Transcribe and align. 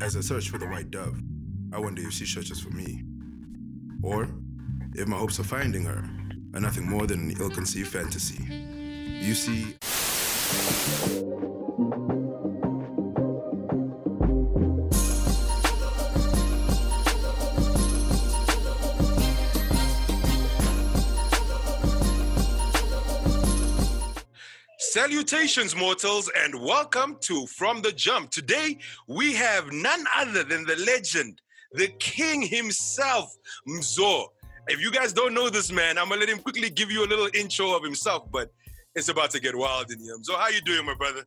As 0.00 0.16
I 0.16 0.20
search 0.20 0.48
for 0.48 0.58
the 0.58 0.66
white 0.66 0.92
dove, 0.92 1.18
I 1.72 1.80
wonder 1.80 2.02
if 2.02 2.12
she 2.12 2.24
searches 2.24 2.60
for 2.60 2.70
me. 2.70 3.02
Or 4.02 4.28
if 4.94 5.08
my 5.08 5.16
hopes 5.16 5.40
of 5.40 5.46
finding 5.46 5.84
her 5.86 6.08
are 6.54 6.60
nothing 6.60 6.88
more 6.88 7.06
than 7.06 7.30
an 7.30 7.36
ill 7.40 7.50
conceived 7.50 7.88
fantasy. 7.88 8.44
You 8.44 9.34
see, 9.34 9.74
Salutations, 24.98 25.76
mortals, 25.76 26.28
and 26.36 26.52
welcome 26.60 27.18
to 27.20 27.46
From 27.46 27.80
the 27.82 27.92
Jump. 27.92 28.32
Today, 28.32 28.78
we 29.06 29.32
have 29.32 29.70
none 29.70 30.04
other 30.16 30.42
than 30.42 30.66
the 30.66 30.74
legend, 30.74 31.40
the 31.70 31.86
king 32.00 32.42
himself, 32.42 33.32
Mzo. 33.68 34.26
If 34.66 34.80
you 34.80 34.90
guys 34.90 35.12
don't 35.12 35.34
know 35.34 35.50
this 35.50 35.70
man, 35.70 35.98
I'm 35.98 36.08
gonna 36.08 36.22
let 36.22 36.28
him 36.28 36.40
quickly 36.40 36.68
give 36.68 36.90
you 36.90 37.04
a 37.04 37.06
little 37.06 37.28
intro 37.32 37.76
of 37.76 37.84
himself, 37.84 38.28
but 38.32 38.50
it's 38.96 39.08
about 39.08 39.30
to 39.30 39.40
get 39.40 39.54
wild 39.54 39.88
in 39.92 40.00
here. 40.00 40.16
So, 40.22 40.36
how 40.36 40.48
you 40.48 40.60
doing, 40.62 40.84
my 40.84 40.94
brother? 40.94 41.24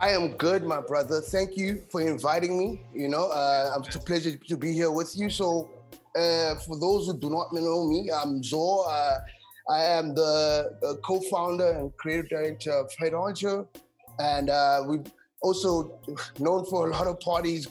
I 0.00 0.10
am 0.10 0.36
good, 0.36 0.62
my 0.62 0.80
brother. 0.80 1.20
Thank 1.20 1.56
you 1.56 1.82
for 1.90 2.00
inviting 2.00 2.56
me. 2.56 2.86
You 2.94 3.08
know, 3.08 3.24
uh, 3.28 3.82
it's 3.84 3.96
a 3.96 3.98
pleasure 3.98 4.36
to 4.36 4.56
be 4.56 4.72
here 4.72 4.92
with 4.92 5.16
you. 5.16 5.30
So, 5.30 5.68
uh, 6.14 6.54
for 6.64 6.78
those 6.78 7.08
who 7.08 7.18
do 7.18 7.28
not 7.28 7.52
know 7.52 7.88
me, 7.88 8.08
I'm 8.12 8.40
Zo. 8.40 8.84
Uh, 8.88 9.18
I 9.68 9.84
am 9.84 10.14
the, 10.14 10.76
the 10.80 10.96
co-founder 11.04 11.72
and 11.72 11.94
creative 11.96 12.28
director 12.30 12.72
of 12.72 12.90
Honcho, 13.00 13.66
and 14.18 14.48
uh, 14.50 14.82
we've 14.86 15.04
also 15.42 16.00
known 16.38 16.64
for 16.64 16.88
a 16.88 16.92
lot 16.92 17.06
of 17.06 17.20
parties, 17.20 17.68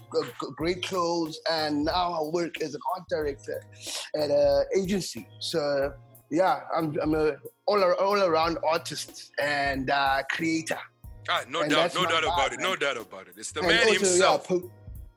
great 0.55 0.83
clothes, 0.83 1.39
and 1.51 1.85
now 1.85 2.13
I 2.13 2.21
work 2.31 2.61
as 2.61 2.75
an 2.75 2.81
art 2.95 3.03
director 3.09 3.61
at 4.15 4.29
an 4.29 4.65
agency. 4.77 5.27
So 5.39 5.93
yeah, 6.29 6.61
I'm 6.75 6.95
I'm 7.01 7.13
a 7.15 7.33
all 7.65 7.81
all 7.83 8.21
around 8.23 8.57
artist 8.65 9.31
and 9.41 9.89
uh, 9.89 10.21
creator. 10.31 10.77
Ah, 11.29 11.43
no 11.49 11.61
And 11.61 11.71
doubt, 11.71 11.93
no 11.95 12.05
doubt 12.05 12.23
about 12.23 12.51
vibe, 12.51 12.53
it, 12.53 12.59
no 12.61 12.75
doubt 12.75 12.97
about 12.97 13.27
it. 13.27 13.33
It's 13.37 13.51
the 13.51 13.61
man 13.63 13.79
also, 13.79 13.93
himself. 13.93 14.51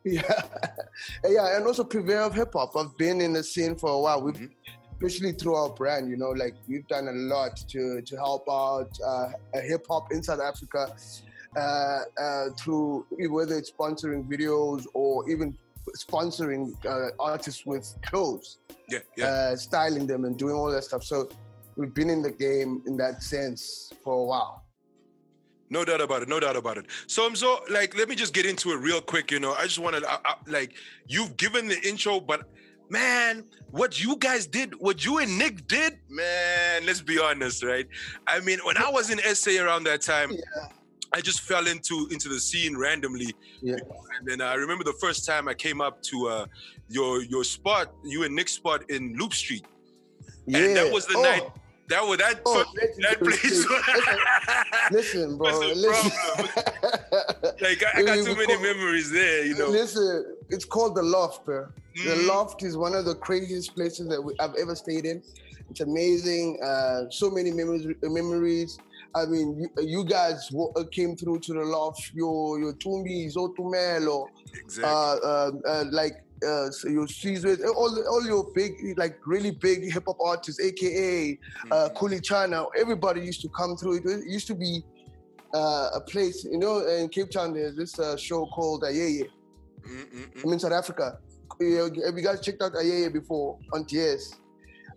Yeah, 0.02 0.22
yeah, 1.24 1.28
yeah, 1.28 1.56
and 1.58 1.66
also 1.66 1.84
purveyor 1.84 2.20
of 2.22 2.34
hip 2.34 2.54
hop. 2.54 2.74
I've 2.74 2.96
been 2.96 3.20
in 3.20 3.34
the 3.34 3.44
scene 3.44 3.76
for 3.76 3.90
a 3.90 3.98
while. 4.00 4.22
We've, 4.22 4.34
Mhm. 4.34 4.50
Especially 5.00 5.32
through 5.32 5.54
our 5.54 5.70
brand, 5.70 6.10
you 6.10 6.16
know, 6.16 6.30
like 6.30 6.54
we've 6.68 6.86
done 6.88 7.08
a 7.08 7.12
lot 7.12 7.56
to 7.68 8.02
to 8.02 8.16
help 8.16 8.44
out 8.50 8.90
uh, 9.04 9.28
hip 9.54 9.86
hop 9.88 10.12
in 10.12 10.22
South 10.22 10.40
Africa 10.40 10.94
uh, 11.56 12.00
uh, 12.20 12.50
through 12.58 13.06
whether 13.10 13.56
it's 13.56 13.70
sponsoring 13.70 14.28
videos 14.28 14.84
or 14.94 15.28
even 15.30 15.56
sponsoring 15.96 16.72
uh, 16.84 17.10
artists 17.18 17.64
with 17.64 17.94
clothes, 18.02 18.58
Yeah, 18.88 18.98
yeah. 19.16 19.26
uh, 19.26 19.56
styling 19.56 20.06
them 20.06 20.24
and 20.24 20.36
doing 20.36 20.54
all 20.54 20.70
that 20.70 20.84
stuff. 20.84 21.02
So 21.02 21.28
we've 21.76 21.94
been 21.94 22.10
in 22.10 22.22
the 22.22 22.30
game 22.30 22.82
in 22.86 22.96
that 22.98 23.22
sense 23.22 23.92
for 24.04 24.12
a 24.14 24.24
while. 24.24 24.64
No 25.72 25.84
doubt 25.84 26.00
about 26.00 26.22
it. 26.22 26.28
No 26.28 26.40
doubt 26.40 26.56
about 26.56 26.78
it. 26.78 26.86
So, 27.06 27.30
Mzo, 27.30 27.60
like, 27.70 27.96
let 27.96 28.08
me 28.08 28.16
just 28.16 28.34
get 28.34 28.44
into 28.44 28.72
it 28.72 28.76
real 28.78 29.00
quick. 29.00 29.30
You 29.30 29.38
know, 29.38 29.52
I 29.54 29.64
just 29.64 29.78
wanted, 29.78 30.04
I, 30.04 30.18
I, 30.24 30.34
like, 30.48 30.72
you've 31.06 31.36
given 31.36 31.68
the 31.68 31.80
intro, 31.88 32.18
but 32.18 32.42
man, 32.90 33.44
what 33.70 34.02
you 34.02 34.16
guys 34.16 34.46
did, 34.46 34.74
what 34.80 35.04
you 35.04 35.18
and 35.18 35.38
Nick 35.38 35.66
did, 35.68 35.98
man, 36.08 36.84
let's 36.84 37.00
be 37.00 37.18
honest, 37.18 37.62
right? 37.64 37.86
I 38.26 38.40
mean, 38.40 38.58
when 38.64 38.76
I 38.76 38.90
was 38.90 39.10
in 39.10 39.18
SA 39.34 39.52
around 39.62 39.84
that 39.84 40.02
time, 40.02 40.32
Yeah. 40.32 40.68
I 41.12 41.20
just 41.20 41.40
fell 41.40 41.66
into 41.66 42.06
into 42.12 42.28
the 42.28 42.38
scene 42.38 42.76
randomly. 42.76 43.34
Yeah. 43.60 43.74
And 44.18 44.28
then 44.28 44.40
I 44.40 44.54
remember 44.54 44.84
the 44.84 44.92
first 45.00 45.26
time 45.26 45.48
I 45.48 45.54
came 45.54 45.80
up 45.80 46.00
to 46.04 46.28
uh, 46.28 46.46
your 46.88 47.22
your 47.24 47.42
spot, 47.42 47.92
you 48.04 48.22
and 48.22 48.32
Nick's 48.36 48.52
spot 48.52 48.88
in 48.90 49.16
Loop 49.18 49.32
Street. 49.34 49.64
And 50.46 50.76
that 50.76 50.92
was 50.92 51.06
the 51.06 51.16
Oh, 51.18 51.22
night. 51.22 51.42
That 51.88 52.06
was 52.06 52.18
that. 52.18 52.40
Oh, 52.46 52.64
that 53.00 53.18
place. 53.18 53.66
Listen, 54.92 55.36
bro. 55.36 55.50
Listen. 55.58 56.12
like 57.60 57.82
I, 57.84 57.90
I 57.96 58.02
got 58.04 58.24
too 58.24 58.36
many 58.36 58.56
memories 58.62 59.10
there, 59.10 59.44
you 59.44 59.56
know. 59.58 59.68
Listen, 59.68 60.36
it's 60.48 60.64
called 60.64 60.94
the 60.94 61.02
Loft, 61.02 61.44
bro. 61.44 61.66
The 62.04 62.14
Mhm. 62.14 62.26
Loft 62.28 62.62
is 62.62 62.76
one 62.76 62.94
of 62.94 63.04
the 63.04 63.14
craziest 63.14 63.74
places 63.74 64.08
that 64.08 64.20
we, 64.22 64.34
I've 64.40 64.54
ever 64.54 64.74
stayed 64.74 65.04
in. 65.04 65.22
It's 65.70 65.80
amazing. 65.80 66.58
Uh, 66.62 67.10
so 67.10 67.30
many 67.30 67.50
memories. 67.52 67.86
Memories. 68.02 68.78
I 69.14 69.26
mean, 69.26 69.58
you, 69.60 69.68
you 69.84 70.04
guys 70.04 70.48
wa- 70.52 70.70
uh, 70.76 70.84
came 70.92 71.16
through 71.16 71.40
to 71.40 71.52
the 71.54 71.60
Loft. 71.64 72.12
Your 72.14 72.58
your 72.60 72.74
Tumbi, 72.74 73.32
Zotumelo, 73.34 74.26
Exactly. 74.54 74.84
uh, 74.84 75.16
uh, 75.32 75.50
uh, 75.66 75.84
like 75.90 76.14
uh, 76.46 76.70
so 76.70 76.88
your 76.88 77.06
Caesar, 77.06 77.56
all 77.74 77.92
all 78.08 78.24
your 78.24 78.44
big, 78.54 78.72
like 78.96 79.18
really 79.26 79.50
big 79.50 79.92
hip 79.92 80.04
hop 80.06 80.16
artists, 80.20 80.60
aka 80.60 81.38
uh, 81.70 81.88
Mhm. 81.88 81.96
Khuli 81.96 82.20
Chana, 82.20 82.66
everybody 82.78 83.20
used 83.20 83.42
to 83.42 83.48
come 83.50 83.76
through. 83.76 83.94
It 83.98 84.06
it 84.06 84.26
used 84.26 84.46
to 84.46 84.54
be 84.54 84.82
uh, 85.52 85.90
a 85.94 86.00
place, 86.00 86.44
you 86.44 86.58
know, 86.58 86.78
in 86.86 87.08
Cape 87.08 87.30
Town, 87.30 87.52
there's 87.52 87.74
this 87.76 87.98
uh, 87.98 88.16
show 88.16 88.46
called 88.46 88.84
Ayeye. 88.84 89.26
Mm, 89.82 90.04
mm, 90.14 90.32
mm. 90.34 90.44
I'm 90.44 90.52
in 90.52 90.58
South 90.60 90.72
Africa. 90.72 91.18
Have 91.58 92.16
you 92.16 92.22
guys 92.22 92.40
checked 92.40 92.62
out 92.62 92.72
Ayeye 92.74 93.12
before 93.12 93.58
on 93.72 93.84
TS? 93.84 94.34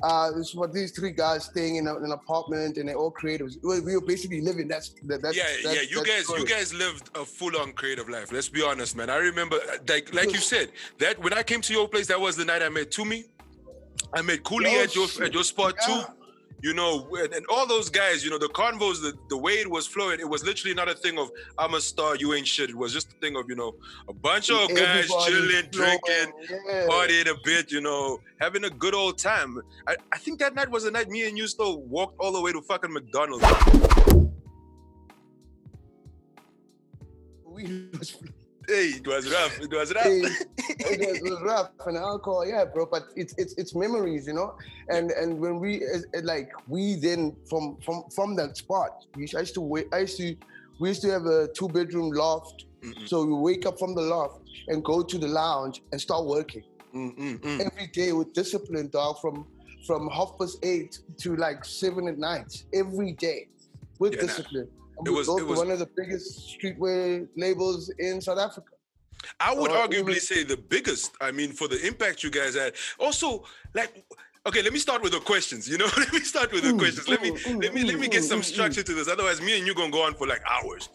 Uh, 0.01 0.31
it's 0.37 0.49
for 0.51 0.67
these 0.67 0.91
three 0.91 1.11
guys 1.11 1.45
staying 1.45 1.77
in, 1.77 1.87
a, 1.87 1.95
in 1.95 2.03
an 2.03 2.11
apartment 2.11 2.75
and 2.77 2.89
they're 2.89 2.95
all 2.97 3.11
creatives. 3.11 3.55
We 3.63 3.79
we 3.79 3.95
were 3.95 4.01
basically 4.05 4.41
living 4.41 4.67
that's 4.67 4.89
that, 5.03 5.21
that's 5.21 5.37
yeah, 5.37 5.43
that's, 5.63 5.75
yeah. 5.75 5.81
You 5.89 6.03
guys, 6.03 6.27
you 6.27 6.45
guys 6.45 6.73
lived 6.73 7.09
a 7.15 7.23
full-on 7.23 7.71
creative 7.73 8.09
life. 8.09 8.31
Let's 8.31 8.49
be 8.49 8.61
honest, 8.61 8.97
man. 8.97 9.09
I 9.09 9.17
remember, 9.17 9.59
like, 9.87 10.13
like 10.13 10.33
you 10.33 10.39
said, 10.39 10.71
that 10.99 11.19
when 11.19 11.31
I 11.33 11.41
came 11.43 11.61
to 11.61 11.73
your 11.73 11.87
place, 11.87 12.07
that 12.07 12.19
was 12.19 12.35
the 12.35 12.43
night 12.43 12.61
I 12.61 12.67
met 12.69 12.91
Tumi. 12.91 13.25
I 14.13 14.21
met 14.21 14.43
Khuli 14.43 14.73
Oh, 14.77 14.83
at 14.83 14.93
your 14.95 15.07
shit. 15.07 15.23
at 15.23 15.33
your 15.33 15.43
spot 15.45 15.75
Yeah. 15.87 16.03
too. 16.03 16.13
You 16.63 16.73
know, 16.73 17.05
and, 17.13 17.45
all 17.49 17.67
those 17.67 17.89
guys. 17.89 18.23
You 18.23 18.31
know, 18.31 18.37
the 18.39 18.47
convos, 18.47 19.01
the, 19.01 19.13
the 19.27 19.37
way 19.37 19.55
it 19.55 19.69
was 19.69 19.85
flowing, 19.85 20.21
it 20.21 20.29
was 20.29 20.45
literally 20.45 20.73
not 20.73 20.87
a 20.87 20.95
thing 20.95 21.19
of 21.19 21.29
I'm 21.57 21.73
a 21.73 21.81
star, 21.81 22.15
you 22.15 22.33
ain't 22.33 22.47
shit. 22.47 22.69
It 22.69 22.75
was 22.75 22.93
just 22.93 23.11
a 23.11 23.15
thing 23.17 23.35
of 23.35 23.49
you 23.49 23.55
know, 23.55 23.75
a 24.07 24.13
bunch 24.13 24.49
of 24.49 24.69
guys 24.69 25.09
chilling, 25.25 25.49
flowing, 25.49 25.65
drinking, 25.71 26.31
yeah. 26.49 26.87
partying 26.87 27.29
a 27.29 27.35
bit, 27.43 27.69
you 27.69 27.81
know, 27.81 28.21
having 28.39 28.63
a 28.63 28.69
good 28.69 28.95
old 28.95 29.17
time. 29.17 29.61
I, 29.87 29.97
I 30.13 30.17
think 30.17 30.39
that 30.39 30.55
night 30.55 30.71
was 30.71 30.85
the 30.85 30.91
night 30.91 31.09
me 31.09 31.27
and 31.27 31.37
you 31.37 31.47
still 31.47 31.81
walked 31.81 32.15
all 32.17 32.31
the 32.31 32.41
way 32.41 32.53
to 32.53 32.61
fucking 32.61 32.93
McDonald's. 32.93 33.43
We 37.45 37.89
was, 37.99 38.17
Hey, 38.67 38.93
it 38.99 39.07
was 39.07 39.29
rough. 39.31 39.59
It 39.59 39.71
was 39.71 39.93
rough. 39.93 40.05
it, 40.05 40.99
was, 40.99 41.17
it 41.17 41.23
was 41.23 41.41
rough 41.43 41.71
and 41.85 41.97
alcohol, 41.97 42.45
yeah, 42.47 42.63
bro. 42.65 42.85
But 42.85 43.03
it's 43.15 43.33
it's 43.37 43.53
it's 43.57 43.75
memories, 43.75 44.27
you 44.27 44.33
know. 44.33 44.55
And 44.89 45.11
and 45.11 45.39
when 45.39 45.59
we 45.59 45.83
as- 45.83 46.05
as 46.13 46.23
like 46.23 46.49
we 46.67 46.95
then 46.95 47.35
from 47.49 47.77
from 47.85 48.03
from 48.15 48.35
that 48.37 48.55
spot, 48.57 49.05
we 49.15 49.23
used- 49.23 49.35
I 49.35 49.41
used 49.41 49.53
to 49.55 49.61
wait. 49.61 49.87
I 49.93 49.99
used 49.99 50.17
to 50.17 50.35
we 50.79 50.89
used 50.89 51.01
to 51.01 51.09
have 51.11 51.25
a 51.25 51.47
two 51.49 51.67
bedroom 51.69 52.11
loft. 52.11 52.65
Mm-mm, 52.81 53.07
So 53.07 53.25
we 53.25 53.33
wake 53.33 53.65
up 53.65 53.79
from 53.79 53.95
the 53.95 54.01
loft 54.01 54.41
and 54.67 54.83
go 54.83 55.03
to 55.03 55.17
the 55.17 55.27
lounge 55.27 55.81
and 55.91 55.99
start 56.01 56.25
working 56.25 56.63
mm, 56.93 57.61
every 57.61 57.87
day 57.87 58.11
with 58.13 58.33
discipline, 58.33 58.89
dog. 58.89 59.19
From 59.19 59.45
from 59.87 60.09
half 60.09 60.31
past 60.39 60.59
eight 60.63 60.99
to 61.17 61.35
like 61.35 61.65
seven 61.65 62.07
at 62.07 62.17
night, 62.17 62.63
every 62.73 63.11
day 63.13 63.47
with 63.99 64.13
Yeah, 64.15 64.21
discipline. 64.21 64.67
And 64.69 64.82
It 65.05 65.09
was- 65.09 65.27
it 65.27 65.45
was- 65.47 65.57
one 65.59 65.71
of 65.71 65.79
the 65.79 65.89
biggest 65.97 66.27
streetwear 66.59 67.27
labels 67.35 67.91
in 67.99 68.21
South 68.21 68.39
Africa. 68.39 68.67
I 69.39 69.53
would 69.53 69.71
Or 69.71 69.75
arguably 69.87 70.09
even- 70.17 70.19
say 70.19 70.43
the 70.43 70.57
biggest. 70.57 71.11
I 71.21 71.31
mean, 71.31 71.53
for 71.53 71.67
the 71.67 71.79
impact 71.87 72.23
you 72.23 72.29
guys 72.29 72.55
had. 72.55 72.73
Also, 72.99 73.45
like, 73.73 74.05
okay, 74.45 74.61
let 74.61 74.73
me 74.73 74.79
start 74.79 75.01
with 75.01 75.13
the 75.13 75.19
questions. 75.21 75.67
You 75.67 75.77
know, 75.77 75.85
let 75.97 76.11
me 76.13 76.19
start 76.19 76.51
with 76.51 76.63
the 76.63 76.71
Mm, 76.73 76.79
questions. 76.79 77.07
Let 77.07 77.21
me 77.21 77.31
mm, 77.31 77.37
mm, 77.37 77.63
let 77.63 77.73
me 77.73 77.83
let 77.83 77.99
me 77.99 78.07
mm, 78.07 78.11
get 78.11 78.23
mm, 78.23 78.27
some 78.27 78.43
structure 78.43 78.83
to 78.83 78.93
this. 78.93 79.07
Otherwise, 79.07 79.39
me 79.41 79.57
and 79.57 79.65
you 79.65 79.73
gonna 79.73 79.91
go 79.91 80.01
on 80.03 80.13
for 80.15 80.27
like 80.27 80.41
hours. 80.49 80.89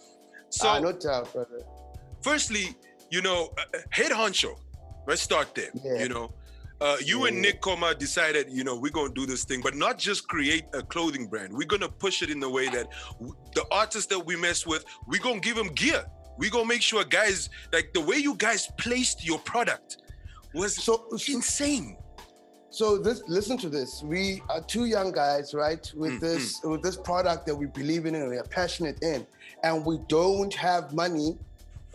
So, 0.50 0.68
ah, 0.68 0.78
no 0.78 0.92
doubt, 0.92 1.32
brother. 1.32 1.60
firstly, 2.22 2.76
you 3.10 3.22
know, 3.22 3.52
uh, 3.58 3.62
uh, 3.76 3.80
head 3.90 4.12
honcho. 4.12 4.58
Let's 5.06 5.22
start 5.22 5.54
there. 5.54 5.70
Yeah. 5.84 6.02
You 6.02 6.08
know. 6.10 6.32
Uh, 6.80 6.96
you 7.04 7.24
and 7.26 7.40
Nick 7.42 7.60
Coma 7.60 7.92
decided, 7.94 8.46
you 8.50 8.62
know, 8.62 8.76
we're 8.76 8.92
gonna 8.92 9.12
do 9.12 9.26
this 9.26 9.44
thing, 9.44 9.60
but 9.62 9.74
not 9.74 9.98
just 9.98 10.28
create 10.28 10.64
a 10.74 10.82
clothing 10.82 11.26
brand. 11.26 11.52
We're 11.52 11.66
gonna 11.66 11.88
push 11.88 12.22
it 12.22 12.30
in 12.30 12.38
the 12.38 12.48
way 12.48 12.68
that 12.68 12.86
w- 13.18 13.34
the 13.54 13.64
artists 13.72 14.06
that 14.08 14.20
we 14.24 14.36
mess 14.36 14.64
with, 14.64 14.84
we're 15.08 15.20
gonna 15.20 15.40
give 15.40 15.56
them 15.56 15.68
gear. 15.74 16.04
We're 16.38 16.50
gonna 16.50 16.66
make 16.68 16.82
sure 16.82 17.02
guys, 17.04 17.50
like 17.72 17.90
the 17.94 18.00
way 18.00 18.18
you 18.18 18.36
guys 18.36 18.68
placed 18.78 19.26
your 19.26 19.40
product 19.40 19.98
was 20.54 20.76
So, 20.76 21.08
insane. 21.28 21.96
so 22.70 22.96
this 22.96 23.22
listen 23.26 23.58
to 23.58 23.68
this. 23.68 24.02
We 24.04 24.40
are 24.48 24.60
two 24.60 24.84
young 24.84 25.10
guys, 25.10 25.54
right? 25.54 25.84
With 25.96 26.12
Mm, 26.12 26.20
this 26.20 26.60
with 26.62 26.82
this 26.82 26.96
product 26.96 27.44
that 27.46 27.56
we 27.56 27.66
believe 27.66 28.06
in 28.06 28.14
and 28.14 28.28
we 28.30 28.36
are 28.36 28.44
passionate 28.44 29.02
in, 29.02 29.26
and 29.64 29.84
we 29.84 29.98
don't 30.06 30.54
have 30.54 30.94
money 30.94 31.36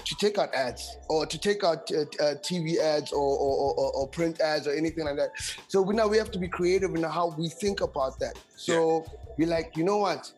to 0.06 0.16
take 0.16 0.38
out 0.38 0.54
ads 0.54 0.98
or 1.10 1.26
to 1.26 1.38
take 1.38 1.64
out 1.64 1.90
uh, 1.92 2.02
uh, 2.22 2.36
TV 2.36 2.78
ads 2.78 3.12
or, 3.12 3.20
or, 3.20 3.74
or, 3.76 3.92
or 3.94 4.08
print 4.08 4.42
ads 4.42 4.68
or 4.68 4.74
anything 4.74 5.06
like 5.06 5.16
that. 5.16 5.32
So 5.68 5.82
we 5.82 5.96
now 5.96 6.08
we 6.08 6.18
have 6.18 6.32
to 6.32 6.40
be 6.40 6.48
creative 6.48 6.94
in 6.96 7.04
how 7.04 7.34
we 7.38 7.50
think 7.50 7.82
about 7.82 8.20
that. 8.20 8.38
So 8.56 9.06
we're 9.38 9.48
like, 9.48 9.76
you 9.76 9.84
know 9.84 9.98
what? 9.98 10.32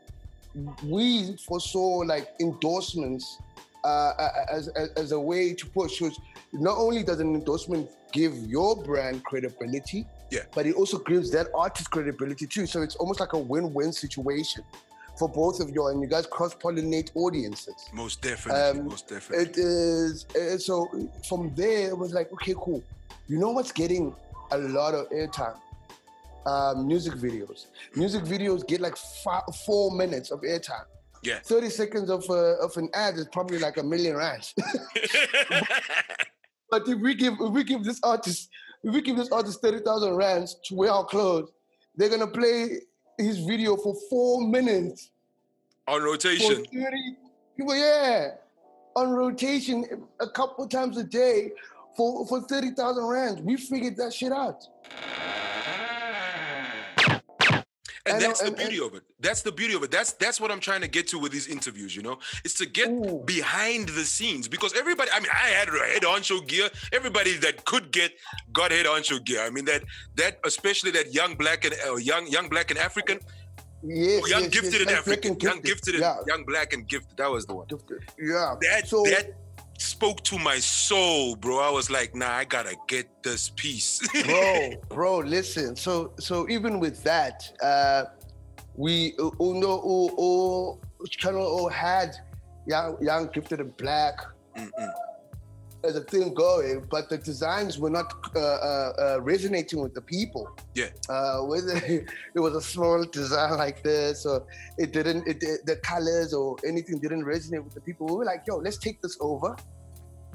We 0.83 1.35
foresaw 1.37 2.03
like 2.05 2.29
endorsements 2.39 3.37
uh, 3.83 4.13
as, 4.51 4.67
as 4.69 4.89
as 4.95 5.11
a 5.11 5.19
way 5.19 5.53
to 5.53 5.65
push. 5.67 5.99
So 5.99 6.11
not 6.53 6.77
only 6.77 7.03
does 7.03 7.19
an 7.19 7.33
endorsement 7.35 7.89
give 8.11 8.35
your 8.37 8.81
brand 8.81 9.23
credibility, 9.25 10.05
Yeah. 10.31 10.41
but 10.53 10.65
it 10.65 10.75
also 10.75 10.99
gives 10.99 11.29
that 11.31 11.47
artist 11.53 11.91
credibility 11.91 12.47
too. 12.47 12.65
So 12.65 12.81
it's 12.81 12.95
almost 12.95 13.19
like 13.19 13.33
a 13.33 13.37
win-win 13.37 13.91
situation 13.91 14.63
for 15.17 15.29
both 15.29 15.59
of 15.59 15.69
you, 15.69 15.87
and 15.87 16.01
you 16.01 16.07
guys 16.07 16.25
cross-pollinate 16.25 17.11
audiences. 17.15 17.75
Most 17.93 18.21
definitely. 18.21 18.81
Um, 18.81 18.87
most 18.87 19.07
definitely. 19.07 19.45
It 19.45 19.57
is 19.57 20.25
uh, 20.35 20.57
so 20.57 20.89
from 21.27 21.53
there 21.55 21.89
it 21.89 21.97
was 21.97 22.13
like, 22.13 22.31
okay, 22.33 22.53
cool. 22.57 22.83
You 23.27 23.39
know 23.39 23.51
what's 23.51 23.71
getting 23.71 24.15
a 24.51 24.57
lot 24.57 24.93
of 24.93 25.09
airtime? 25.09 25.57
Um, 26.45 26.87
music 26.87 27.13
videos. 27.13 27.65
Music 27.95 28.23
videos 28.23 28.67
get 28.67 28.81
like 28.81 28.95
fi- 28.95 29.41
four 29.65 29.91
minutes 29.91 30.31
of 30.31 30.41
airtime. 30.41 30.85
Yeah. 31.23 31.39
30 31.39 31.69
seconds 31.69 32.09
of, 32.11 32.23
uh, 32.29 32.63
of 32.63 32.77
an 32.77 32.89
ad 32.93 33.15
is 33.15 33.27
probably 33.31 33.57
like 33.57 33.77
a 33.77 33.83
million 33.83 34.15
rands. 34.15 34.53
but 36.69 36.87
if 36.87 36.99
we 36.99 37.15
give 37.15 37.33
if 37.39 37.51
we 37.51 37.63
give 37.63 37.83
this 37.83 37.99
artist 38.03 38.49
if 38.83 38.93
we 38.93 39.01
give 39.01 39.17
this 39.17 39.31
artist 39.31 39.61
30,000 39.61 40.15
rands 40.15 40.57
to 40.65 40.75
wear 40.75 40.91
our 40.91 41.05
clothes, 41.05 41.49
they're 41.95 42.09
gonna 42.09 42.27
play 42.27 42.79
his 43.17 43.39
video 43.39 43.77
for 43.77 43.95
four 44.09 44.45
minutes 44.47 45.09
On 45.87 45.99
for 45.99 46.05
rotation. 46.05 46.65
30 46.65 47.17
people, 47.57 47.75
yeah, 47.75 48.31
on 48.95 49.11
rotation 49.11 49.85
a 50.19 50.29
couple 50.29 50.67
times 50.67 50.97
a 50.97 51.03
day 51.03 51.51
for, 51.95 52.25
for 52.27 52.41
30,000 52.41 53.05
rands. 53.05 53.41
We 53.41 53.57
figured 53.57 53.97
that 53.97 54.13
shit 54.13 54.31
out. 54.31 54.67
And 58.07 58.15
And, 58.15 58.23
that's 58.23 58.41
uh, 58.41 58.45
the 58.45 58.49
and- 58.49 58.57
beauty 58.57 58.79
of 58.85 58.93
it. 58.93 59.03
That's 59.19 59.41
the 59.41 59.51
beauty 59.51 59.73
of 59.73 59.81
it. 59.83 59.89
That's 59.91 60.13
that's 60.13 60.39
what 60.39 60.51
I'm 60.51 60.59
trying 60.59 60.81
to 60.81 60.87
get 60.87 61.07
to 61.07 61.17
with 61.19 61.31
these 61.31 61.47
interviews, 61.47 61.95
you 61.95 62.03
know? 62.03 62.19
It's 62.43 62.53
to 62.55 62.65
get 62.65 62.89
Ooh. 62.89 63.23
behind 63.25 63.89
the 63.89 64.03
scenes 64.03 64.47
because 64.47 64.73
everybody, 64.73 65.09
I 65.11 65.19
mean, 65.19 65.29
I 65.33 65.47
had 65.57 65.67
head 65.69 66.03
honcho 66.03 66.45
gear. 66.47 66.69
Everybody 66.93 67.33
that 67.37 67.65
could 67.65 67.91
get 67.91 68.11
got 68.53 68.71
head 68.71 68.85
honcho 68.85 69.23
gear. 69.23 69.41
I 69.41 69.49
mean 69.49 69.65
that 69.65 69.83
that 70.15 70.39
especially 70.45 70.91
that 70.91 71.13
young 71.13 71.35
black 71.35 71.65
and 71.65 71.73
uh, 71.87 71.95
young 71.95 72.27
young 72.27 72.47
black 72.49 72.69
and 72.71 72.79
African, 72.79 73.19
Yes, 73.87 74.21
Oh, 74.23 74.27
young 74.27 74.41
yes, 74.43 74.49
gifted 74.51 74.73
yes, 74.73 74.81
and 74.81 74.89
African, 74.91 75.35
freaking 75.35 75.43
young 75.43 75.61
gifted 75.61 75.93
and 75.95 76.01
yeah, 76.03 76.17
young 76.27 76.43
black 76.45 76.73
and 76.73 76.87
gifted. 76.87 77.17
That 77.17 77.29
was 77.31 77.45
the 77.45 77.53
one. 77.55 77.67
gifted. 77.67 77.99
Yeah. 78.19 78.55
That 78.61 78.87
so, 78.87 79.03
that 79.03 79.33
spoke 79.77 80.23
to 80.23 80.37
my 80.39 80.57
soul, 80.59 81.35
bro. 81.35 81.59
I 81.59 81.69
was 81.69 81.89
like, 81.89 82.15
nah, 82.15 82.31
I 82.31 82.45
gotta 82.45 82.75
get 82.87 83.07
this 83.23 83.49
piece. 83.49 84.01
bro, 84.25 84.73
bro, 84.89 85.17
listen. 85.19 85.75
So, 85.75 86.13
so 86.19 86.47
even 86.49 86.79
with 86.79 87.03
that, 87.03 87.51
uh, 87.61 88.05
we 88.75 89.13
uh, 89.19 89.29
Uno 89.39 89.79
uh, 89.79 90.71
uh, 90.71 91.07
channel 91.09 91.65
uh, 91.65 91.69
had 91.69 92.15
young, 92.65 92.97
young, 93.01 93.27
gifted, 93.33 93.59
and 93.59 93.75
black 93.77 94.19
Mm-mm. 94.57 94.91
As 95.85 95.95
a 95.95 96.01
thing 96.01 96.33
going, 96.33 96.85
but 96.89 97.09
the 97.09 97.17
designs 97.17 97.77
were 97.77 97.89
not 97.89 98.11
uh, 98.35 98.39
uh, 98.39 98.93
uh, 99.17 99.21
resonating 99.21 99.81
with 99.81 99.93
the 99.93 100.01
people. 100.01 100.49
Yeah. 100.73 100.89
Uh, 101.09 101.39
whether 101.41 101.75
it 102.35 102.39
was 102.45 102.55
a 102.55 102.61
small 102.61 103.03
design 103.05 103.57
like 103.57 103.83
this, 103.83 104.25
or 104.25 104.45
it 104.77 104.91
didn't, 104.91 105.27
it, 105.27 105.37
it- 105.41 105.65
the 105.65 105.77
colors 105.77 106.33
or 106.33 106.57
anything 106.65 106.99
didn't 106.99 107.23
resonate 107.23 107.63
with 107.63 107.73
the 107.73 107.81
people. 107.81 108.07
We 108.07 108.15
were 108.15 108.25
like, 108.25 108.43
yo, 108.47 108.57
let's 108.57 108.77
take 108.77 109.01
this 109.01 109.17
over, 109.21 109.55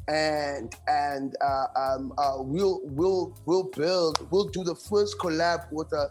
and 0.09 0.75
and 0.89 1.37
uh, 1.41 1.67
um, 1.77 2.13
uh, 2.19 2.37
we'll 2.39 2.81
we'll 2.85 3.37
we'll 3.47 3.65
build, 3.65 4.27
we'll 4.31 4.49
do 4.49 4.65
the 4.65 4.75
first 4.75 5.19
collab 5.19 5.71
with 5.73 5.93
a 5.93 6.09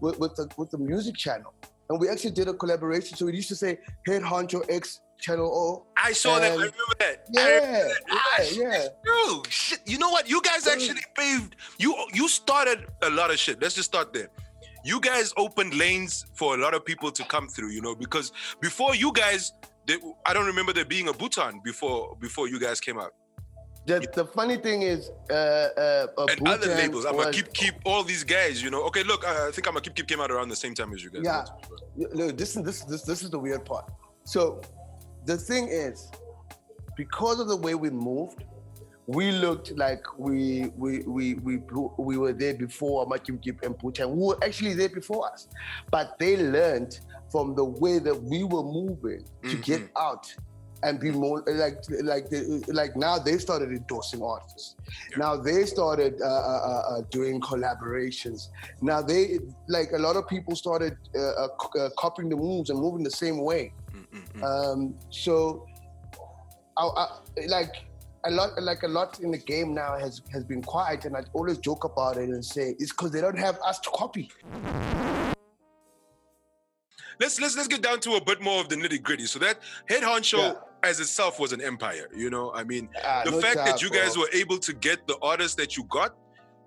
with, 0.00 0.18
with 0.18 0.34
the 0.36 0.48
with 0.56 0.70
the 0.70 0.78
music 0.78 1.16
channel, 1.16 1.52
and 1.88 1.98
we 2.00 2.08
actually 2.08 2.30
did 2.32 2.48
a 2.48 2.54
collaboration. 2.54 3.16
So 3.16 3.26
we 3.26 3.34
used 3.34 3.48
to 3.48 3.56
say 3.56 3.78
Head 4.06 4.22
Honcho 4.22 4.64
X 4.68 5.00
Channel 5.20 5.46
O. 5.46 5.86
I 5.96 6.12
saw 6.12 6.38
that. 6.38 6.44
I 6.44 6.54
And- 6.54 6.56
remember 6.56 6.94
that. 6.98 7.24
Yeah, 7.32 7.46
remember 7.46 7.88
that. 7.88 8.02
Ah, 8.10 8.42
yeah, 8.52 8.62
yeah. 8.62 8.88
Bro, 9.04 9.42
shit. 9.48 9.80
You 9.86 9.98
know 9.98 10.10
what? 10.10 10.28
You 10.28 10.40
guys 10.42 10.66
actually 10.66 11.02
paved. 11.14 11.56
You 11.78 11.94
you 12.12 12.28
started 12.28 12.86
a 13.02 13.10
lot 13.10 13.30
of 13.30 13.38
shit. 13.38 13.60
Let's 13.60 13.74
just 13.74 13.88
start 13.88 14.12
there. 14.12 14.28
You 14.84 14.98
guys 15.00 15.32
opened 15.36 15.74
lanes 15.74 16.24
for 16.34 16.54
a 16.54 16.58
lot 16.58 16.72
of 16.74 16.84
people 16.84 17.10
to 17.12 17.24
come 17.24 17.48
through. 17.48 17.70
You 17.70 17.82
know, 17.82 17.94
because 17.94 18.32
before 18.60 18.94
you 18.94 19.12
guys, 19.12 19.52
they, 19.86 19.96
I 20.26 20.32
don't 20.34 20.46
remember 20.46 20.72
there 20.72 20.86
being 20.86 21.08
a 21.08 21.12
Butan 21.12 21.62
before 21.62 22.16
before 22.20 22.48
you 22.48 22.58
guys 22.58 22.80
came 22.80 22.98
out. 22.98 23.12
The, 23.86 24.06
the 24.14 24.26
funny 24.26 24.56
thing 24.58 24.82
is, 24.82 25.10
uh, 25.30 25.34
uh, 25.34 26.06
And 26.28 26.46
other 26.46 26.66
labels. 26.68 27.04
I'm 27.06 27.16
gonna 27.16 27.32
keep 27.32 27.52
keep 27.52 27.74
all 27.84 28.04
these 28.04 28.24
guys. 28.24 28.62
You 28.62 28.70
know. 28.70 28.82
Okay, 28.84 29.02
look. 29.02 29.26
Uh, 29.26 29.48
I 29.48 29.50
think 29.52 29.66
I'm 29.66 29.72
gonna 29.74 29.80
keep 29.80 29.94
keep 29.94 30.06
came 30.06 30.20
out 30.20 30.30
around 30.30 30.48
the 30.48 30.56
same 30.56 30.74
time 30.74 30.92
as 30.94 31.02
you 31.02 31.10
guys. 31.10 31.22
Yeah. 31.24 31.44
Look, 31.96 32.36
this 32.36 32.56
is 32.56 32.62
this 32.62 32.84
this 32.84 33.02
this 33.02 33.22
is 33.22 33.30
the 33.30 33.38
weird 33.38 33.64
part. 33.64 33.90
So, 34.24 34.60
the 35.24 35.36
thing 35.36 35.68
is, 35.68 36.10
because 36.96 37.40
of 37.40 37.48
the 37.48 37.56
way 37.56 37.74
we 37.74 37.90
moved, 37.90 38.44
we 39.06 39.32
looked 39.32 39.72
like 39.76 40.04
we 40.18 40.72
we 40.76 41.00
we 41.00 41.34
we 41.34 41.58
we 41.98 42.16
were 42.16 42.32
there 42.32 42.54
before 42.54 43.06
Makim 43.06 43.42
Kip 43.42 43.62
and 43.62 43.76
Butan. 43.76 44.10
We 44.10 44.26
were 44.26 44.38
actually 44.44 44.74
there 44.74 44.88
before 44.88 45.30
us, 45.32 45.48
but 45.90 46.18
they 46.18 46.36
learned 46.36 47.00
from 47.30 47.54
the 47.54 47.64
way 47.64 47.98
that 47.98 48.22
we 48.22 48.44
were 48.44 48.62
moving 48.62 49.24
to 49.42 49.56
get 49.56 49.82
out 49.96 50.32
and 50.82 50.98
be 50.98 51.10
more 51.10 51.42
like 51.46 51.78
like 52.02 52.26
like 52.68 52.96
now 52.96 53.18
they 53.18 53.36
started 53.38 53.70
endorsing 53.70 54.22
artists. 54.22 54.76
Now 55.16 55.36
they 55.36 55.64
started 55.66 56.20
uh, 56.22 56.24
uh, 56.24 56.28
uh, 56.28 56.98
uh, 56.98 57.02
doing 57.10 57.40
collaborations. 57.40 58.48
Now 58.80 59.02
they 59.02 59.40
like 59.68 59.92
a 59.92 59.98
lot 59.98 60.16
of 60.16 60.28
people 60.28 60.56
started 60.56 60.96
uh, 61.16 61.48
uh, 61.78 61.90
copying 61.98 62.28
the 62.28 62.36
moves 62.36 62.70
and 62.70 62.78
moving 62.78 63.02
the 63.02 63.10
same 63.10 63.42
way. 63.42 63.72
Um, 64.42 64.94
so, 65.10 65.66
I, 66.76 66.82
I, 66.84 67.06
like 67.46 67.74
a 68.24 68.30
lot, 68.30 68.50
like 68.62 68.82
a 68.82 68.88
lot 68.88 69.20
in 69.20 69.30
the 69.30 69.38
game 69.38 69.74
now 69.74 69.98
has 69.98 70.22
has 70.32 70.44
been 70.44 70.62
quiet, 70.62 71.04
and 71.04 71.16
I 71.16 71.22
always 71.32 71.58
joke 71.58 71.84
about 71.84 72.16
it 72.16 72.28
and 72.28 72.44
say 72.44 72.74
it's 72.78 72.90
because 72.92 73.10
they 73.12 73.20
don't 73.20 73.38
have 73.38 73.58
us 73.64 73.78
to 73.80 73.90
copy. 73.90 74.30
let's 77.20 77.40
let's 77.40 77.56
let's 77.56 77.68
get 77.68 77.82
down 77.82 78.00
to 78.00 78.14
a 78.14 78.24
bit 78.24 78.40
more 78.40 78.60
of 78.60 78.68
the 78.68 78.76
nitty 78.76 79.02
gritty. 79.02 79.26
So 79.26 79.38
that 79.40 79.58
head 79.88 80.02
honcho 80.02 80.38
Yeah. 80.38 80.54
as 80.82 81.00
itself 81.00 81.38
was 81.38 81.52
an 81.52 81.60
empire. 81.60 82.08
You 82.14 82.30
know, 82.30 82.52
I 82.54 82.64
mean, 82.64 82.88
Ah, 83.04 83.22
the 83.24 83.30
no 83.32 83.40
fact 83.40 83.56
that 83.56 83.82
you 83.82 83.90
guys 83.90 84.14
bro. 84.14 84.22
were 84.22 84.30
able 84.32 84.58
to 84.58 84.72
get 84.72 85.06
the 85.06 85.16
artists 85.22 85.54
that 85.56 85.76
you 85.76 85.84
got 85.84 86.14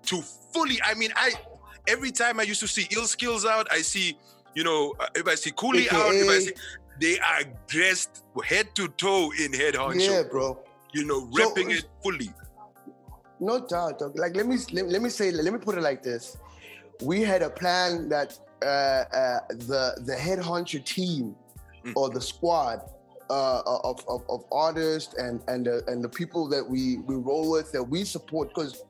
to 0.06 0.22
fully. 0.52 0.78
I 0.84 0.94
mean, 0.94 1.12
I 1.16 1.32
every 1.88 2.10
time 2.12 2.38
I 2.40 2.44
used 2.44 2.60
to 2.60 2.68
see 2.68 2.86
Ill 2.92 3.02
Skillz 3.02 3.44
out, 3.44 3.66
I 3.70 3.78
see. 3.82 4.18
You 4.54 4.62
know, 4.62 4.94
uh, 5.00 5.06
if 5.16 5.26
I 5.26 5.34
see 5.34 5.50
Khuli 5.50 5.92
out, 5.92 6.14
if 6.14 6.28
I 6.30 6.38
see, 6.38 6.52
they 7.00 7.18
are 7.18 7.42
dressed 7.66 8.24
head 8.44 8.74
to 8.74 8.88
toe 8.88 9.32
in 9.42 9.52
head 9.52 9.74
honcho. 9.74 10.08
yeah, 10.10 10.22
bro. 10.30 10.58
You 10.92 11.04
know, 11.04 11.28
So- 11.36 11.52
it 11.56 11.84
fully. 12.02 12.30
No 13.40 13.66
doubt. 13.66 14.00
Like 14.16 14.36
let 14.36 14.46
me 14.46 14.56
let, 14.72 14.86
let 14.88 15.02
me 15.02 15.10
say 15.10 15.30
let 15.30 15.52
me 15.52 15.58
put 15.58 15.76
it 15.76 15.82
like 15.82 16.02
this: 16.02 16.36
we 17.02 17.20
had 17.22 17.42
a 17.42 17.50
plan 17.50 18.08
that 18.08 18.38
uh, 18.62 18.66
uh, 18.66 19.40
the 19.50 20.00
the 20.04 20.14
head 20.14 20.38
honcho 20.38 20.82
team 20.84 21.34
Mm. 21.84 21.92
or 21.96 22.08
the 22.08 22.20
squad 22.20 22.80
uh, 23.28 23.60
of, 23.66 24.02
of, 24.08 24.24
of 24.30 24.44
artists 24.50 25.12
and 25.18 25.42
and 25.48 25.66
the, 25.66 25.84
and 25.86 26.02
the 26.02 26.08
people 26.08 26.48
that 26.48 26.64
we 26.66 26.96
we 27.06 27.14
roll 27.14 27.50
with 27.50 27.72
that 27.72 27.82
we 27.82 28.04
support 28.04 28.48
because 28.48 28.84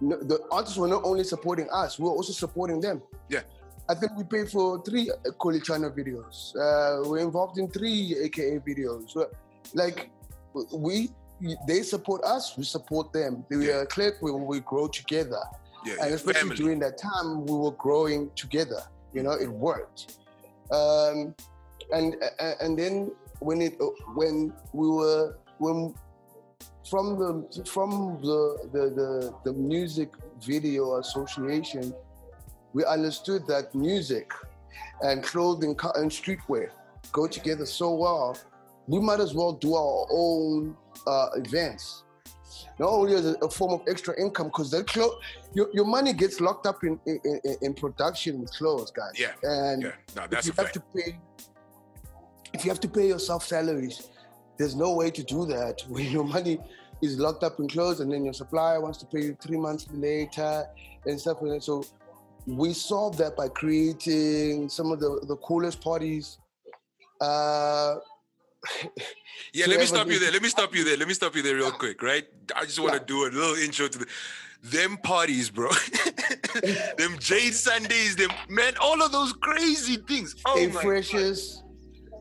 the 0.00 0.40
artists 0.50 0.78
were 0.78 0.88
not 0.88 1.04
only 1.04 1.24
supporting 1.24 1.68
us, 1.70 1.98
we 1.98 2.04
were 2.06 2.10
also 2.16 2.32
supporting 2.32 2.80
them. 2.80 3.02
Yeah. 3.28 3.40
I 3.88 3.94
think 3.94 4.12
we 4.16 4.24
paid 4.24 4.48
for 4.50 4.82
three 4.84 5.10
Khuli 5.40 5.60
Chana 5.62 5.90
videos. 5.90 6.54
Uh, 6.56 7.08
we're 7.08 7.18
involved 7.18 7.58
in 7.58 7.68
three 7.68 8.16
AKA 8.24 8.58
videos. 8.60 9.14
Like 9.74 10.10
we, 10.72 11.10
they 11.66 11.82
support 11.82 12.22
us, 12.24 12.56
we 12.56 12.64
support 12.64 13.12
them. 13.12 13.44
We 13.50 13.70
are 13.70 13.80
a 13.82 13.86
clique, 13.86 14.14
we, 14.22 14.30
we 14.30 14.60
grow 14.60 14.86
together. 14.88 15.40
Yeah, 15.84 15.94
And 16.02 16.14
especially 16.14 16.40
family. 16.40 16.56
during 16.56 16.78
that 16.80 16.96
time, 16.96 17.44
we 17.44 17.54
were 17.56 17.72
growing 17.72 18.30
together. 18.36 18.82
You 19.12 19.24
know, 19.24 19.32
it 19.32 19.48
worked. 19.48 20.18
Um, 20.70 21.34
and 21.92 22.14
and- 22.38 22.56
and 22.60 22.78
then 22.78 23.10
when 23.40 23.60
it 23.60 23.74
when 24.14 24.52
we 24.72 24.88
were 24.88 25.36
when 25.58 25.92
from 26.88 27.18
the 27.18 27.64
from 27.66 28.18
the 28.22 28.68
the 28.72 28.82
the, 28.98 29.34
the 29.44 29.52
music 29.52 30.10
video 30.40 30.98
association, 30.98 31.92
we 32.72 32.84
understood 32.84 33.46
that 33.46 33.74
music 33.74 34.32
and 35.02 35.22
clothing 35.22 35.70
and 35.96 36.10
streetwear 36.10 36.70
go 37.12 37.26
together 37.26 37.66
so 37.66 37.94
well. 37.94 38.36
We 38.86 39.00
might 39.00 39.20
as 39.20 39.34
well 39.34 39.52
do 39.52 39.74
our 39.74 40.06
own 40.10 40.76
uh, 41.06 41.28
events 41.36 42.04
not 42.78 42.88
only 42.88 43.14
as 43.14 43.26
a, 43.26 43.34
a 43.42 43.48
form 43.48 43.72
of 43.72 43.82
extra 43.88 44.18
income 44.20 44.46
because 44.46 44.70
the 44.70 44.84
clo- 44.84 45.18
your, 45.54 45.68
your 45.72 45.84
money 45.84 46.12
gets 46.12 46.40
locked 46.40 46.66
up 46.66 46.82
in, 46.84 46.98
in, 47.06 47.40
in, 47.60 47.74
production 47.74 48.40
with 48.40 48.52
clothes, 48.52 48.90
guys. 48.90 49.12
Yeah, 49.18 49.32
And 49.42 49.82
Yeah, 49.82 49.92
no, 50.16 50.26
that's 50.26 50.48
if 50.48 50.56
you 50.56 50.64
have 50.64 50.72
to 50.72 50.80
pay, 50.80 51.18
if 52.52 52.64
you 52.64 52.70
have 52.70 52.80
to 52.80 52.88
pay 52.88 53.08
yourself 53.08 53.46
salaries, 53.46 54.08
there's 54.58 54.74
no 54.74 54.92
way 54.94 55.10
to 55.10 55.22
do 55.22 55.46
that 55.46 55.82
when 55.88 56.06
your 56.10 56.24
money 56.24 56.58
is 57.02 57.18
locked 57.18 57.42
up 57.42 57.58
in 57.58 57.68
clothes 57.68 58.00
and 58.00 58.12
then 58.12 58.24
your 58.24 58.34
supplier 58.34 58.80
wants 58.80 58.98
to 58.98 59.06
pay 59.06 59.22
you 59.22 59.36
three 59.40 59.58
months 59.58 59.86
later 59.92 60.64
and 61.06 61.20
stuff 61.20 61.38
like 61.42 61.52
that. 61.52 61.62
So 61.62 61.84
we 62.46 62.72
solved 62.72 63.18
that 63.18 63.36
by 63.36 63.48
creating 63.48 64.68
some 64.68 64.90
of 64.90 65.00
the, 65.00 65.20
the 65.28 65.36
coolest 65.36 65.80
parties 65.80 66.38
uh, 67.20 67.96
Yeah, 69.54 69.66
let 69.66 69.80
me 69.80 69.86
stop 69.86 70.06
you 70.08 70.18
there. 70.18 70.32
Let 70.32 70.42
me 70.42 70.48
stop 70.48 70.74
you 70.74 70.84
there. 70.84 70.96
Let 70.96 71.08
me 71.08 71.14
stop 71.14 71.34
you 71.36 71.42
there 71.42 71.56
real 71.56 71.72
quick, 71.72 72.02
right? 72.02 72.26
I 72.56 72.64
just 72.64 72.80
want 72.80 72.94
to 72.94 73.00
do 73.00 73.24
a 73.24 73.28
little 73.28 73.54
intro 73.56 73.88
to 73.88 73.98
the 73.98 74.06
them 74.62 74.96
parties, 74.98 75.50
bro. 75.50 75.68
them 76.96 77.16
Jade 77.18 77.54
Sundays, 77.54 78.16
them 78.16 78.30
man, 78.48 78.74
all 78.80 79.02
of 79.02 79.12
those 79.12 79.32
crazy 79.32 79.96
things. 79.96 80.36
Oh 80.46 80.56
Stay 80.56 80.66
my, 80.68 80.80
freshers. 80.80 81.62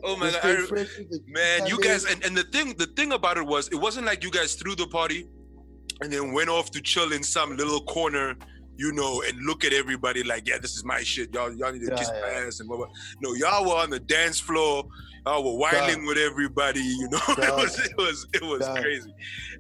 oh 0.04 0.18
my 0.18 0.32
god, 0.32 0.44
I 0.44 0.86
man, 1.28 1.68
you 1.68 1.80
guys, 1.80 2.06
and, 2.06 2.24
and 2.25 2.36
the 2.36 2.44
thing, 2.44 2.74
the 2.78 2.88
thing 2.88 3.13
about 3.13 3.38
it 3.38 3.46
was, 3.46 3.68
it 3.70 3.75
wasn't 3.75 4.08
like 4.08 4.24
you 4.24 4.32
guys 4.32 4.56
threw 4.56 4.75
the 4.75 4.88
party 4.88 5.28
and 6.01 6.12
then 6.12 6.34
went 6.34 6.50
off 6.50 6.72
to 6.72 6.82
chill 6.82 7.13
in 7.13 7.24
some 7.24 7.56
little 7.56 7.82
corner. 7.82 8.36
You 8.82 8.92
know, 8.94 9.22
and 9.22 9.38
look 9.46 9.64
at 9.64 9.74
everybody 9.74 10.24
like, 10.24 10.48
yeah, 10.48 10.58
this 10.58 10.76
is 10.76 10.84
my 10.84 11.04
shit. 11.04 11.32
Y'all, 11.36 11.56
y'all 11.56 11.72
need 11.72 11.82
to 11.82 11.90
Yeah, 11.92 11.98
kiss 11.98 12.10
my 12.10 12.30
ass 12.30 12.60
and 12.62 12.68
blah, 12.68 12.78
blah. 12.78 12.88
No, 13.22 13.36
y'all 13.36 13.64
were 13.64 13.76
on 13.76 13.92
the 13.92 14.00
dance 14.00 14.40
floor. 14.40 14.86
Y'all 15.24 15.44
were 15.44 15.56
whining 15.60 16.04
with 16.08 16.18
everybody. 16.18 16.80
You 16.80 17.08
know, 17.10 17.20
it 17.28 17.56
was, 17.56 17.80
it 17.80 17.96
was, 17.96 18.28
it 18.34 18.42
was 18.42 18.62
Dog. 18.62 18.82
crazy. 18.82 19.14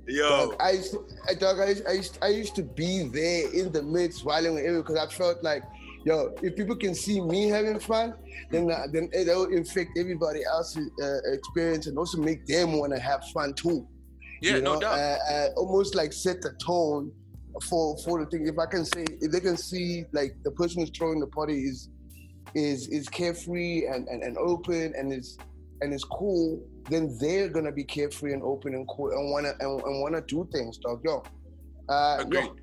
Yo, 0.07 0.55
I 0.59 0.71
used 0.71 0.93
to, 0.93 1.05
I, 1.29 1.35
dog, 1.35 1.59
I, 1.59 1.67
used, 1.69 1.87
I, 1.87 1.91
used, 1.91 2.17
I 2.23 2.27
used 2.29 2.55
to 2.55 2.63
be 2.63 3.03
there 3.09 3.53
in 3.53 3.71
the 3.71 3.83
midst, 3.83 4.25
whiling 4.25 4.55
with 4.55 4.63
everyone, 4.63 4.81
because 4.87 4.97
I 4.97 5.07
felt 5.13 5.43
like, 5.43 5.61
yo, 6.03 6.33
if 6.41 6.55
people 6.55 6.75
can 6.75 6.95
see 6.95 7.21
me 7.21 7.47
having 7.47 7.79
fun, 7.79 8.15
then 8.49 8.71
uh, 8.71 8.87
then 8.91 9.07
it'll 9.13 9.53
infect 9.53 9.99
everybody 9.99 10.43
else's 10.45 10.89
uh, 10.99 11.31
experience 11.31 11.85
and 11.85 11.95
also 11.95 12.17
make 12.17 12.47
them 12.47 12.79
want 12.79 12.91
to 12.91 12.99
have 12.99 13.23
fun 13.35 13.53
too. 13.53 13.87
yeah, 14.41 14.55
you 14.55 14.61
no 14.63 14.79
doubt. 14.79 14.97
Uh, 14.97 15.17
uh, 15.31 15.47
almost 15.57 15.93
like 15.93 16.11
set 16.11 16.41
the 16.41 16.53
tone 16.53 17.11
for 17.63 17.97
for 17.99 18.23
the 18.23 18.29
thing. 18.29 18.47
If 18.47 18.57
I 18.59 18.65
can 18.65 18.85
say, 18.85 19.05
if 19.21 19.31
they 19.31 19.39
can 19.39 19.57
see 19.57 20.05
like 20.11 20.35
the 20.43 20.51
person 20.51 20.81
who's 20.81 20.91
throwing 20.91 21.19
the 21.19 21.27
party 21.27 21.63
is 21.63 21.89
is 22.53 22.87
is 22.87 23.07
carefree 23.07 23.85
and, 23.85 24.07
and, 24.07 24.23
and 24.23 24.37
open 24.37 24.93
and 24.97 25.13
is 25.13 25.37
and 25.81 25.93
is 25.93 26.03
cool, 26.03 26.63
then 26.89 27.17
they're 27.19 27.49
gonna 27.49 27.71
be 27.71 27.83
carefree 27.83 28.33
and 28.33 28.43
open 28.43 28.75
and 28.75 28.87
cool 28.87 29.11
and 29.11 29.31
wanna 29.31 29.53
and, 29.59 29.81
and 29.81 30.01
wanna 30.01 30.21
do 30.21 30.47
things, 30.51 30.77
dog. 30.77 31.01
Yo. 31.03 31.23
Uh, 31.89 32.17
Agreed. 32.19 32.43
you're 32.43 32.55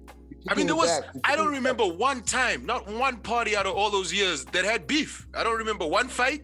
I 0.48 0.54
mean, 0.54 0.66
there 0.66 0.76
was. 0.76 1.02
I 1.24 1.36
don't 1.36 1.52
remember 1.52 1.84
one 1.84 2.22
time, 2.22 2.64
not 2.64 2.86
one 2.86 3.18
party 3.18 3.56
out 3.56 3.66
of 3.66 3.74
all 3.74 3.90
those 3.90 4.12
years 4.12 4.44
that 4.46 4.64
had 4.64 4.86
beef. 4.86 5.26
I 5.34 5.42
don't 5.42 5.58
remember 5.58 5.86
one 5.86 6.08
fight. 6.08 6.42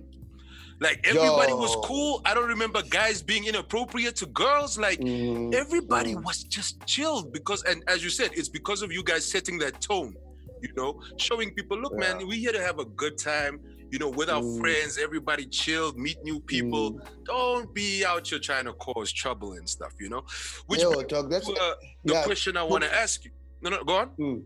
Like 0.84 1.00
everybody 1.08 1.54
was 1.64 1.74
cool. 1.84 2.22
I 2.24 2.34
don't 2.34 2.48
remember 2.48 2.80
guys 3.00 3.22
being 3.22 3.44
inappropriate 3.46 4.14
to 4.16 4.26
girls. 4.26 4.78
Like. 4.78 5.00
Mm, 5.00 5.54
everybody 5.54 6.14
mm. 6.14 6.24
was 6.24 6.44
just 6.44 6.84
chilled 6.86 7.32
because, 7.32 7.62
and 7.64 7.82
as 7.88 8.02
you 8.04 8.10
said, 8.10 8.30
it's 8.34 8.48
because 8.48 8.82
of 8.82 8.92
you 8.92 9.02
guys 9.02 9.24
setting 9.34 9.58
that 9.58 9.80
tone, 9.80 10.14
you 10.62 10.70
know, 10.76 11.00
showing 11.16 11.50
people, 11.54 11.78
look, 11.78 11.94
man, 11.96 12.26
we 12.26 12.36
here 12.36 12.52
to 12.52 12.60
have 12.60 12.78
a 12.78 12.84
good 12.84 13.16
time, 13.18 13.60
you 13.90 13.98
know, 13.98 14.08
with 14.08 14.28
our 14.28 14.42
Mm. 14.42 14.60
friends, 14.60 14.98
everybody 14.98 15.46
chilled, 15.46 15.96
meet 15.96 16.18
new 16.22 16.40
people. 16.40 16.92
Mm. 16.92 17.24
Don't 17.24 17.74
be 17.74 18.04
out 18.04 18.26
here 18.28 18.38
trying 18.38 18.66
to 18.66 18.72
cause 18.74 19.12
trouble 19.12 19.52
and 19.52 19.68
stuff, 19.68 19.92
you 20.00 20.08
know. 20.08 20.22
Which 20.66 20.82
Yo, 20.82 21.02
that's 21.02 21.48
uh, 21.48 21.74
the 22.04 22.14
yeah. 22.14 22.24
question 22.24 22.56
I 22.56 22.62
want 22.62 22.84
to 22.84 22.94
ask 22.94 23.24
you. 23.24 23.30
No, 23.62 23.70
no, 23.70 23.84
go 23.84 23.96
on. 23.96 24.10
Mm. 24.18 24.42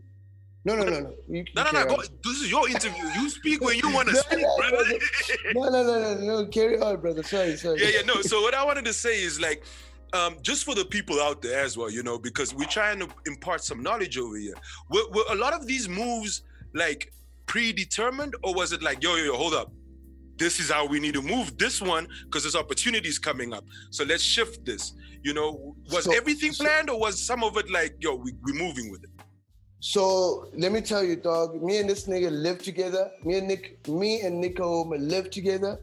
No, 0.65 0.75
no, 0.75 0.83
no, 0.83 0.99
no. 0.99 1.13
You, 1.29 1.45
No, 1.55 1.63
no, 1.63 1.71
no. 1.71 1.85
Go, 1.85 1.95
this 2.23 2.41
is 2.41 2.51
your 2.51 2.67
interview. 2.69 3.03
You 3.15 3.29
speak 3.29 3.61
when 3.61 3.77
you 3.77 3.89
want 3.91 4.09
to 4.09 4.13
No, 4.15 4.19
speak, 4.21 4.39
no, 4.41 4.57
brother. 4.69 4.99
no, 5.53 5.69
no, 5.69 5.83
no, 5.83 6.13
no, 6.15 6.41
no. 6.41 6.45
Carry 6.47 6.79
on, 6.79 6.99
brother. 6.99 7.23
Sorry, 7.23 7.55
sorry. 7.55 7.81
yeah, 7.81 7.89
yeah, 7.95 8.01
no. 8.01 8.21
So 8.21 8.41
what 8.41 8.53
I 8.53 8.63
wanted 8.65 8.85
to 8.85 8.93
say 8.93 9.21
is 9.21 9.39
like, 9.39 9.63
um, 10.11 10.35
just 10.41 10.65
for 10.65 10.75
the 10.75 10.83
people 10.85 11.21
out 11.21 11.41
there 11.41 11.61
as 11.63 11.77
well, 11.77 11.89
you 11.89 12.03
know, 12.03 12.17
because 12.19 12.53
we're 12.53 12.65
trying 12.65 12.99
to 12.99 13.07
impart 13.25 13.63
some 13.63 13.81
knowledge 13.81 14.17
over 14.17 14.35
here. 14.37 14.55
Were, 14.89 15.07
were 15.13 15.23
a 15.29 15.35
lot 15.35 15.53
of 15.53 15.65
these 15.65 15.87
moves 15.87 16.41
like 16.73 17.13
predetermined, 17.45 18.35
or 18.43 18.53
was 18.53 18.73
it 18.73 18.81
like, 18.83 19.01
yo, 19.01 19.15
yo, 19.15 19.25
yo, 19.25 19.33
hold 19.35 19.53
up, 19.53 19.71
this 20.37 20.59
is 20.59 20.69
how 20.71 20.85
we 20.85 20.99
need 20.99 21.13
to 21.13 21.21
move 21.21 21.57
this 21.57 21.81
one 21.81 22.07
because 22.25 22.43
there's 22.43 22.55
opportunities 22.55 23.17
coming 23.19 23.53
up. 23.53 23.63
So 23.91 24.03
let's 24.03 24.23
shift 24.23 24.65
this. 24.65 24.93
You 25.23 25.33
know, 25.33 25.75
was 25.91 26.05
So- 26.05 26.13
everything 26.15 26.51
so- 26.53 26.63
planned, 26.65 26.89
or 26.89 26.99
was 26.99 27.21
some 27.23 27.43
of 27.43 27.55
it 27.57 27.69
like, 27.71 27.95
yo, 27.99 28.15
we, 28.15 28.33
we're 28.43 28.55
moving 28.55 28.91
with 28.91 29.03
it? 29.03 29.09
So 29.79 30.49
let 30.53 30.71
me 30.71 30.81
tell 30.81 31.03
you, 31.03 31.15
dog. 31.15 31.61
Me 31.61 31.77
and 31.77 31.89
this 31.89 32.07
nigga 32.07 32.31
live 32.31 32.61
together. 32.61 33.09
Me 33.23 33.37
and 33.37 33.47
Nick, 33.47 33.87
me 33.87 34.21
and 34.21 34.39
Nico 34.41 34.83
live 34.85 35.29
together. 35.29 35.79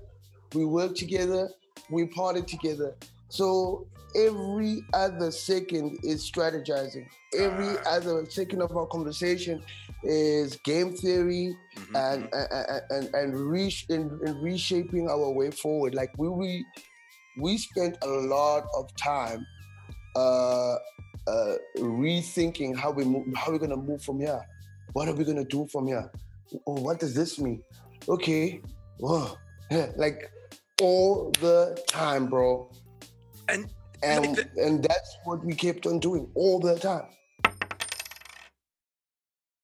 We 0.54 0.64
work 0.64 0.94
together. 0.94 1.48
We 1.90 2.06
party 2.06 2.42
together. 2.42 2.94
So 3.28 3.86
every 4.14 4.82
other 4.92 5.30
second 5.30 5.98
is 6.02 6.30
strategizing. 6.30 7.06
Every 7.38 7.76
other 7.86 8.26
second 8.28 8.62
of 8.62 8.76
our 8.76 8.86
conversation 8.86 9.62
is 10.02 10.56
game 10.64 10.94
theory 10.96 11.56
Mhm. 11.76 11.94
and 12.12 12.28
and 12.32 12.82
and, 12.90 13.14
and, 13.14 13.50
re- 13.50 13.84
and, 13.88 14.20
and 14.22 14.42
reshaping 14.42 15.08
our 15.08 15.30
way 15.30 15.50
forward. 15.50 15.94
Like 15.94 16.12
we 16.18 16.28
we 16.28 16.64
we 17.40 17.58
spent 17.58 17.96
a 18.02 18.08
lot 18.08 18.66
of 18.76 18.94
time 18.96 19.46
uh, 20.14 20.76
uh, 21.26 21.54
rethinking 21.78 22.76
how 22.76 22.90
we 22.90 23.04
move, 23.04 23.26
how 23.36 23.52
we're 23.52 23.58
gonna 23.58 23.76
move 23.76 24.02
from 24.02 24.20
here. 24.20 24.40
What 24.92 25.08
are 25.08 25.14
we 25.14 25.24
gonna 25.24 25.44
do 25.44 25.66
from 25.66 25.86
here? 25.88 26.10
Oh, 26.66 26.80
what 26.80 27.00
does 27.00 27.14
this 27.14 27.38
mean? 27.38 27.62
Okay, 28.08 28.60
whoa, 28.98 29.36
like 29.96 30.30
all 30.80 31.30
the 31.40 31.82
time, 31.88 32.26
bro. 32.28 32.70
And 33.48 33.68
And 34.02 34.26
like 34.26 34.36
the- 34.36 34.62
and 34.64 34.82
that's 34.82 35.16
what 35.24 35.44
we 35.44 35.54
kept 35.54 35.86
on 35.86 35.98
doing 35.98 36.30
all 36.34 36.60
the 36.60 36.78
time. 36.78 37.06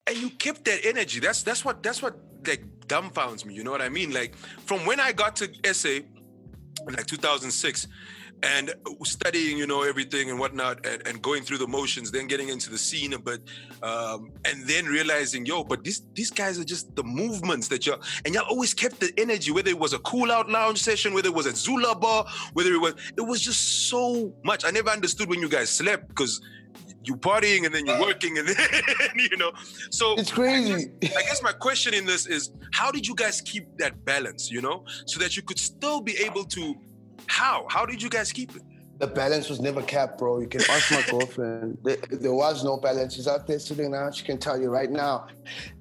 and 0.07 0.17
you 0.17 0.29
kept 0.31 0.65
that 0.65 0.85
energy. 0.85 1.19
That's 1.19 1.43
that's 1.43 1.63
what 1.63 1.81
that's 1.81 2.01
what 2.01 2.15
like 2.45 2.63
dumbfounds 2.87 3.45
me. 3.45 3.53
You 3.53 3.63
know 3.63 3.71
what 3.71 3.81
I 3.81 3.89
mean? 3.89 4.11
Like 4.11 4.35
from 4.65 4.85
when 4.85 4.99
I 4.99 5.11
got 5.13 5.35
to 5.37 5.49
SA 5.73 5.89
in 6.87 6.93
like 6.97 7.05
2006 7.07 7.87
and 8.41 8.73
studying, 9.03 9.57
you 9.57 9.65
know, 9.65 9.83
everything 9.83 10.29
and 10.29 10.39
whatnot, 10.39 10.85
and, 10.85 11.05
and 11.07 11.21
going 11.21 11.43
through 11.43 11.59
the 11.59 11.67
motions, 11.67 12.11
then 12.11 12.27
getting 12.27 12.49
into 12.49 12.69
the 12.69 12.77
scene 12.77 13.13
a 13.13 13.19
bit, 13.19 13.41
um, 13.81 14.31
and 14.45 14.67
then 14.67 14.85
realizing, 14.85 15.45
yo, 15.45 15.63
but 15.63 15.83
these 15.83 16.01
these 16.13 16.29
guys 16.29 16.59
are 16.59 16.63
just 16.63 16.93
the 16.95 17.03
movements 17.03 17.67
that 17.69 17.85
y'all 17.85 18.01
and 18.25 18.33
y'all 18.33 18.45
always 18.49 18.73
kept 18.73 18.99
the 18.99 19.11
energy, 19.17 19.51
whether 19.51 19.69
it 19.69 19.79
was 19.79 19.93
a 19.93 19.99
cool 19.99 20.31
out 20.31 20.49
lounge 20.49 20.81
session, 20.81 21.13
whether 21.13 21.29
it 21.29 21.35
was 21.35 21.47
at 21.47 21.55
Zula 21.55 21.95
Bar, 21.95 22.25
whether 22.53 22.73
it 22.73 22.81
was 22.81 22.95
it 23.17 23.21
was 23.21 23.39
just 23.41 23.89
so 23.89 24.33
much. 24.43 24.65
I 24.65 24.71
never 24.71 24.89
understood 24.89 25.29
when 25.29 25.39
you 25.39 25.49
guys 25.49 25.69
slept 25.69 26.09
because 26.09 26.41
you 27.05 27.15
partying 27.15 27.65
and 27.65 27.73
then 27.73 27.85
you're 27.85 27.99
working 27.99 28.37
and 28.37 28.47
then 28.47 28.55
you 29.15 29.37
know. 29.37 29.51
So 29.89 30.15
It's 30.17 30.31
crazy. 30.31 30.91
I 31.03 31.21
guess 31.23 31.41
my 31.43 31.51
question 31.51 31.93
in 31.93 32.05
this 32.05 32.27
is 32.27 32.51
how 32.73 32.91
did 32.91 33.07
you 33.07 33.15
guys 33.15 33.41
keep 33.41 33.65
that 33.77 34.03
balance, 34.05 34.51
you 34.51 34.61
know, 34.61 34.85
so 35.05 35.19
that 35.19 35.35
you 35.35 35.43
could 35.43 35.59
still 35.59 36.01
be 36.01 36.17
able 36.17 36.45
to 36.45 36.75
how? 37.27 37.65
How 37.69 37.85
did 37.85 38.01
you 38.01 38.09
guys 38.09 38.31
keep 38.31 38.55
it? 38.55 38.61
The 38.99 39.07
balance 39.07 39.49
was 39.49 39.59
never 39.59 39.81
kept, 39.81 40.19
bro. 40.19 40.39
You 40.39 40.47
can 40.47 40.61
ask 40.69 40.91
my 40.91 41.01
girlfriend. 41.09 41.77
There, 41.83 41.97
there 42.11 42.33
was 42.33 42.63
no 42.63 42.77
balance. 42.77 43.15
She's 43.15 43.27
out 43.27 43.47
there 43.47 43.59
sitting 43.59 43.91
now. 43.91 44.11
She 44.11 44.23
can 44.23 44.37
tell 44.37 44.59
you 44.61 44.69
right 44.69 44.89
now, 44.89 45.27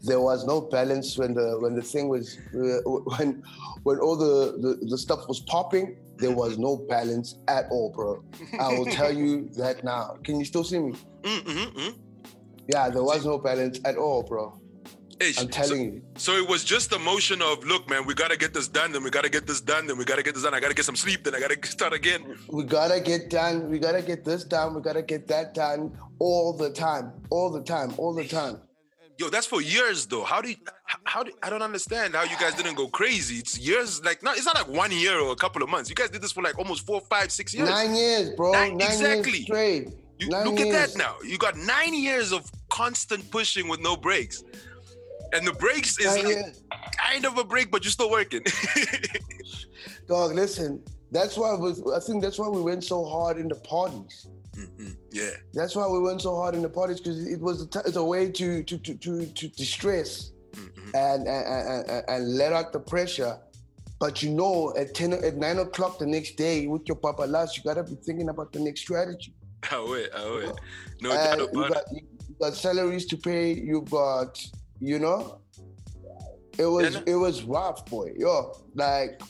there 0.03 0.19
was 0.21 0.45
no 0.47 0.61
balance 0.63 1.17
when 1.19 1.35
the 1.35 1.59
when 1.61 1.75
the 1.75 1.83
thing 1.83 2.09
was 2.09 2.39
uh, 2.55 2.81
when 3.19 3.43
when 3.83 3.99
all 3.99 4.17
the, 4.17 4.57
the 4.59 4.87
the 4.87 4.99
stuff 4.99 5.29
was 5.29 5.41
popping. 5.41 5.99
There 6.17 6.31
was 6.31 6.57
no 6.59 6.77
balance 6.89 7.37
at 7.49 7.67
all, 7.71 7.91
bro. 7.91 8.23
I 8.59 8.69
will 8.77 8.87
tell 9.01 9.13
you 9.13 9.49
that 9.57 9.85
now. 9.85 10.17
Can 10.25 10.39
you 10.39 10.45
still 10.45 10.65
see 10.65 10.79
me? 10.79 10.93
Mm-hmm, 11.23 11.91
Yeah, 12.73 12.89
there 12.91 13.03
was 13.03 13.25
no 13.27 13.39
balance 13.39 13.79
at 13.85 13.97
all, 13.97 14.23
bro. 14.23 14.59
I'm 15.39 15.49
telling 15.49 15.81
you. 15.85 16.03
So 16.17 16.33
it 16.37 16.49
was 16.49 16.65
just 16.65 16.91
the 16.91 16.99
motion 16.99 17.41
of, 17.43 17.65
look, 17.65 17.89
man, 17.89 18.05
we 18.07 18.15
gotta 18.15 18.37
get 18.37 18.53
this 18.55 18.69
done, 18.69 18.93
then 18.93 19.03
we 19.05 19.11
gotta 19.11 19.29
get 19.31 19.47
this 19.47 19.61
done, 19.61 19.87
then 19.87 19.97
we 19.97 20.05
gotta 20.05 20.23
get 20.23 20.35
this 20.35 20.43
done. 20.43 20.55
I 20.55 20.61
gotta 20.61 20.75
get 20.75 20.85
some 20.85 20.97
sleep, 20.97 21.25
then 21.25 21.35
I 21.35 21.41
gotta 21.41 21.57
start 21.67 21.93
again. 21.93 22.37
We 22.49 22.65
gotta 22.65 23.01
get 23.01 23.31
done. 23.31 23.71
We 23.71 23.79
gotta 23.79 24.03
get 24.03 24.25
this 24.25 24.45
done. 24.45 24.75
We 24.75 24.81
gotta 24.83 25.03
get 25.03 25.29
that 25.29 25.55
done 25.55 25.97
all 26.19 26.57
the 26.57 26.71
time, 26.71 27.13
all 27.31 27.51
the 27.51 27.63
time, 27.63 27.95
all 27.99 28.15
the 28.15 28.27
time. 28.27 28.61
Yo, 29.19 29.29
that's 29.29 29.47
for 29.47 29.61
years 29.61 30.07
though. 30.07 30.25
How 30.25 30.41
do 30.41 30.49
you, 30.51 30.57
how 31.05 31.23
do 31.23 31.31
I 31.43 31.51
don't 31.51 31.63
understand 31.63 32.15
how 32.15 32.23
you 32.23 32.37
guys 32.41 32.55
didn't 32.55 32.75
go 32.75 32.89
crazy. 32.89 33.37
It's 33.37 33.59
years, 33.59 34.03
like 34.05 34.23
not. 34.23 34.37
It's 34.37 34.47
not 34.47 34.55
like 34.57 34.69
one 34.69 34.91
year 34.91 35.19
or 35.21 35.33
a 35.33 35.37
couple 35.37 35.63
of 35.63 35.69
months. 35.69 35.89
You 35.91 35.95
guys 35.95 36.11
did 36.11 36.23
this 36.23 36.33
for 36.33 36.43
like 36.43 36.59
almost 36.59 36.87
four, 36.87 37.01
five, 37.03 37.31
six 37.31 37.53
years. 37.55 37.69
Nine 37.69 37.95
years, 37.95 38.31
bro. 38.31 38.53
Nine- 38.53 38.79
Nine, 38.79 38.89
exactly. 38.89 39.33
years 39.33 39.45
straight. 39.45 39.89
You 40.19 40.29
Nine 40.29 40.45
look 40.47 40.59
years. 40.59 40.75
at 40.75 40.91
that 40.93 40.99
now. 40.99 41.17
You 41.25 41.37
got 41.37 41.57
nine 41.57 41.95
years 41.95 42.33
of 42.33 42.51
constant 42.71 43.31
pushing 43.31 43.69
with 43.69 43.81
no 43.81 43.97
breaks. 43.97 44.43
And 45.33 45.47
the 45.47 45.53
breaks 45.53 45.99
is 45.99 46.07
like 46.23 46.55
kind 46.99 47.25
of 47.25 47.39
a 47.39 47.45
break, 47.45 47.71
but 47.71 47.85
you're 47.85 47.91
still 47.91 48.11
working. 48.11 48.43
Dog, 50.09 50.35
listen. 50.35 50.83
That's 51.11 51.37
why 51.37 51.55
was. 51.55 51.83
I 51.93 52.01
think 52.01 52.23
that's 52.23 52.39
why 52.39 52.49
we 52.49 52.61
went 52.63 52.85
so 52.85 53.05
hard 53.05 53.39
in 53.39 53.49
the 53.49 53.55
parties. 53.57 54.27
Mhm. 54.57 54.97
Yeah. 55.11 55.31
That's 55.55 55.75
why 55.75 55.87
we 55.89 55.99
went 55.99 56.21
so 56.23 56.35
hard 56.37 56.55
in 56.55 56.63
the 56.63 56.69
parties 56.69 57.01
because 57.01 57.27
it 57.27 57.41
was 57.41 57.63
a 57.63 57.67
t- 57.67 57.81
it's 57.87 57.97
a 57.97 58.05
way 58.05 58.31
to 58.31 58.63
to 58.63 58.79
to 58.79 58.95
to, 58.95 59.27
to 59.27 59.49
distress 59.49 60.33
Mhm. 60.53 60.95
and, 60.95 61.27
and 61.27 61.89
and 61.89 62.05
and- 62.09 62.35
let 62.37 62.53
out 62.53 62.73
the 62.73 62.81
pressure. 62.81 63.39
But 63.99 64.23
you 64.23 64.31
know, 64.31 64.75
at 64.77 64.95
ten 64.95 65.13
at 65.13 65.37
nine 65.37 65.59
o'clock 65.59 65.99
the 65.99 66.07
next 66.07 66.37
day 66.37 66.67
with 66.67 66.83
your 66.87 66.97
papa 66.97 67.23
last, 67.23 67.57
you 67.57 67.63
gotta 67.63 67.83
be 67.85 67.95
thinking 67.95 68.29
about 68.29 68.53
the 68.53 68.61
next 68.61 68.81
strategy. 68.83 69.35
I 69.71 69.81
wait, 69.89 70.11
I 70.15 70.25
wait. 70.37 70.53
No 71.01 71.13
and 71.13 71.39
doubt 71.41 71.53
you 71.53 71.65
about 71.65 71.73
got, 71.75 71.85
you 71.93 72.35
got 72.41 72.55
salaries 72.55 73.07
to 73.07 73.17
pay. 73.17 73.53
You 73.55 73.83
got, 73.89 74.39
you 74.83 74.99
know, 74.99 75.39
it 76.59 76.67
was 76.67 76.97
it 77.07 77.15
was 77.15 77.45
rough, 77.45 77.87
boy. 77.87 78.13
Yo, 78.17 78.53
like, 78.75 79.23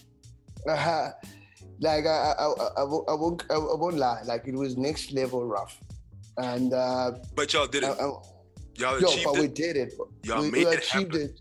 uh, 0.66 1.10
like 1.78 2.06
I, 2.06 2.34
I, 2.38 2.44
I, 2.44 2.68
I, 2.78 2.84
won't, 2.84 3.10
I 3.10 3.14
won't, 3.14 3.44
I 3.50 3.58
won't 3.58 3.96
lie. 3.96 4.22
Like 4.24 4.48
it 4.48 4.54
was 4.54 4.78
next 4.78 5.12
level 5.12 5.44
rough, 5.44 5.78
and 6.38 6.72
uh, 6.72 7.12
but 7.34 7.52
y'all 7.52 7.66
did 7.66 7.84
it. 7.84 7.90
I, 7.90 7.92
I, 7.92 8.12
y'all 8.76 8.98
yo, 8.98 9.08
achieved 9.08 9.24
but 9.26 9.36
it. 9.36 9.40
we 9.40 9.48
did 9.48 9.76
it. 9.76 9.94
Y'all 10.24 10.40
we, 10.40 10.50
made 10.50 10.64
we 10.64 10.72
it 10.72 10.78
achieved 10.78 11.14
happen. 11.14 11.20
it. 11.20 11.40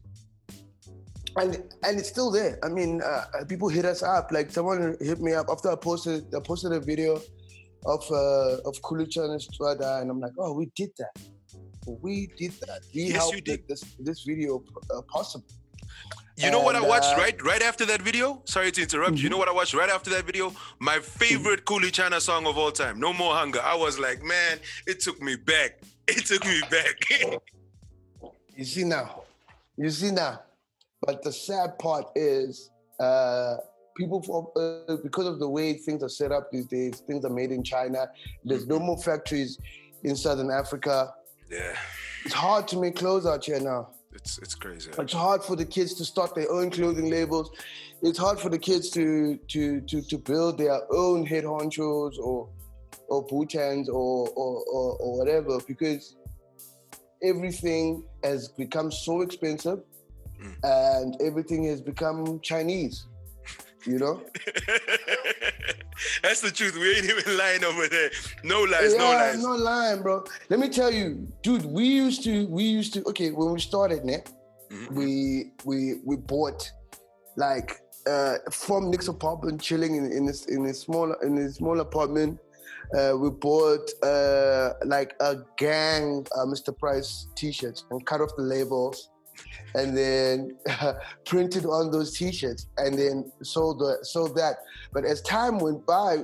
And 1.38 1.64
and 1.86 1.98
it's 1.98 2.10
still 2.10 2.32
there. 2.32 2.60
I 2.66 2.68
mean, 2.68 3.02
uh, 3.02 3.24
uh, 3.34 3.46
people 3.46 3.70
hit 3.70 3.86
us 3.86 4.04
up. 4.04 4.34
Like 4.34 4.52
someone 4.52 4.98
hit 5.00 5.22
me 5.22 5.34
up 5.34 5.48
after 5.50 5.72
I 5.72 5.76
posted 5.78 6.26
I 6.36 6.42
posted 6.42 6.74
a 6.74 6.82
video 6.82 7.22
of 7.86 8.12
uh, 8.12 8.58
of 8.68 8.76
Kulichan 8.82 9.32
and 9.32 9.42
Strada, 9.42 10.00
and 10.02 10.12
I'm 10.12 10.20
like, 10.20 10.34
oh, 10.38 10.52
we 10.52 10.70
did 10.76 10.90
that. 10.98 11.18
We 11.88 12.28
did 12.38 12.52
that. 12.62 12.82
We 12.94 13.04
Yes, 13.06 13.18
helped 13.18 13.36
you 13.36 13.42
did. 13.42 13.52
make 13.52 13.68
this 13.68 13.84
this 14.00 14.22
video 14.24 14.64
uh, 14.96 15.02
possible. 15.04 15.46
You 16.38 16.50
know 16.50 16.62
what 16.62 16.76
I 16.76 16.82
watched 16.82 17.14
uh, 17.16 17.22
right 17.22 17.40
right 17.44 17.62
after 17.62 17.86
that 17.86 18.02
video? 18.02 18.42
Sorry 18.46 18.72
to 18.72 18.82
interrupt. 18.82 19.18
You 19.18 19.30
know 19.30 19.38
what 19.38 19.48
I 19.50 19.52
watched 19.54 19.74
right 19.74 19.90
after 19.90 20.10
that 20.12 20.26
video? 20.26 20.54
My 20.80 21.00
favorite 21.00 21.66
Khuli 21.66 21.92
Chana 21.92 22.20
song 22.20 22.48
of 22.48 22.58
all 22.58 22.72
time, 22.72 23.00
No 23.00 23.14
More 23.14 23.34
Hunger. 23.36 23.62
I 23.62 23.76
was 23.76 24.00
like, 24.00 24.24
man, 24.24 24.60
it 24.88 25.00
took 25.02 25.22
me 25.22 25.36
back. 25.36 25.80
It 26.08 26.26
took 26.26 26.44
me 26.46 26.62
back. 26.70 27.40
You 28.58 28.66
see 28.66 28.84
now, 28.84 29.24
you 29.78 29.90
see 29.90 30.12
now. 30.12 30.42
But 31.02 31.24
the 31.24 31.32
sad 31.32 31.80
part 31.80 32.06
is, 32.16 32.70
uh, 33.00 33.58
people 33.98 34.22
for, 34.22 34.52
uh, 34.56 34.98
because 34.98 35.26
of 35.26 35.40
the 35.40 35.50
way 35.50 35.74
things 35.74 36.04
are 36.04 36.10
set 36.10 36.32
up 36.32 36.52
these 36.52 36.68
days, 36.68 37.00
things 37.08 37.26
are 37.26 37.30
made 37.32 37.52
in 37.52 37.64
China. 37.64 38.10
There's 38.44 38.68
no 38.68 38.78
more 38.78 38.98
factories 38.98 39.58
in 40.04 40.16
Southern 40.16 40.52
Africa. 40.52 41.14
Yeah, 41.52 41.76
It's 42.26 42.34
hard 42.34 42.68
to 42.70 42.80
make 42.80 42.96
clothes 42.96 43.26
out 43.26 43.44
here 43.46 43.60
now. 43.60 43.90
it's 44.14 44.38
it's 44.40 44.56
crazy. 44.56 44.90
It's 44.98 45.14
hard 45.14 45.42
for 45.44 45.56
the 45.56 45.66
kids 45.66 45.94
to 46.00 46.06
start 46.06 46.34
their 46.36 46.50
own 46.52 46.70
clothing 46.70 47.10
labels. 47.10 47.50
It's 48.02 48.18
hard 48.26 48.40
for 48.40 48.50
the 48.50 48.60
kids 48.60 48.90
to 48.92 49.06
to 49.54 49.82
to, 49.90 50.02
to 50.12 50.18
build 50.18 50.58
their 50.58 50.80
own 50.92 51.26
head 51.26 51.44
honchos 51.46 52.18
or 52.20 52.50
or 53.12 53.20
Butans 53.28 53.88
or 53.88 54.30
or, 54.42 54.64
or 54.76 54.88
or 55.02 55.18
whatever 55.18 55.60
because 55.68 56.16
everything 57.24 57.86
has 58.24 58.48
become 58.50 58.92
so 58.92 59.22
expensive 59.22 59.80
Mm. 60.42 60.56
and 60.64 61.22
everything 61.22 61.66
has 61.66 61.82
become 61.82 62.40
Chinese. 62.42 63.06
You 63.86 64.00
know? 64.00 64.16
That's 66.24 66.42
the 66.42 66.52
truth. 66.52 66.76
We 66.78 66.96
ain't 66.96 67.06
even 67.06 67.38
lying 67.38 67.64
over 67.64 67.88
there. 67.88 68.12
No 68.44 68.64
lies, 68.64 68.96
no 68.96 69.06
lies. 69.12 69.44
I'm 69.44 69.60
lying, 69.60 70.02
bro. 70.02 70.24
Let 70.50 70.60
me 70.60 70.70
tell 70.70 70.92
you, 70.92 71.28
dude. 71.44 71.66
We 71.66 71.86
used 71.86 72.24
to, 72.24 72.48
we 72.48 72.64
used 72.64 72.94
to. 72.96 73.04
Okay, 73.10 73.32
when 73.32 73.52
we 73.54 73.60
started, 73.60 74.04
ne, 74.06 74.24
Mhm. 74.72 74.92
we 74.94 75.52
we 75.66 75.96
we 76.06 76.16
bought 76.16 76.72
like 77.38 77.82
uh, 78.08 78.38
from 78.52 78.90
Nick's 78.90 79.08
apartment, 79.08 79.62
chilling 79.62 79.96
in 79.96 80.12
in 80.12 80.26
this 80.26 80.46
in 80.46 80.66
a 80.66 80.74
small 80.74 81.14
in 81.24 81.38
a 81.38 81.52
small 81.52 81.80
apartment. 81.82 82.40
Uh, 82.98 83.16
we 83.18 83.30
bought 83.30 83.90
uh, 84.04 84.74
like 84.86 85.14
a 85.22 85.38
gang 85.58 86.26
uh, 86.36 86.46
Mr. 86.46 86.78
Price 86.78 87.28
T-shirts 87.38 87.86
and 87.90 88.06
cut 88.06 88.20
off 88.20 88.32
the 88.36 88.44
labels, 88.44 89.10
and 89.76 89.98
then 89.98 90.58
printed 91.26 91.66
on 91.66 91.92
those 91.92 92.18
T-shirts, 92.18 92.68
and 92.78 92.98
then 92.98 93.32
sold 93.44 93.80
the 93.80 94.00
sold 94.04 94.36
that. 94.38 94.58
But 94.94 95.06
as 95.06 95.22
time 95.22 95.60
went 95.60 95.86
by, 95.86 96.18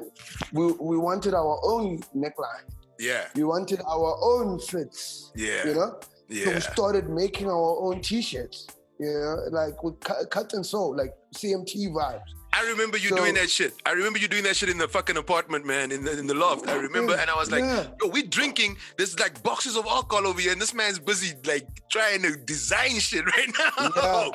we 0.53 0.71
we 0.73 0.97
wanted 0.97 1.33
our 1.33 1.59
own 1.63 1.99
neckline. 2.15 2.65
Yeah, 2.99 3.27
We 3.35 3.43
wanted 3.43 3.79
our 3.87 4.17
own 4.21 4.59
fits. 4.59 5.31
yeah, 5.35 5.67
You 5.67 5.73
know. 5.75 5.99
So 6.29 6.35
yeah. 6.35 6.55
we 6.55 6.59
started 6.61 7.09
making 7.09 7.47
our 7.47 7.77
own 7.79 8.01
T-shirts. 8.01 8.67
You 8.99 9.13
know, 9.13 9.35
like 9.51 9.83
with 9.83 9.99
cut, 9.99 10.29
cut 10.31 10.53
and 10.53 10.65
sew, 10.65 10.87
like 10.89 11.13
CMT 11.35 11.89
vibes. 11.93 12.31
I 12.57 12.61
remember 12.71 12.97
you 12.97 13.09
So- 13.09 13.17
doing 13.17 13.35
that 13.35 13.49
shit. 13.49 13.73
I 13.85 13.91
remember 13.91 14.19
you 14.19 14.27
doing 14.27 14.43
that 14.43 14.55
shit 14.55 14.69
in 14.69 14.77
the 14.77 14.87
fucking 14.87 15.17
apartment, 15.17 15.65
man, 15.65 15.91
in 15.91 16.03
the 16.03 16.17
in 16.17 16.25
the 16.27 16.33
loft. 16.33 16.67
I 16.67 16.75
remember, 16.75 17.13
and 17.15 17.29
I 17.29 17.35
was 17.35 17.51
like, 17.51 17.63
Yeah. 17.63 17.87
yo, 18.01 18.07
we're 18.09 18.23
drinking. 18.39 18.77
There's 18.97 19.19
like 19.19 19.41
boxes 19.43 19.75
of 19.77 19.85
alcohol 19.85 20.25
over 20.27 20.39
here, 20.41 20.51
and 20.53 20.61
this 20.61 20.73
man's 20.73 20.99
busy 20.99 21.33
like 21.45 21.67
trying 21.91 22.21
to 22.23 22.31
design 22.35 22.95
shit 22.99 23.25
right 23.35 23.51
now. 23.59 23.91
Yeah. 23.95 24.29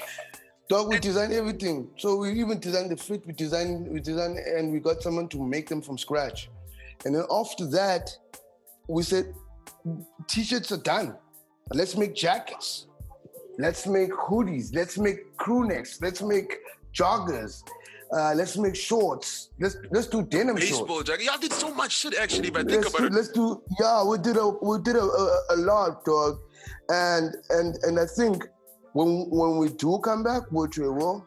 Dog, 0.68 0.88
we 0.88 0.98
designed 0.98 1.32
everything. 1.32 1.90
So 1.98 2.16
we 2.16 2.30
even 2.40 2.58
designed 2.60 2.90
the 2.90 2.96
fit. 2.96 3.26
We 3.26 3.32
designed, 3.32 3.88
we 3.88 4.00
designed, 4.00 4.38
and 4.38 4.72
we 4.72 4.78
got 4.78 5.02
someone 5.02 5.28
to 5.34 5.38
make 5.54 5.68
them 5.68 5.82
from 5.82 5.98
scratch. 5.98 6.48
And 7.04 7.14
then 7.14 7.24
after 7.30 7.66
that, 7.80 8.08
we 8.88 9.02
said, 9.02 9.34
t-shirts 10.28 10.70
are 10.72 10.82
done. 10.94 11.16
Let's 11.74 11.96
make 11.96 12.14
jackets. 12.14 12.86
Let's 13.58 13.86
make 13.86 14.12
hoodies. 14.12 14.74
Let's 14.74 14.96
make 14.96 15.36
crew 15.36 15.66
necks. 15.66 16.00
Let's 16.00 16.22
make 16.22 16.50
joggers. 16.94 17.62
Uh, 18.12 18.34
let's 18.36 18.56
make 18.58 18.76
shorts. 18.76 19.48
Let's 19.58 19.76
let's 19.90 20.06
do 20.06 20.22
denim 20.22 20.56
shorts. 20.58 20.70
Baseball 20.80 21.02
jacket. 21.02 21.24
Y'all 21.24 21.38
did 21.38 21.52
so 21.52 21.74
much 21.74 21.92
shit 22.00 22.14
actually. 22.14 22.48
If 22.48 22.56
I 22.56 22.62
think 22.62 22.82
let's 22.84 22.88
about 22.88 22.98
do, 23.00 23.06
it, 23.06 23.12
let's 23.12 23.28
do 23.28 23.62
yeah 23.80 24.04
we 24.04 24.18
did 24.18 24.36
a 24.36 24.46
we 24.48 24.78
did 24.82 24.96
a, 24.96 25.02
a, 25.22 25.40
a 25.50 25.56
lot 25.56 26.04
dog 26.04 26.38
and 26.90 27.34
and 27.50 27.76
and 27.84 27.98
i 27.98 28.06
think 28.18 28.44
when 28.92 29.10
when 29.30 29.56
we 29.58 29.68
do 29.84 29.98
come 30.08 30.22
back 30.22 30.42
which 30.50 30.76
we 30.78 30.88
will 30.88 31.24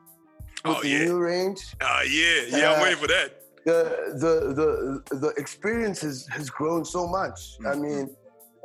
with 0.65 0.77
Oh, 0.77 0.81
the 0.81 0.89
yeah. 0.89 1.05
new 1.05 1.17
range 1.19 1.59
Ah, 1.81 2.01
yeah, 2.03 2.41
yeah. 2.49 2.71
I'm 2.73 2.79
Uh, 2.79 2.83
waiting 2.83 2.97
for 3.03 3.07
that. 3.07 3.27
the 3.65 3.79
the 4.23 4.33
the 4.59 5.17
the 5.23 5.29
experience 5.43 6.01
has, 6.01 6.27
has 6.37 6.49
grown 6.49 6.85
so 6.85 7.01
much 7.07 7.39
i 7.65 7.73
Mhm. 7.73 7.81
mean 7.85 8.03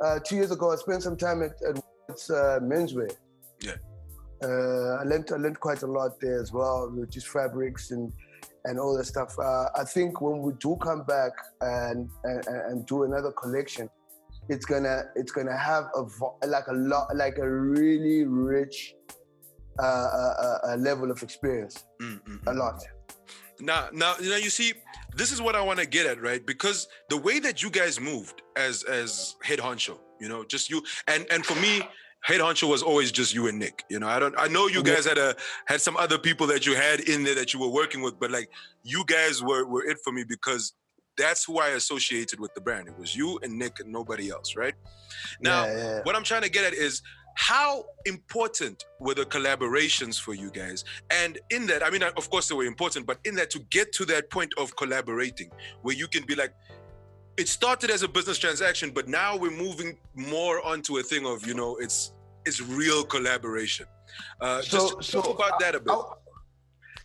uh, 0.03 0.19
two 0.25 0.35
years 0.39 0.51
ago 0.51 0.65
i 0.71 0.75
spent 0.75 1.01
some 1.07 1.17
time 1.25 1.39
at, 1.47 1.53
at 1.69 1.75
uh, 2.39 2.59
menswear 2.71 3.09
Yeah. 3.67 3.77
Uh, 4.43 4.95
I 5.01 5.03
learned 5.03 5.29
I 5.31 5.37
learned 5.37 5.59
quite 5.59 5.83
a 5.83 5.87
lot 5.87 6.19
there 6.19 6.41
as 6.41 6.51
well, 6.51 6.91
with 6.95 7.11
just 7.11 7.27
fabrics 7.27 7.91
and 7.91 8.11
and 8.65 8.79
all 8.79 8.95
that 8.97 9.05
stuff. 9.05 9.37
Uh, 9.39 9.65
I 9.75 9.83
think 9.83 10.21
when 10.21 10.41
we 10.41 10.53
do 10.59 10.77
come 10.81 11.03
back 11.03 11.31
and, 11.61 12.09
and 12.23 12.47
and 12.47 12.85
do 12.85 13.03
another 13.03 13.31
collection, 13.31 13.89
it's 14.49 14.65
gonna 14.65 15.03
it's 15.15 15.31
gonna 15.31 15.57
have 15.57 15.85
a 15.95 16.47
like 16.47 16.67
a 16.67 16.73
lot 16.73 17.15
like 17.15 17.37
a 17.37 17.49
really 17.49 18.25
rich 18.25 18.95
uh, 19.79 19.83
uh, 19.83 19.85
uh, 19.85 20.57
uh, 20.67 20.75
level 20.77 21.09
of 21.11 21.23
experience. 21.23 21.85
Mm, 22.01 22.21
mm, 22.23 22.47
A 22.47 22.53
lot. 22.53 22.83
Now, 23.59 23.89
now, 23.93 24.15
you 24.19 24.29
know, 24.29 24.37
you 24.37 24.49
see, 24.49 24.73
this 25.15 25.31
is 25.31 25.41
what 25.41 25.55
I 25.55 25.61
want 25.61 25.79
to 25.79 25.85
get 25.85 26.05
at, 26.07 26.21
right? 26.21 26.45
Because 26.45 26.87
the 27.09 27.17
way 27.17 27.39
that 27.39 27.61
you 27.63 27.69
guys 27.69 27.99
moved 27.99 28.41
as 28.55 28.83
as 28.83 29.35
head 29.43 29.59
honcho, 29.59 29.99
you 30.19 30.27
know, 30.27 30.43
just 30.43 30.69
you 30.69 30.83
and 31.07 31.25
and 31.31 31.45
for 31.45 31.55
me, 31.61 31.81
head 32.21 32.39
honcho 32.39 32.69
was 32.69 32.83
always 32.83 33.11
just 33.11 33.33
you 33.33 33.47
and 33.47 33.59
Nick. 33.59 33.83
You 33.89 33.99
know, 33.99 34.07
I 34.07 34.19
don't, 34.19 34.35
I 34.37 34.47
know 34.47 34.67
you 34.67 34.83
guys 34.83 35.05
had 35.05 35.17
a 35.17 35.35
had 35.65 35.81
some 35.81 35.97
other 35.97 36.17
people 36.17 36.47
that 36.47 36.65
you 36.65 36.75
had 36.75 37.01
in 37.01 37.23
there 37.23 37.35
that 37.35 37.53
you 37.53 37.59
were 37.59 37.69
working 37.69 38.01
with, 38.01 38.19
but 38.19 38.31
like 38.31 38.49
you 38.83 39.03
guys 39.05 39.41
were 39.41 39.65
were 39.65 39.83
it 39.83 39.97
for 40.03 40.11
me 40.13 40.23
because 40.27 40.73
that's 41.17 41.43
who 41.43 41.59
I 41.59 41.69
associated 41.69 42.39
with 42.39 42.53
the 42.53 42.61
brand. 42.61 42.87
It 42.87 42.97
was 42.97 43.15
you 43.15 43.39
and 43.43 43.57
Nick 43.57 43.79
and 43.79 43.91
nobody 43.91 44.29
else, 44.29 44.55
right? 44.55 44.73
Now, 45.41 45.65
yeah, 45.65 45.77
yeah. 45.77 45.99
what 46.03 46.15
I'm 46.15 46.23
trying 46.23 46.43
to 46.43 46.49
get 46.49 46.63
at 46.65 46.73
is 46.73 47.01
how 47.35 47.85
important 48.05 48.85
were 48.99 49.13
the 49.13 49.25
collaborations 49.25 50.19
for 50.19 50.33
you 50.33 50.51
guys? 50.51 50.83
And 51.09 51.39
in 51.49 51.67
that, 51.67 51.83
I 51.83 51.89
mean, 51.89 52.03
of 52.03 52.29
course 52.29 52.47
they 52.47 52.55
were 52.55 52.65
important, 52.65 53.05
but 53.05 53.19
in 53.25 53.35
that 53.35 53.49
to 53.51 53.59
get 53.69 53.91
to 53.93 54.05
that 54.05 54.29
point 54.29 54.53
of 54.57 54.75
collaborating 54.75 55.49
where 55.81 55.95
you 55.95 56.07
can 56.07 56.25
be 56.25 56.35
like, 56.35 56.53
it 57.37 57.47
started 57.47 57.89
as 57.89 58.03
a 58.03 58.07
business 58.07 58.37
transaction, 58.37 58.91
but 58.91 59.07
now 59.07 59.35
we're 59.37 59.51
moving 59.51 59.97
more 60.15 60.65
onto 60.65 60.97
a 60.97 61.03
thing 61.03 61.25
of, 61.25 61.45
you 61.47 61.53
know, 61.53 61.77
it's 61.77 62.13
it's 62.45 62.59
real 62.61 63.03
collaboration. 63.03 63.85
Uh, 64.41 64.61
just 64.61 65.11
talk 65.11 65.27
about 65.29 65.59
that 65.59 65.75
a 65.75 65.79
bit. 65.79 65.91
I- 65.93 66.13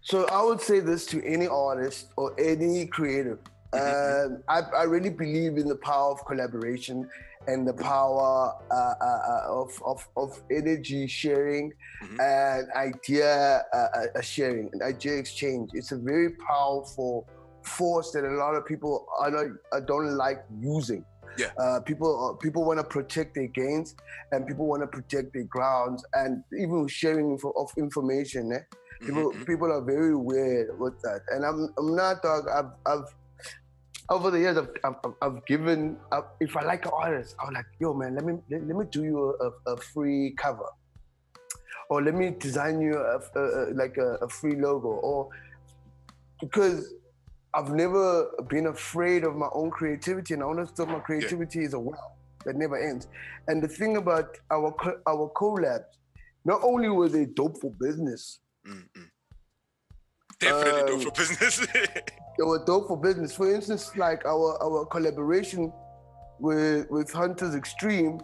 so 0.02 0.24
I 0.26 0.40
would 0.42 0.60
say 0.60 0.78
this 0.78 1.04
to 1.06 1.24
any 1.26 1.48
artist 1.48 2.12
or 2.16 2.32
any 2.38 2.86
creative. 2.86 3.38
Um, 3.72 4.42
I, 4.48 4.60
I 4.60 4.84
really 4.84 5.10
believe 5.10 5.56
in 5.58 5.66
the 5.66 5.74
power 5.76 6.12
of 6.12 6.24
collaboration 6.24 7.08
and 7.48 7.66
the 7.66 7.72
power 7.74 8.52
uh, 8.70 8.74
uh, 8.74 9.04
uh, 9.04 9.42
of, 9.48 9.82
of, 9.84 10.08
of 10.16 10.40
energy 10.50 11.06
sharing 11.08 11.72
Mhm. 12.04 12.20
and 12.20 12.70
idea 12.74 13.64
uh, 13.72 13.76
uh, 14.16 14.20
sharing 14.20 14.70
and 14.72 14.80
idea 14.82 15.16
exchange. 15.16 15.70
It's 15.74 15.90
a 15.92 15.96
very 15.96 16.30
powerful 16.30 17.26
force 17.66 18.12
that 18.12 18.24
a 18.24 18.34
lot 18.36 18.54
of 18.54 18.64
people 18.64 19.06
are 19.18 19.30
not, 19.30 19.46
uh, 19.72 19.80
don't 19.80 20.16
like 20.16 20.44
using. 20.60 21.04
Yeah. 21.38 21.50
Uh, 21.58 21.80
people 21.80 22.30
uh, 22.30 22.32
people 22.42 22.64
want 22.64 22.78
to 22.80 22.84
protect 22.84 23.34
their 23.34 23.48
gains 23.48 23.94
and 24.32 24.46
people 24.46 24.66
want 24.66 24.82
to 24.82 24.86
protect 24.86 25.34
their 25.34 25.44
grounds 25.44 26.02
and 26.14 26.42
even 26.58 26.88
sharing 26.88 27.30
info, 27.32 27.50
of 27.50 27.70
information. 27.76 28.52
Eh? 28.52 28.60
People 29.04 29.32
Mhm, 29.32 29.36
mhm. 29.40 29.46
people 29.46 29.70
are 29.70 29.82
very 29.82 30.16
weird 30.16 30.78
with 30.80 30.98
that, 31.02 31.20
and 31.32 31.44
I'm 31.44 31.68
I'm 31.78 31.94
not 31.94 32.22
dog. 32.22 32.48
I've 32.48 32.72
I've 32.86 33.08
over 34.08 34.30
the 34.30 34.38
years 34.38 34.56
I've 34.56 34.70
I've, 34.84 34.94
I've- 35.04 35.16
I've 35.20 35.44
given. 35.46 35.98
if 36.40 36.56
I 36.56 36.62
like 36.64 36.86
an 36.86 36.92
artist, 36.94 37.36
I'm 37.38 37.52
like, 37.52 37.66
yo 37.80 37.92
man, 37.92 38.14
let 38.14 38.24
me 38.24 38.34
let, 38.50 38.66
let 38.66 38.76
me 38.76 38.86
do 38.90 39.04
you 39.04 39.36
a, 39.46 39.72
a 39.72 39.76
free 39.76 40.34
cover, 40.38 40.70
or 41.90 42.00
let 42.02 42.14
me 42.14 42.30
design 42.30 42.80
you 42.80 42.94
a, 42.96 43.18
a, 43.38 43.42
a- 43.42 43.74
like 43.74 43.98
a, 43.98 44.14
a 44.24 44.28
free 44.30 44.56
logo, 44.56 44.88
or 44.88 45.28
because 46.40 46.94
I've 47.54 47.70
never 47.72 48.26
been 48.48 48.66
afraid 48.66 49.24
of 49.24 49.34
my 49.36 49.48
own 49.52 49.70
creativity, 49.70 50.34
and 50.34 50.42
I 50.42 50.46
understood 50.46 50.88
my 50.88 51.00
creativity 51.00 51.62
is 51.64 51.72
a 51.74 51.80
well 51.80 52.16
that 52.44 52.56
never 52.56 52.76
ends. 52.76 53.08
And 53.48 53.62
the 53.62 53.68
thing 53.68 53.96
about 53.96 54.36
our 54.50 54.74
our 55.06 55.30
collabs, 55.34 55.84
not 56.44 56.62
only 56.62 56.88
were 56.88 57.08
they 57.08 57.26
dope 57.26 57.60
for 57.60 57.70
business, 57.80 58.40
Mm, 58.66 58.82
mm. 58.98 59.08
Definitely 60.40 60.82
dope 60.82 60.90
Um, 60.94 61.00
for 61.02 61.12
business. 61.12 61.66
they 62.38 62.44
were 62.44 62.62
dope 62.64 62.88
for 62.88 62.96
business. 63.00 63.34
For 63.34 63.48
instance, 63.54 63.96
like 63.96 64.24
our 64.26 64.48
our 64.62 64.84
collaboration 64.86 65.72
with 66.40 66.90
with 66.90 67.10
Hunters 67.12 67.54
Extreme 67.54 68.20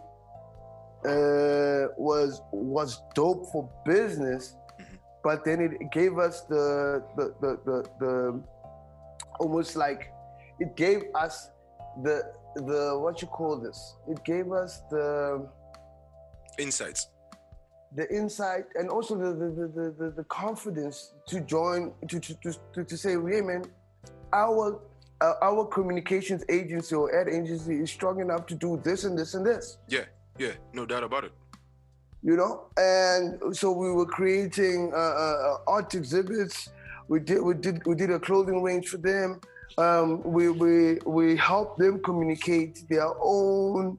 uh, 1.06 1.86
was 1.96 2.42
was 2.52 3.00
dope 3.14 3.46
for 3.52 3.68
business, 3.86 4.56
Mhm. 4.80 4.98
but 5.24 5.44
then 5.44 5.60
it 5.60 5.72
gave 5.92 6.18
us 6.18 6.42
the 6.52 7.02
the 7.16 7.24
the 7.40 7.50
the, 7.66 7.76
the 8.00 8.42
almost 9.42 9.76
like 9.76 10.00
it 10.58 10.76
gave 10.76 11.00
us 11.14 11.34
the 12.02 12.16
the 12.68 12.98
what 13.02 13.20
you 13.22 13.28
call 13.28 13.54
this? 13.66 13.78
It 14.08 14.24
gave 14.24 14.52
us 14.52 14.82
the 14.90 15.48
Insights. 16.58 17.08
the 18.00 18.06
insight 18.20 18.66
and 18.78 18.86
also 18.90 19.12
the 19.24 19.30
the, 19.40 19.48
the, 19.76 19.86
the, 20.00 20.08
the, 20.18 20.24
confidence 20.24 20.96
to 21.30 21.36
join 21.54 21.80
to 22.10 22.20
to, 22.20 22.32
to, 22.74 22.84
to, 22.84 22.96
say, 22.96 23.12
hey 23.30 23.42
man, 23.50 23.62
our 24.32 24.80
uh, 25.20 25.48
our 25.48 25.64
communications 25.76 26.42
agency 26.58 26.94
or 26.94 27.06
ad 27.18 27.28
agency 27.28 27.74
is 27.84 27.90
strong 27.90 28.20
enough 28.20 28.44
to 28.50 28.54
do 28.54 28.70
this 28.84 29.04
and 29.04 29.14
this 29.18 29.34
and 29.34 29.44
this. 29.46 29.78
Yeah, 29.88 30.06
yeah, 30.38 30.54
no 30.72 30.84
doubt 30.92 31.04
about 31.04 31.24
it. 31.28 31.32
you 32.22 32.36
know 32.40 32.52
and 32.76 33.56
so 33.60 33.66
we 33.72 33.90
were 33.98 34.06
creating 34.18 34.92
uh, 34.94 34.96
uh, 34.96 35.36
uh, 35.48 35.74
art 35.74 35.94
exhibits 35.94 36.70
we 37.08 37.20
did 37.20 37.42
we 37.42 37.54
did 37.54 37.84
we 37.86 37.94
did 37.94 38.10
a 38.10 38.18
clothing 38.18 38.62
range 38.62 38.88
for 38.88 38.98
them 38.98 39.40
um, 39.78 40.22
we 40.22 40.48
we 40.50 40.98
we 41.06 41.36
helped 41.36 41.78
them 41.78 42.02
communicate 42.02 42.84
their 42.88 43.08
own 43.22 43.98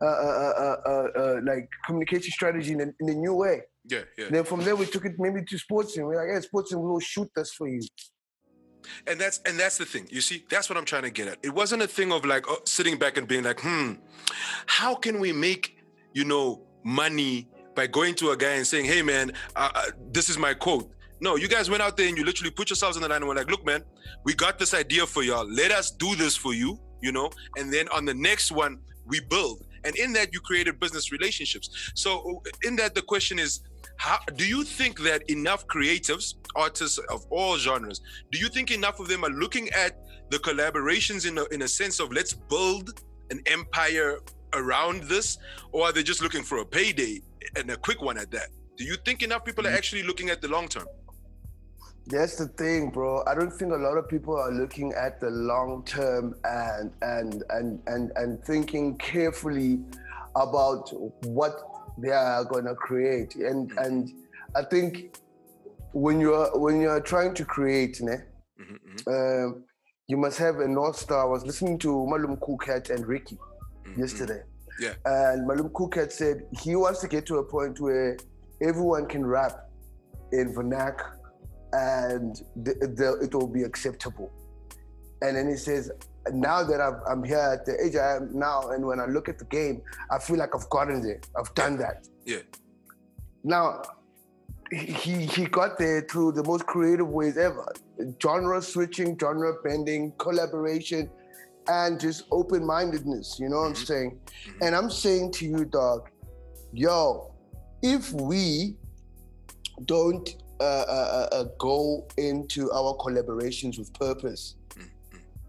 uh, 0.00 0.04
uh, 0.04 0.52
uh, 0.58 0.76
uh, 0.86 1.08
uh, 1.16 1.40
like 1.44 1.68
communication 1.86 2.30
strategy 2.32 2.72
in 2.72 2.80
a, 2.80 2.86
in 3.00 3.08
a 3.08 3.14
new 3.14 3.34
way 3.34 3.62
Yeah, 3.88 4.00
yeah. 4.18 4.28
then 4.30 4.44
from 4.44 4.64
there 4.64 4.74
we 4.74 4.86
took 4.86 5.04
it 5.04 5.14
maybe 5.18 5.44
to 5.44 5.58
sports 5.58 5.96
and 5.96 6.06
we're 6.06 6.16
like 6.16 6.34
hey 6.34 6.40
sports 6.40 6.72
and 6.72 6.82
we'll 6.82 7.00
shoot 7.00 7.30
this 7.36 7.52
for 7.52 7.68
you 7.68 7.80
And 9.06 9.20
that's 9.20 9.40
and 9.46 9.58
that's 9.58 9.78
the 9.78 9.84
thing. 9.84 10.08
You 10.10 10.20
see, 10.20 10.44
that's 10.50 10.68
what 10.68 10.76
I'm 10.76 10.84
trying 10.84 11.04
to 11.04 11.10
get 11.10 11.28
at. 11.28 11.38
It 11.42 11.54
wasn't 11.54 11.82
a 11.82 11.86
thing 11.86 12.12
of 12.12 12.24
like 12.24 12.44
oh, 12.48 12.58
sitting 12.64 12.98
back 12.98 13.16
and 13.16 13.28
being 13.28 13.44
like, 13.44 13.60
hmm, 13.60 13.92
how 14.66 14.94
can 14.94 15.20
we 15.20 15.32
make 15.32 15.76
you 16.14 16.24
know 16.24 16.62
money 16.84 17.48
by 17.74 17.86
going 17.86 18.14
to 18.16 18.30
a 18.30 18.36
guy 18.36 18.54
and 18.54 18.66
saying, 18.66 18.84
hey 18.86 19.02
man, 19.02 19.32
uh, 19.56 19.70
uh, 19.74 19.84
this 20.10 20.28
is 20.28 20.36
my 20.36 20.54
quote. 20.54 20.90
No, 21.22 21.36
you 21.36 21.46
guys 21.46 21.70
went 21.70 21.84
out 21.84 21.96
there 21.96 22.08
and 22.08 22.18
you 22.18 22.24
literally 22.24 22.50
put 22.50 22.68
yourselves 22.68 22.96
on 22.96 23.02
the 23.04 23.08
line 23.08 23.18
and 23.18 23.28
were 23.28 23.36
like, 23.36 23.48
look, 23.48 23.64
man, 23.64 23.84
we 24.24 24.34
got 24.34 24.58
this 24.58 24.74
idea 24.74 25.06
for 25.06 25.22
y'all. 25.22 25.48
Let 25.48 25.70
us 25.70 25.92
do 25.92 26.16
this 26.16 26.36
for 26.36 26.52
you, 26.52 26.76
you 27.00 27.12
know. 27.12 27.30
And 27.56 27.72
then 27.72 27.86
on 27.90 28.04
the 28.04 28.12
next 28.12 28.50
one, 28.50 28.80
we 29.06 29.20
build. 29.20 29.64
And 29.84 29.94
in 29.94 30.12
that, 30.14 30.32
you 30.32 30.40
created 30.40 30.80
business 30.80 31.12
relationships. 31.12 31.92
So 31.94 32.42
uh, 32.44 32.50
in 32.64 32.74
that, 32.74 32.96
the 32.96 33.02
question 33.02 33.38
is, 33.38 33.60
how 33.98 34.18
do 34.34 34.44
you 34.44 34.64
think 34.64 34.98
that 35.02 35.22
enough 35.30 35.64
creatives, 35.68 36.34
artists 36.56 36.98
of 36.98 37.24
all 37.30 37.56
genres, 37.56 38.00
do 38.32 38.38
you 38.40 38.48
think 38.48 38.72
enough 38.72 38.98
of 38.98 39.06
them 39.06 39.24
are 39.24 39.30
looking 39.30 39.70
at 39.70 40.00
the 40.30 40.38
collaborations 40.38 41.24
in 41.24 41.38
a, 41.38 41.44
in 41.54 41.62
a 41.62 41.68
sense 41.68 42.00
of 42.00 42.10
let's 42.10 42.32
build 42.32 43.00
an 43.30 43.40
empire 43.46 44.18
around 44.54 45.04
this, 45.04 45.38
or 45.70 45.84
are 45.84 45.92
they 45.92 46.02
just 46.02 46.20
looking 46.20 46.42
for 46.42 46.58
a 46.58 46.66
payday 46.66 47.22
and 47.54 47.70
a 47.70 47.76
quick 47.76 48.02
one 48.02 48.18
at 48.18 48.32
that? 48.32 48.48
Do 48.76 48.84
you 48.84 48.96
think 49.04 49.22
enough 49.22 49.44
people 49.44 49.64
are 49.68 49.70
mm. 49.70 49.76
actually 49.76 50.02
looking 50.02 50.28
at 50.30 50.42
the 50.42 50.48
long 50.48 50.66
term? 50.66 50.86
That's 52.06 52.36
the 52.36 52.48
thing, 52.48 52.90
bro. 52.90 53.22
I 53.26 53.34
don't 53.34 53.52
think 53.52 53.72
a 53.72 53.76
lot 53.76 53.96
of 53.96 54.08
people 54.08 54.36
are 54.36 54.50
looking 54.50 54.92
at 54.92 55.20
the 55.20 55.30
long 55.30 55.84
term 55.84 56.34
and 56.44 56.92
and 57.00 57.44
and 57.50 57.80
and 57.86 58.10
and 58.16 58.42
thinking 58.44 58.96
carefully 58.98 59.80
about 60.34 60.90
what 61.24 61.54
they 61.98 62.10
are 62.10 62.44
gonna 62.44 62.74
create. 62.74 63.36
And 63.36 63.70
and 63.78 64.10
I 64.56 64.64
think 64.64 65.16
when 65.92 66.18
you're 66.20 66.58
when 66.58 66.80
you're 66.80 67.00
trying 67.00 67.34
to 67.34 67.44
create, 67.44 68.00
ne, 68.00 68.16
Mhm, 68.60 68.78
mhm, 69.06 69.44
um, 69.46 69.64
you 70.08 70.16
must 70.16 70.38
have 70.38 70.58
a 70.60 70.68
north 70.68 70.96
star. 70.96 71.22
I 71.22 71.24
was 71.26 71.44
listening 71.46 71.78
to 71.80 72.06
Malum 72.06 72.36
Kukat 72.36 72.90
and 72.90 73.06
Ricky 73.06 73.38
mhm, 73.86 73.98
yesterday. 73.98 74.42
Yeah. 74.80 74.94
And 75.04 75.46
Malum 75.46 75.68
Kukat 75.68 76.10
said 76.10 76.46
he 76.60 76.74
wants 76.74 77.00
to 77.00 77.08
get 77.08 77.26
to 77.26 77.36
a 77.38 77.44
point 77.44 77.78
where 77.80 78.16
everyone 78.60 79.06
can 79.06 79.24
rap 79.24 79.70
in 80.32 80.52
vernac 80.54 80.96
and 81.72 82.42
the, 82.56 82.74
the, 82.74 83.18
it 83.22 83.34
will 83.34 83.46
be 83.46 83.62
acceptable. 83.62 84.30
And 85.22 85.36
then 85.36 85.48
he 85.48 85.56
says, 85.56 85.90
now 86.32 86.62
that 86.64 86.80
I've, 86.80 87.00
I'm 87.08 87.22
here 87.24 87.38
at 87.38 87.64
the 87.64 87.74
age 87.84 87.96
I 87.96 88.16
am 88.16 88.30
now, 88.32 88.70
and 88.70 88.84
when 88.86 89.00
I 89.00 89.06
look 89.06 89.28
at 89.28 89.38
the 89.38 89.44
game, 89.46 89.82
I 90.10 90.18
feel 90.18 90.36
like 90.36 90.54
I've 90.54 90.68
gotten 90.68 91.02
there. 91.02 91.20
I've 91.38 91.54
done 91.54 91.78
that. 91.78 92.06
Yeah. 92.24 92.38
Now, 93.44 93.82
he 94.70 95.26
he 95.26 95.44
got 95.46 95.76
there 95.78 96.00
through 96.02 96.32
the 96.32 96.42
most 96.44 96.64
creative 96.64 97.06
ways 97.08 97.36
ever 97.36 97.74
genre 98.22 98.62
switching 98.62 99.18
genre 99.18 99.52
bending 99.62 100.12
collaboration 100.16 101.10
and 101.68 102.00
just 102.00 102.24
open-mindedness 102.30 103.38
you 103.38 103.50
know 103.50 103.58
what 103.58 103.66
i'm 103.66 103.74
Mhm. 103.74 103.86
saying 103.86 104.10
Mhm. 104.46 104.66
and 104.66 104.74
i'm 104.74 104.88
saying 104.90 105.30
to 105.32 105.44
you 105.44 105.66
dog 105.66 106.08
yo 106.72 107.34
if 107.82 108.12
we 108.14 108.78
don't 109.84 110.41
uh, 110.62 111.28
uh, 111.32 111.44
go 111.58 112.06
into 112.16 112.70
our 112.72 112.94
collaborations 112.96 113.78
with 113.78 113.92
purpose 113.94 114.56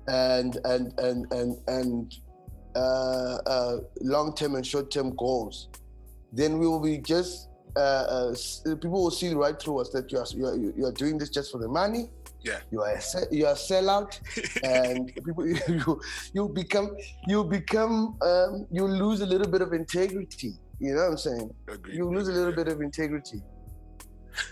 and 0.08 0.58
and 0.66 0.98
and 1.00 1.32
and 1.32 1.58
and 1.68 2.16
uh, 2.76 3.38
uh, 3.46 3.78
long-term 4.02 4.56
and 4.56 4.66
short-term 4.66 5.16
goals 5.16 5.70
then 6.34 6.58
we 6.58 6.68
will 6.68 6.82
be 6.82 6.98
just 6.98 7.50
uh, 7.76 7.80
uh, 7.80 8.36
people 8.76 9.04
will 9.04 9.12
see 9.12 9.34
right 9.34 9.60
through 9.60 9.80
us 9.80 9.90
that 9.90 10.12
you 10.12 10.18
are 10.20 10.26
you 10.36 10.46
are, 10.48 10.56
you 10.56 10.86
are 10.86 10.92
doing 10.92 11.18
this 11.18 11.30
just 11.30 11.52
for 11.52 11.58
the 11.58 11.68
money. 11.68 12.10
Yeah. 12.42 12.60
You 12.72 12.82
are 12.82 12.94
a 12.94 13.02
you 13.32 13.46
are 13.46 13.54
a 13.54 13.56
sellout, 13.56 14.20
and 14.64 15.14
people 15.16 15.48
you 15.68 16.02
you 16.34 16.50
become 16.50 16.96
you 17.28 17.44
become 17.44 18.18
um, 18.22 18.68
you 18.70 18.86
lose 18.86 19.22
a 19.22 19.26
little 19.26 19.48
bit 19.48 19.62
of 19.62 19.74
integrity. 19.74 20.54
You 20.80 20.96
know 20.96 21.04
what 21.04 21.12
I'm 21.12 21.18
saying? 21.18 21.54
Agreed. 21.68 21.96
You 21.96 22.10
lose 22.10 22.28
a 22.28 22.32
little 22.32 22.54
bit 22.54 22.68
of 22.68 22.82
integrity. 22.82 23.42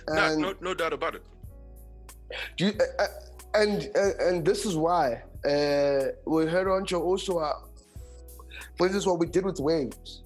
No, 0.08 0.26
And 0.26 0.42
no, 0.42 0.54
no 0.62 0.74
doubt 0.74 0.94
about 0.94 1.16
it. 1.16 1.24
do 2.58 2.66
you, 2.68 2.74
uh, 2.80 3.04
uh, 3.04 3.08
and 3.62 3.90
uh, 3.96 4.26
and 4.28 4.46
this 4.46 4.66
is 4.66 4.76
why 4.76 5.22
uh, 5.46 6.12
we 6.26 6.46
heard 6.46 6.68
on 6.68 6.86
your 6.90 7.02
also. 7.04 7.40
Uh, 7.40 7.54
for 8.78 8.88
instance, 8.88 9.06
what 9.06 9.20
we 9.20 9.26
did 9.28 9.46
with 9.46 9.60
Waves. 9.60 10.24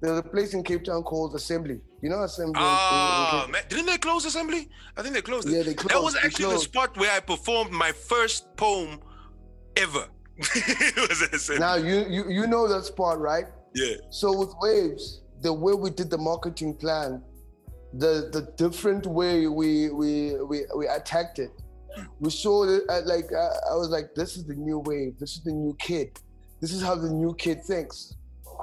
There's 0.00 0.18
a 0.18 0.22
place 0.22 0.52
in 0.52 0.62
Cape 0.62 0.84
Town 0.84 1.02
called 1.02 1.34
Assembly. 1.34 1.80
You 2.02 2.10
know 2.10 2.22
Assembly? 2.22 2.52
Ah, 2.56 3.46
man, 3.50 3.62
didn't 3.68 3.86
they 3.86 3.96
close 3.96 4.26
assembly? 4.26 4.68
I 4.96 5.02
think 5.02 5.14
they 5.14 5.22
closed 5.22 5.48
it. 5.48 5.52
Yeah, 5.52 5.62
they 5.62 5.72
closed. 5.74 5.94
That 5.94 6.02
was 6.02 6.16
actually 6.16 6.52
the 6.54 6.60
spot 6.60 6.96
where 6.98 7.10
I 7.10 7.20
performed 7.20 7.70
my 7.72 7.92
first 7.92 8.54
poem 8.56 9.00
ever. 9.76 10.04
it 10.36 10.96
was 11.08 11.22
assembly. 11.22 11.60
Now 11.60 11.76
you 11.76 12.04
you 12.10 12.22
you 12.28 12.46
know 12.46 12.68
that 12.68 12.84
spot, 12.84 13.18
right? 13.18 13.46
yeah, 13.74 13.96
So 14.10 14.36
with 14.38 14.52
waves, 14.60 15.22
the 15.40 15.52
way 15.52 15.72
we 15.72 15.88
did 15.90 16.10
the 16.10 16.18
marketing 16.18 16.74
plan, 16.74 17.22
the 17.94 18.28
the 18.32 18.52
different 18.56 19.06
way 19.06 19.46
we 19.46 19.88
we 19.90 20.34
we, 20.42 20.62
we 20.76 20.86
attacked 20.86 21.38
it, 21.38 21.50
we 22.20 22.30
saw 22.30 22.64
it 22.64 22.82
like 23.06 23.32
uh, 23.32 23.72
I 23.72 23.76
was 23.76 23.88
like, 23.88 24.14
this 24.14 24.36
is 24.36 24.44
the 24.44 24.54
new 24.54 24.80
wave. 24.80 25.18
This 25.18 25.36
is 25.36 25.42
the 25.44 25.52
new 25.52 25.74
kid. 25.78 26.18
This 26.60 26.72
is 26.72 26.82
how 26.82 26.94
the 26.94 27.10
new 27.10 27.34
kid 27.34 27.62
thinks. 27.64 28.14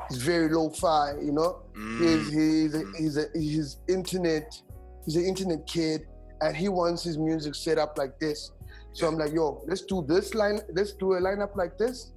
He's 0.10 0.22
very 0.22 0.50
low-fi, 0.50 1.14
you 1.24 1.32
know. 1.32 1.62
He's 1.98 2.32
Mm, 2.32 2.34
he's 2.34 2.74
a, 2.76 2.84
Mm. 2.84 2.96
he's 2.98 3.18
a, 3.18 3.26
he's 3.34 3.78
internet. 3.88 4.60
He's 5.06 5.16
an 5.16 5.26
internet 5.26 5.68
kid, 5.68 6.08
and 6.42 6.56
he 6.56 6.70
wants 6.70 7.04
his 7.04 7.18
music 7.18 7.54
set 7.56 7.78
up 7.78 7.98
like 7.98 8.20
this. 8.20 8.52
So 8.94 9.08
I'm 9.08 9.18
like, 9.18 9.34
yo, 9.34 9.64
let's 9.68 9.82
do 9.84 10.04
this 10.08 10.34
line. 10.34 10.60
Let's 10.74 10.94
do 10.94 11.14
a 11.14 11.22
lineup 11.22 11.56
like 11.56 11.78
this, 11.78 12.12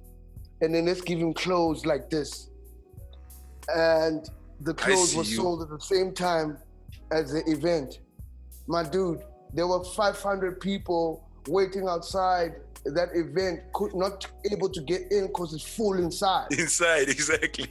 and 0.61 0.73
then 0.73 0.85
let's 0.85 1.01
give 1.01 1.19
him 1.19 1.33
clothes 1.33 1.85
like 1.85 2.09
this. 2.09 2.49
And 3.75 4.27
the 4.61 4.73
clothes 4.73 5.15
were 5.15 5.23
you. 5.23 5.35
sold 5.35 5.61
at 5.61 5.69
the 5.69 5.79
same 5.79 6.13
time 6.13 6.57
as 7.11 7.31
the 7.31 7.43
event. 7.49 7.99
My 8.67 8.83
dude, 8.83 9.21
there 9.53 9.67
were 9.67 9.83
500 9.83 10.59
people 10.59 11.27
waiting 11.47 11.87
outside 11.87 12.53
that 12.85 13.09
event, 13.15 13.59
could 13.73 13.93
not 13.95 14.25
able 14.51 14.69
to 14.69 14.81
get 14.81 15.11
in 15.11 15.27
because 15.27 15.53
it's 15.53 15.63
full 15.63 15.93
inside. 15.97 16.47
inside 16.51 17.09
exactly. 17.17 17.67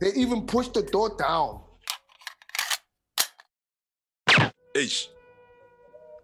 They 0.00 0.12
even 0.14 0.46
pushed 0.46 0.74
the 0.74 0.82
door 0.82 1.16
down. 1.18 1.60
They 4.74 4.88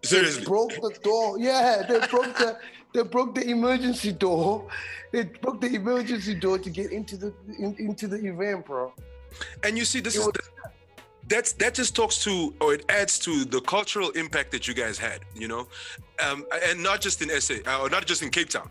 Seriously. 0.03 0.43
broke 0.45 0.69
the 0.73 0.95
door. 1.01 1.39
Yeah, 1.39 1.83
they 1.87 2.05
broke 2.07 2.37
the 2.37 2.59
they 2.93 3.01
broke 3.01 3.33
the 3.33 3.49
emergency 3.49 4.11
door. 4.11 4.67
They 5.11 5.23
broke 5.23 5.61
the 5.61 5.73
emergency 5.73 6.35
door 6.35 6.59
to 6.59 6.69
get 6.69 6.91
into 6.91 7.17
the 7.17 7.33
in, 7.57 7.75
into 7.79 8.07
the 8.07 8.17
event, 8.17 8.65
bro. 8.67 8.93
And 9.63 9.75
you 9.77 9.85
see, 9.85 9.99
this 10.01 10.15
It 10.15 10.19
is 10.19 10.25
was- 10.25 10.33
the, 10.33 10.41
that's 11.27 11.53
that 11.53 11.73
just 11.73 11.95
talks 11.95 12.23
to 12.23 12.53
or 12.59 12.73
it 12.73 12.85
adds 12.89 13.17
to 13.19 13.45
the 13.45 13.61
cultural 13.61 14.09
impact 14.11 14.51
that 14.51 14.67
you 14.67 14.73
guys 14.73 14.97
had, 14.97 15.21
you 15.35 15.47
know, 15.47 15.67
um, 16.25 16.45
and 16.69 16.81
not 16.81 17.01
just 17.01 17.21
in 17.21 17.29
SA 17.41 17.55
or 17.81 17.89
not 17.89 18.05
just 18.05 18.21
in 18.21 18.29
Cape 18.29 18.49
Town. 18.49 18.69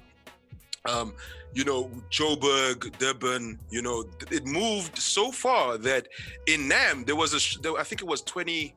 Um, 0.85 1.15
you 1.55 1.65
know, 1.65 1.91
Joburg, 2.11 2.97
Durban, 2.99 3.59
you 3.71 3.83
know, 3.83 4.05
it 4.31 4.47
moved 4.47 4.99
so 4.99 5.31
far 5.31 5.79
that 5.79 6.09
in 6.47 6.67
Nam 6.67 7.05
there 7.05 7.17
was 7.17 7.35
a, 7.35 7.61
there, 7.61 7.77
I 7.77 7.83
think 7.85 8.01
it 8.01 8.07
was 8.07 8.23
20, 8.23 8.75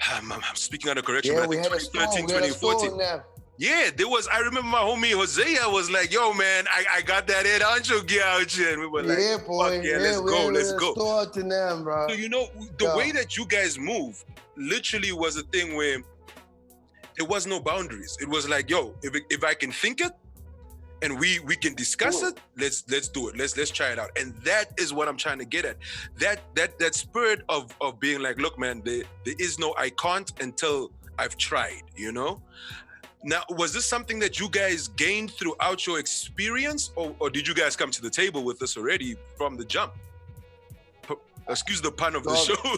I'm, 0.12 0.32
I'm 0.32 0.42
speaking 0.54 0.90
under 0.90 1.02
correction, 1.02 1.34
Yeah, 1.34 1.46
but 1.46 1.56
I 1.56 1.62
think 1.62 1.64
2013, 1.64 2.26
We 2.26 2.34
had 2.34 2.42
a 2.42 2.52
store 2.52 2.78
2014. 2.78 3.22
Yeah, 3.58 3.90
there 3.94 4.08
was. 4.08 4.26
I 4.28 4.38
remember 4.38 4.62
my 4.68 4.78
homie 4.78 5.12
Hosea 5.12 5.68
was 5.68 5.90
like, 5.90 6.12
"Yo, 6.12 6.32
man, 6.32 6.64
I, 6.70 6.84
I 6.94 7.02
got 7.02 7.26
that 7.28 7.46
Ed 7.46 7.60
Ancho 7.60 8.08
here," 8.50 8.72
and 8.72 8.80
we 8.80 8.86
were 8.86 9.02
like, 9.02 9.18
yeah, 9.18 9.36
boy. 9.46 9.76
"Fuck 9.76 9.84
yeah, 9.84 9.98
let's 9.98 10.20
we 10.20 10.30
go, 10.30 10.46
let's 10.48 10.72
go." 10.72 10.94
To 11.24 11.42
them, 11.42 11.84
bro. 11.84 12.08
So 12.08 12.14
you 12.14 12.28
know, 12.28 12.48
the 12.78 12.86
Yeah. 12.86 12.96
way 12.96 13.12
that 13.12 13.36
you 13.36 13.44
guys 13.46 13.78
move 13.78 14.24
literally 14.56 15.12
was 15.12 15.36
a 15.36 15.42
thing 15.44 15.76
where 15.76 15.98
there 17.16 17.26
was 17.26 17.46
no 17.46 17.60
boundaries. 17.60 18.16
It 18.20 18.28
was 18.28 18.48
like, 18.48 18.70
"Yo, 18.70 18.94
if 19.02 19.14
it- 19.14 19.26
if 19.30 19.44
I 19.44 19.54
can 19.54 19.70
think 19.70 20.00
it." 20.00 20.12
And 21.02 21.18
we 21.20 21.40
we 21.40 21.54
can 21.56 21.74
discuss 21.74 22.20
Cool. 22.20 22.28
it. 22.30 22.40
Let's 22.56 22.84
let's 22.88 23.08
do 23.08 23.28
it. 23.28 23.36
Let's 23.36 23.56
let's 23.56 23.70
try 23.70 23.88
it 23.88 23.98
out. 23.98 24.10
And 24.16 24.34
that 24.44 24.72
is 24.78 24.92
what 24.92 25.08
I'm 25.08 25.16
trying 25.18 25.38
to 25.40 25.44
get 25.44 25.64
at. 25.64 25.76
That 26.16 26.40
that 26.54 26.78
that 26.78 26.94
spirit 26.94 27.42
of 27.48 27.74
of 27.80 28.00
being 28.00 28.22
like, 28.22 28.38
look, 28.38 28.58
man, 28.58 28.82
there, 28.84 29.02
there 29.24 29.34
is 29.38 29.58
no 29.58 29.74
I 29.76 29.90
can't 29.90 30.30
until 30.40 30.90
I've 31.18 31.36
tried. 31.36 31.82
You 31.96 32.12
know. 32.12 32.40
Now, 33.24 33.42
was 33.50 33.72
this 33.72 33.86
something 33.86 34.18
that 34.18 34.40
you 34.40 34.48
guys 34.48 34.88
gained 34.88 35.30
throughout 35.30 35.86
your 35.86 36.00
experience, 36.00 36.90
or, 36.96 37.14
or 37.20 37.30
did 37.30 37.46
you 37.46 37.54
guys 37.54 37.76
come 37.76 37.90
to 37.92 38.02
the 38.02 38.10
table 38.10 38.42
with 38.42 38.58
this 38.58 38.76
already 38.76 39.16
from 39.36 39.56
the 39.56 39.64
jump? 39.64 39.92
P- 41.06 41.14
Excuse 41.48 41.80
the 41.80 41.92
pun 41.92 42.16
of 42.16 42.24
the 42.24 42.30
Dog. 42.30 42.44
show. 42.44 42.76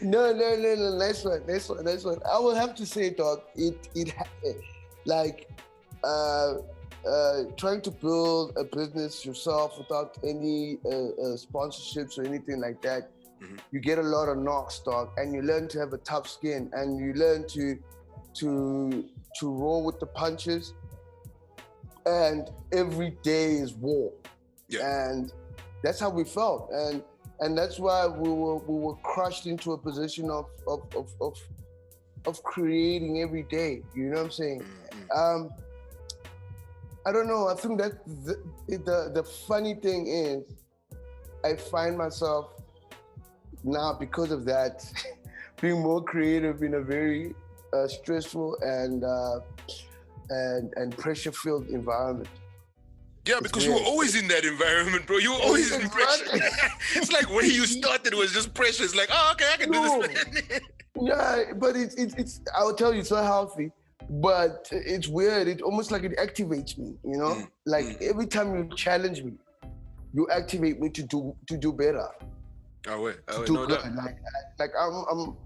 no, 0.02 0.32
no, 0.32 0.56
no, 0.56 0.74
no. 0.76 0.96
Nice 0.98 1.24
one, 1.24 1.42
nice 1.48 1.68
one, 1.68 1.84
nice 1.84 2.04
one. 2.04 2.18
I 2.30 2.38
will 2.38 2.54
have 2.54 2.76
to 2.76 2.86
say, 2.86 3.10
dog. 3.10 3.42
It, 3.56 3.88
it, 3.96 4.14
like, 5.04 5.48
uh, 6.04 6.54
uh, 7.06 7.42
trying 7.56 7.80
to 7.80 7.90
build 7.90 8.56
a 8.56 8.64
business 8.64 9.24
yourself 9.24 9.78
without 9.78 10.16
any 10.22 10.78
uh, 10.84 10.88
uh, 10.88 11.36
sponsorships 11.36 12.18
or 12.18 12.24
anything 12.24 12.60
like 12.60 12.80
that. 12.82 13.10
Mhm. 13.42 13.58
You 13.72 13.80
get 13.80 13.98
a 13.98 14.02
lot 14.02 14.28
of 14.28 14.38
knocks, 14.38 14.80
dog, 14.80 15.10
and 15.16 15.34
you 15.34 15.42
learn 15.42 15.68
to 15.68 15.78
have 15.78 15.92
a 15.92 15.98
tough 15.98 16.28
skin, 16.28 16.70
and 16.72 16.98
you 16.98 17.12
learn 17.14 17.46
to, 17.48 17.78
to, 18.34 19.04
to 19.38 19.50
roll 19.50 19.84
with 19.84 19.98
the 20.00 20.06
punches. 20.06 20.74
And 22.06 22.48
every 22.72 23.10
day 23.22 23.54
is 23.54 23.74
war. 23.74 24.12
And 24.82 25.32
that's 25.82 26.00
how 26.00 26.10
we 26.10 26.24
felt. 26.24 26.70
And 26.72 27.02
and 27.40 27.56
that's 27.56 27.78
why 27.78 28.06
we 28.06 28.28
were 28.30 28.56
we 28.56 28.78
were 28.78 28.96
crushed 28.96 29.46
into 29.46 29.72
a 29.72 29.78
position 29.78 30.30
of 30.30 30.46
of 30.68 30.82
of 30.94 31.08
of, 31.20 31.38
of 32.26 32.42
creating 32.42 33.22
every 33.22 33.44
day. 33.44 33.82
You 33.94 34.04
know 34.04 34.16
what 34.16 34.24
i'm 34.26 34.30
saying? 34.30 34.62
Mm, 34.92 35.18
um 35.18 35.50
i 37.06 37.12
don't 37.12 37.26
know. 37.26 37.48
I 37.48 37.54
think 37.54 37.80
that 37.80 37.92
the 38.06 38.36
the, 38.68 39.10
the 39.14 39.22
funny 39.22 39.74
thing 39.74 40.06
is 40.06 40.44
i 41.44 41.54
find 41.56 41.96
myself 41.96 42.52
now 43.64 43.92
because 43.92 44.30
of 44.30 44.44
that 44.46 44.84
being 45.60 45.80
more 45.82 46.02
creative 46.02 46.62
in 46.62 46.74
a 46.74 46.80
very 46.80 47.34
uh, 47.72 47.86
stressful 47.86 48.56
and 48.62 49.04
uh, 49.04 49.40
and 50.30 50.72
and 50.76 50.96
pressure 50.96 51.32
filled 51.32 51.66
environment 51.68 52.28
Yeah, 53.26 53.40
because 53.42 53.64
you 53.66 53.72
were 53.72 53.86
always 53.92 54.14
in 54.20 54.26
that 54.28 54.44
environment, 54.44 55.06
bro. 55.06 55.18
You 55.18 55.32
were 55.34 55.42
always 55.48 55.70
in 55.72 55.82
pressure. 55.90 56.38
It's 56.98 57.12
like 57.12 57.28
where 57.34 57.44
you 57.58 57.64
started 57.66 58.14
was 58.14 58.32
just 58.32 58.48
pressure. 58.54 58.82
It's 58.88 58.96
like, 58.96 59.10
oh, 59.12 59.26
okay, 59.34 59.48
I 59.54 59.56
can 59.60 59.70
do 59.70 59.80
No. 59.80 60.02
this. 60.02 60.60
Yeah, 61.10 61.52
but 61.62 61.72
it's 61.82 61.94
it's 62.02 62.14
it's. 62.22 62.34
I 62.58 62.60
will 62.64 62.74
tell 62.80 62.92
you, 62.94 63.00
it's 63.00 63.12
not 63.18 63.24
healthy. 63.24 63.68
But 64.28 64.68
it's 64.72 65.06
weird. 65.18 65.46
It 65.52 65.58
almost 65.68 65.88
like 65.94 66.02
it 66.08 66.14
activates 66.26 66.72
me. 66.82 66.88
You 67.10 67.16
know, 67.22 67.34
Mm, 67.36 67.48
like 67.74 67.86
mm. 67.86 68.02
every 68.10 68.26
time 68.26 68.48
you 68.56 68.62
challenge 68.84 69.18
me, 69.22 69.32
you 70.16 70.22
activate 70.40 70.76
me 70.82 70.88
to 70.98 71.02
do 71.14 71.20
to 71.50 71.54
do 71.66 71.70
better, 71.72 72.08
oh 72.88 73.00
wait, 73.02 73.26
to 73.26 73.34
oh 73.34 73.44
no 73.44 73.66
good. 73.66 73.82
doubt. 73.82 73.94
Like 73.94 74.18
like 74.58 74.70
I'm 74.78 75.04
I'm 75.10 75.36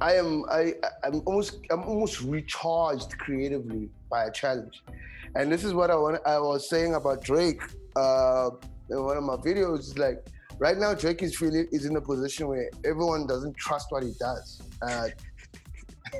I 0.00 0.14
am 0.14 0.44
I 0.50 0.74
I'm 1.04 1.22
almost 1.26 1.58
I'm 1.70 1.82
almost 1.82 2.22
recharged 2.22 3.18
creatively 3.18 3.90
by 4.10 4.24
a 4.24 4.30
challenge, 4.30 4.82
and 5.34 5.52
this 5.52 5.64
is 5.64 5.74
what 5.74 5.90
I 5.90 5.96
want. 5.96 6.20
I 6.26 6.38
was 6.38 6.68
saying 6.68 6.94
about 6.94 7.22
Drake. 7.22 7.60
Uh, 7.96 8.50
in 8.90 9.04
one 9.04 9.16
of 9.16 9.24
my 9.24 9.36
videos 9.36 9.80
is 9.80 9.98
like 9.98 10.26
right 10.58 10.76
now 10.76 10.94
Drake 10.94 11.22
is 11.22 11.36
feeling 11.36 11.66
is 11.72 11.86
in 11.86 11.96
a 11.96 12.00
position 12.00 12.48
where 12.48 12.70
everyone 12.84 13.26
doesn't 13.26 13.56
trust 13.56 13.90
what 13.90 14.02
he 14.02 14.12
does. 14.18 14.62
Uh, 14.82 15.08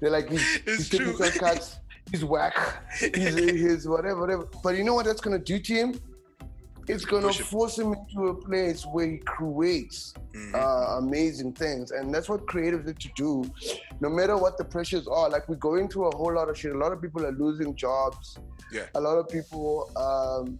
they're 0.00 0.10
like 0.10 0.28
he's, 0.28 0.56
It's 0.66 0.76
he's 0.76 0.88
taking 0.88 1.16
shortcuts, 1.16 1.78
he's 2.10 2.24
whack, 2.24 2.56
he's, 2.98 3.34
he's 3.36 3.88
whatever, 3.88 4.20
whatever. 4.20 4.48
But 4.62 4.76
you 4.76 4.84
know 4.84 4.94
what 4.94 5.06
that's 5.06 5.20
gonna 5.20 5.38
do 5.38 5.58
to 5.58 5.74
him? 5.74 6.00
It's 6.88 7.04
gonna 7.04 7.32
force 7.32 7.78
him 7.78 7.92
into 7.92 8.28
a 8.28 8.34
place 8.34 8.84
where 8.86 9.06
he 9.06 9.18
creates 9.18 10.14
Mhm. 10.32 10.54
uh, 10.54 10.98
amazing 10.98 11.52
things, 11.52 11.90
and 11.90 12.12
that's 12.14 12.28
what 12.28 12.46
creatives 12.46 12.86
need 12.86 12.98
to 13.00 13.10
do. 13.16 13.44
No 14.00 14.08
matter 14.08 14.36
what 14.36 14.56
the 14.56 14.64
pressures 14.64 15.06
are, 15.06 15.28
like 15.28 15.48
we're 15.48 15.56
going 15.56 15.88
through 15.88 16.06
a 16.08 16.16
whole 16.16 16.32
lot 16.32 16.48
of 16.48 16.56
shit. 16.56 16.74
A 16.74 16.78
lot 16.78 16.92
of 16.92 17.00
people 17.02 17.24
are 17.26 17.32
losing 17.32 17.74
jobs. 17.74 18.38
Yeah. 18.72 18.86
A 18.94 19.00
lot 19.00 19.18
of 19.18 19.28
people, 19.28 19.90
um, 19.96 20.58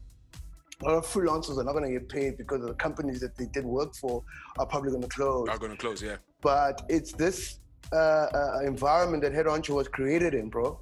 a 0.82 0.84
lot 0.88 0.96
of 0.98 1.06
freelancers 1.06 1.56
are 1.58 1.64
not 1.64 1.72
gonna 1.72 1.90
get 1.90 2.08
paid 2.08 2.36
because 2.36 2.60
the 2.64 2.74
companies 2.74 3.20
that 3.20 3.34
they 3.36 3.46
did 3.46 3.64
work 3.64 3.94
for 3.94 4.22
are 4.58 4.66
probably 4.66 4.90
gonna 4.92 5.08
close. 5.08 5.48
Are 5.48 5.58
gonna 5.58 5.76
close, 5.76 6.02
yeah. 6.02 6.16
But 6.42 6.82
it's 6.88 7.12
this 7.12 7.60
uh, 7.90 7.96
uh, 7.96 8.60
environment 8.66 9.22
that 9.22 9.32
Head 9.32 9.46
Honcho 9.46 9.74
was 9.74 9.88
created 9.88 10.34
in, 10.34 10.50
bro. 10.50 10.78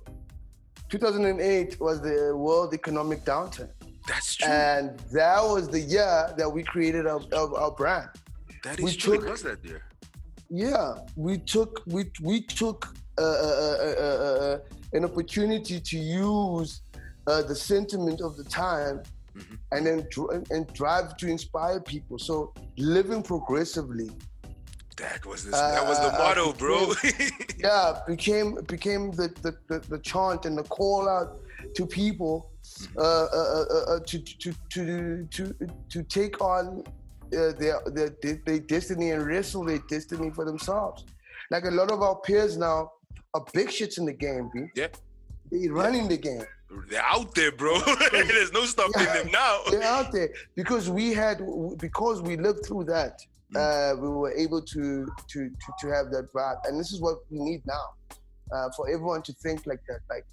2008 0.88 1.80
was 1.80 2.00
the 2.00 2.35
world 2.37 2.74
economic 2.74 3.24
downturn, 3.24 3.68
That's 4.06 4.36
true. 4.36 4.48
and 4.48 4.98
that 5.12 5.42
was 5.42 5.68
the 5.68 5.80
year 5.80 6.32
that 6.38 6.48
we 6.50 6.62
created 6.62 7.06
our, 7.06 7.20
our, 7.34 7.58
our 7.58 7.70
brand. 7.72 8.08
That 8.64 8.78
is 8.78 8.84
we 8.84 8.92
true. 8.96 9.14
It 9.14 9.20
took- 9.20 9.28
was 9.30 9.42
that 9.42 9.64
year. 9.64 9.82
Yeah, 10.48 10.94
we 11.16 11.38
took 11.38 11.82
we 11.86 12.10
we 12.22 12.40
took 12.42 12.94
uh, 13.18 13.22
uh, 13.22 13.26
uh, 13.26 13.94
uh, 13.98 14.04
uh, 14.04 14.58
an 14.92 15.04
opportunity 15.04 15.80
to 15.80 15.98
use 15.98 16.82
uh, 17.26 17.42
the 17.42 17.54
sentiment 17.54 18.20
of 18.20 18.36
the 18.36 18.44
time, 18.44 19.02
Mhm. 19.36 19.58
and 19.72 19.86
then 19.86 20.06
dr- 20.10 20.46
and 20.52 20.62
drive 20.72 21.16
to 21.16 21.26
inspire 21.26 21.80
people. 21.80 22.16
So 22.18 22.54
living 22.76 23.22
progressively, 23.24 24.10
That 24.98 25.26
was 25.26 25.42
this. 25.44 25.52
that 25.52 25.84
was 25.90 25.98
the 25.98 26.12
Uh, 26.14 26.18
motto, 26.22 26.52
bro. 26.52 26.78
yeah, 27.58 28.00
became 28.06 28.48
became 28.74 29.10
the 29.20 29.28
the, 29.44 29.52
the, 29.68 29.78
the 29.92 29.98
chant 29.98 30.46
and 30.46 30.56
the 30.56 30.66
call 30.78 31.08
out 31.08 31.28
to 31.74 31.82
people 31.86 32.34
uh, 32.96 33.00
uh, 33.00 33.64
uh, 33.70 33.94
uh, 33.94 34.00
to, 34.07 34.18
to 34.18 34.52
to 34.70 35.26
to 35.31 35.55
to 35.88 36.02
take 36.05 36.40
on 36.40 36.83
uh, 37.33 37.52
their, 37.59 37.81
their 37.87 38.11
their 38.46 38.59
destiny 38.61 39.11
and 39.11 39.26
wrestle 39.26 39.64
their 39.64 39.83
destiny 39.88 40.31
for 40.31 40.44
themselves. 40.44 41.05
Like 41.50 41.64
a 41.64 41.70
lot 41.70 41.90
of 41.90 42.02
our 42.02 42.16
peers 42.16 42.57
now 42.57 42.92
are 43.35 43.44
big 43.52 43.68
shits 43.68 43.98
in 43.98 44.05
the 44.07 44.12
game, 44.12 44.50
B. 44.52 44.66
Yeah. 44.74 44.88
They 45.50 45.68
running 45.68 46.09
the 46.09 46.16
game. 46.16 46.42
They're 46.90 47.05
out 47.05 47.35
there, 47.35 47.52
bro. 47.52 47.79
There's 48.12 48.52
no 48.52 48.64
stopping 48.64 49.02
Yeah. 49.05 49.22
them 49.22 49.31
now. 49.31 49.61
They're 49.70 49.83
out 49.85 50.11
there 50.12 50.31
because 50.57 50.90
we 50.90 51.12
had 51.14 51.38
because 51.79 52.20
we 52.22 52.37
lived 52.37 52.66
through 52.66 52.85
that. 52.85 53.20
Mm. 53.55 53.61
Uh, 53.61 54.00
we 54.02 54.09
were 54.09 54.33
able 54.33 54.61
to, 54.61 55.07
to 55.29 55.48
to 55.48 55.68
to 55.81 55.87
have 55.94 56.11
that 56.11 56.33
vibe, 56.35 56.59
and 56.66 56.81
this 56.81 56.90
is 56.90 57.00
what 57.00 57.18
we 57.31 57.38
need 57.38 57.62
now 57.64 57.87
uh, 58.52 58.68
for 58.76 58.88
everyone 58.90 59.22
to 59.22 59.33
think 59.35 59.64
like 59.66 59.81
that. 59.88 60.00
Like, 60.11 60.26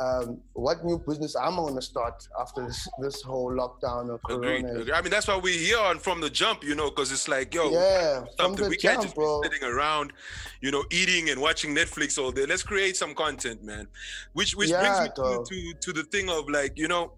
um, 0.00 0.40
what 0.54 0.84
new 0.84 0.98
business 0.98 1.36
I'm 1.36 1.56
going 1.56 1.74
to 1.76 1.82
start 1.82 2.26
after 2.40 2.66
this 2.66 2.88
this 3.00 3.22
whole 3.22 3.52
lockdown 3.52 4.12
of 4.12 4.20
Agreed. 4.28 4.62
Corona? 4.62 4.92
I 4.92 5.02
mean, 5.02 5.10
that's 5.10 5.28
why 5.28 5.36
we're 5.36 5.58
here 5.58 5.78
on 5.78 5.98
from 5.98 6.20
the 6.20 6.30
jump, 6.30 6.64
you 6.64 6.74
know, 6.74 6.90
because 6.90 7.12
it's 7.12 7.28
like, 7.28 7.54
yo, 7.54 7.70
yeah, 7.70 8.24
something 8.36 8.68
we 8.68 8.76
can't 8.76 8.94
jump, 8.94 9.04
just 9.04 9.14
bro. 9.14 9.40
be 9.40 9.48
sitting 9.48 9.68
around, 9.68 10.12
you 10.60 10.70
know, 10.70 10.84
eating 10.90 11.30
and 11.30 11.40
watching 11.40 11.74
Netflix 11.74 12.18
all 12.18 12.32
day. 12.32 12.44
Let's 12.44 12.64
create 12.64 12.96
some 12.96 13.14
content, 13.14 13.62
man. 13.62 13.86
Which 14.32 14.56
which 14.56 14.70
brings 14.70 15.00
me 15.00 15.08
to, 15.16 15.44
to 15.48 15.74
to 15.74 15.92
the 15.92 16.02
thing 16.04 16.28
of 16.28 16.48
like, 16.48 16.76
you 16.76 16.88
know, 16.88 17.12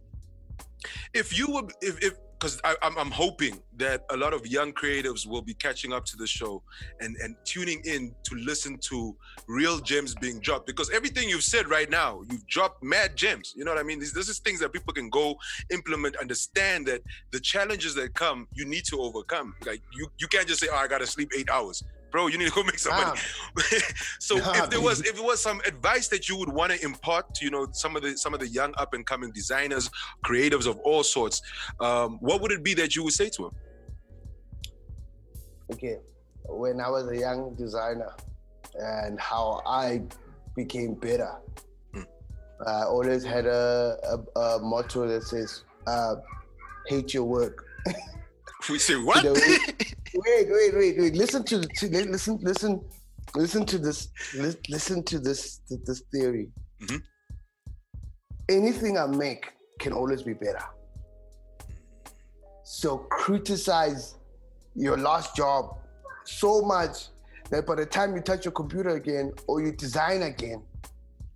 if 1.14 1.36
you 1.36 1.46
would 1.50 1.72
if 1.80 2.02
if 2.02 2.14
because 2.38 2.60
I'm 2.64 2.96
I'm 2.98 3.10
hoping 3.10 3.60
that 3.76 4.04
a 4.10 4.16
lot 4.16 4.34
of 4.34 4.46
young 4.46 4.72
creatives 4.72 5.26
will 5.26 5.42
be 5.42 5.54
catching 5.54 5.92
up 5.92 6.04
to 6.06 6.16
the 6.16 6.26
show 6.26 6.62
and 7.00 7.16
and 7.16 7.34
tuning 7.44 7.80
in 7.84 8.14
to 8.24 8.34
listen 8.36 8.78
to 8.88 9.16
real 9.48 9.78
gems 9.78 10.14
being 10.14 10.40
dropped. 10.40 10.66
Because 10.66 10.90
everything 10.90 11.28
you've 11.28 11.44
said 11.44 11.68
right 11.68 11.88
now 11.90 12.22
you've 12.30 12.46
dropped 12.46 12.82
mad 12.82 13.16
gems. 13.16 13.54
You 13.56 13.64
know 13.64 13.72
what 13.72 13.80
I 13.80 13.84
mean? 13.84 14.00
This, 14.00 14.12
this 14.12 14.28
is 14.28 14.38
things 14.40 14.60
that 14.60 14.72
people 14.72 14.92
can 14.92 15.08
go 15.08 15.36
implement 15.70 16.16
understand 16.16 16.86
that 16.86 17.02
the 17.32 17.40
challenges 17.40 17.94
that 17.94 18.14
come 18.14 18.46
you 18.52 18.64
need 18.64 18.84
to 18.86 19.00
overcome. 19.00 19.54
Like 19.64 19.80
you 19.94 20.08
you 20.18 20.28
can't 20.28 20.46
just 20.46 20.60
say 20.60 20.68
oh 20.70 20.76
I 20.76 20.88
gotta 20.88 21.06
sleep 21.06 21.30
eight 21.36 21.48
hours 21.50 21.82
bro 22.10 22.26
you 22.28 22.38
need 22.38 22.48
to 22.48 22.52
go 22.54 22.62
make 22.62 22.78
some 22.78 22.92
Nah, 22.92 23.08
money 23.08 23.20
so 24.20 24.36
Nah, 24.36 24.52
if 24.64 24.70
there 24.70 24.80
was 24.80 25.00
if 25.00 25.18
it 25.18 25.24
was 25.24 25.42
some 25.42 25.60
advice 25.66 26.08
that 26.08 26.28
you 26.28 26.36
would 26.36 26.48
want 26.48 26.72
to 26.72 26.82
impart 26.84 27.34
to 27.36 27.44
you 27.44 27.50
know 27.50 27.66
some 27.72 27.96
of 27.96 28.02
the 28.02 28.16
some 28.16 28.32
of 28.34 28.40
the 28.40 28.48
young 28.48 28.72
up 28.78 28.94
and 28.94 29.04
coming 29.04 29.30
designers 29.32 29.90
creatives 30.24 30.66
of 30.66 30.78
all 30.80 31.02
sorts 31.02 31.42
um, 31.80 32.18
what 32.20 32.40
would 32.40 32.52
it 32.52 32.62
be 32.62 32.74
that 32.74 32.94
you 32.96 33.02
would 33.04 33.12
say 33.12 33.28
to 33.30 33.42
them? 33.44 33.50
Okay, 35.72 35.96
when 36.44 36.80
I 36.80 36.88
was 36.88 37.08
a 37.08 37.16
young 37.18 37.54
designer 37.56 38.12
and 38.74 39.18
how 39.20 39.62
I 39.66 40.02
became 40.54 40.94
better, 40.94 41.32
Mm. 41.94 42.06
I 42.66 42.84
always 42.84 43.24
had 43.24 43.46
a, 43.46 43.96
a, 44.36 44.40
a 44.40 44.58
motto 44.60 45.06
that 45.08 45.24
says, 45.24 45.64
uh, 45.86 46.16
hate 46.86 47.12
your 47.14 47.24
work. 47.24 47.64
we 48.70 48.78
say 48.78 48.94
what 49.08 49.24
wait, 50.24 50.48
wait, 50.50 50.74
wait, 50.74 50.98
wait. 50.98 51.14
Listen 51.14 51.44
to, 51.44 51.60
to 51.60 51.88
listen, 51.88 52.38
listen, 52.42 52.84
listen 53.34 53.66
to 53.66 53.78
this. 53.78 54.08
Li- 54.34 54.54
listen 54.68 55.02
to 55.04 55.18
this 55.18 55.60
this 55.68 56.02
theory. 56.12 56.48
Mhm. 56.82 57.02
Anything 58.48 58.96
I 58.98 59.06
make 59.06 59.52
can 59.78 59.92
always 59.92 60.22
be 60.22 60.32
better. 60.32 60.64
So 62.64 62.98
criticize 62.98 64.14
your 64.74 64.96
last 64.96 65.34
job 65.36 65.78
so 66.24 66.62
much 66.62 67.08
that 67.50 67.66
by 67.66 67.76
the 67.76 67.86
time 67.86 68.14
you 68.14 68.22
touch 68.22 68.44
your 68.44 68.52
computer 68.52 68.90
again 68.90 69.32
or 69.46 69.60
you 69.60 69.72
design 69.72 70.22
again, 70.22 70.62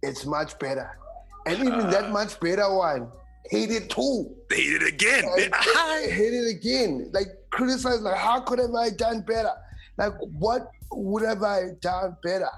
it's 0.03 0.27
much 0.27 0.59
better. 0.59 0.99
And 1.47 1.59
even 1.59 1.91
that 1.91 2.11
much 2.11 2.39
better 2.41 2.73
one, 2.75 3.11
hate 3.49 3.71
it 3.71 3.91
too. 3.91 4.35
Hate 4.51 4.83
it 4.83 4.87
again. 4.87 5.25
I 5.55 6.07
hate 6.11 6.35
it 6.35 6.49
again. 6.49 7.11
Like 7.13 7.29
criticize, 7.51 8.01
like 8.01 8.17
how 8.17 8.41
could 8.41 8.59
have 8.59 8.75
I 8.75 8.91
done 8.91 9.23
better? 9.23 9.53
Like 9.97 10.15
what 10.39 10.71
would 10.93 11.23
have 11.25 11.43
I 11.43 11.71
done 11.81 12.17
better? 12.23 12.51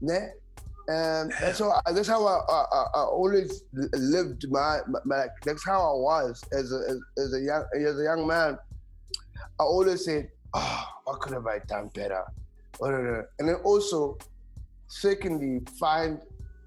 Ne? 0.00 0.28
Um, 0.88 1.30
and 1.40 1.54
so 1.54 1.72
that's 1.94 2.08
how 2.08 2.26
I, 2.26 2.40
I, 2.48 2.84
I- 2.94 3.04
always 3.04 3.62
lived 3.72 4.50
my, 4.50 4.80
my, 5.04 5.26
that's 5.44 5.64
how 5.64 5.80
I 5.80 5.94
was 5.94 6.42
as 6.52 6.72
a 6.72 6.80
as, 6.90 7.00
as 7.18 7.34
a 7.34 7.40
young 7.40 7.64
as 7.86 8.00
a 8.00 8.02
young 8.02 8.26
man. 8.26 8.58
I 9.60 9.62
always 9.62 10.04
said, 10.04 10.28
"Oh, 10.54 10.84
what 11.04 11.20
could 11.20 11.34
have 11.34 11.46
I 11.46 11.60
done 11.60 11.88
better?" 11.94 12.24
Whatever. 12.78 13.30
And 13.38 13.48
then 13.48 13.56
also, 13.62 14.18
secondly, 14.88 15.62
find 15.78 16.20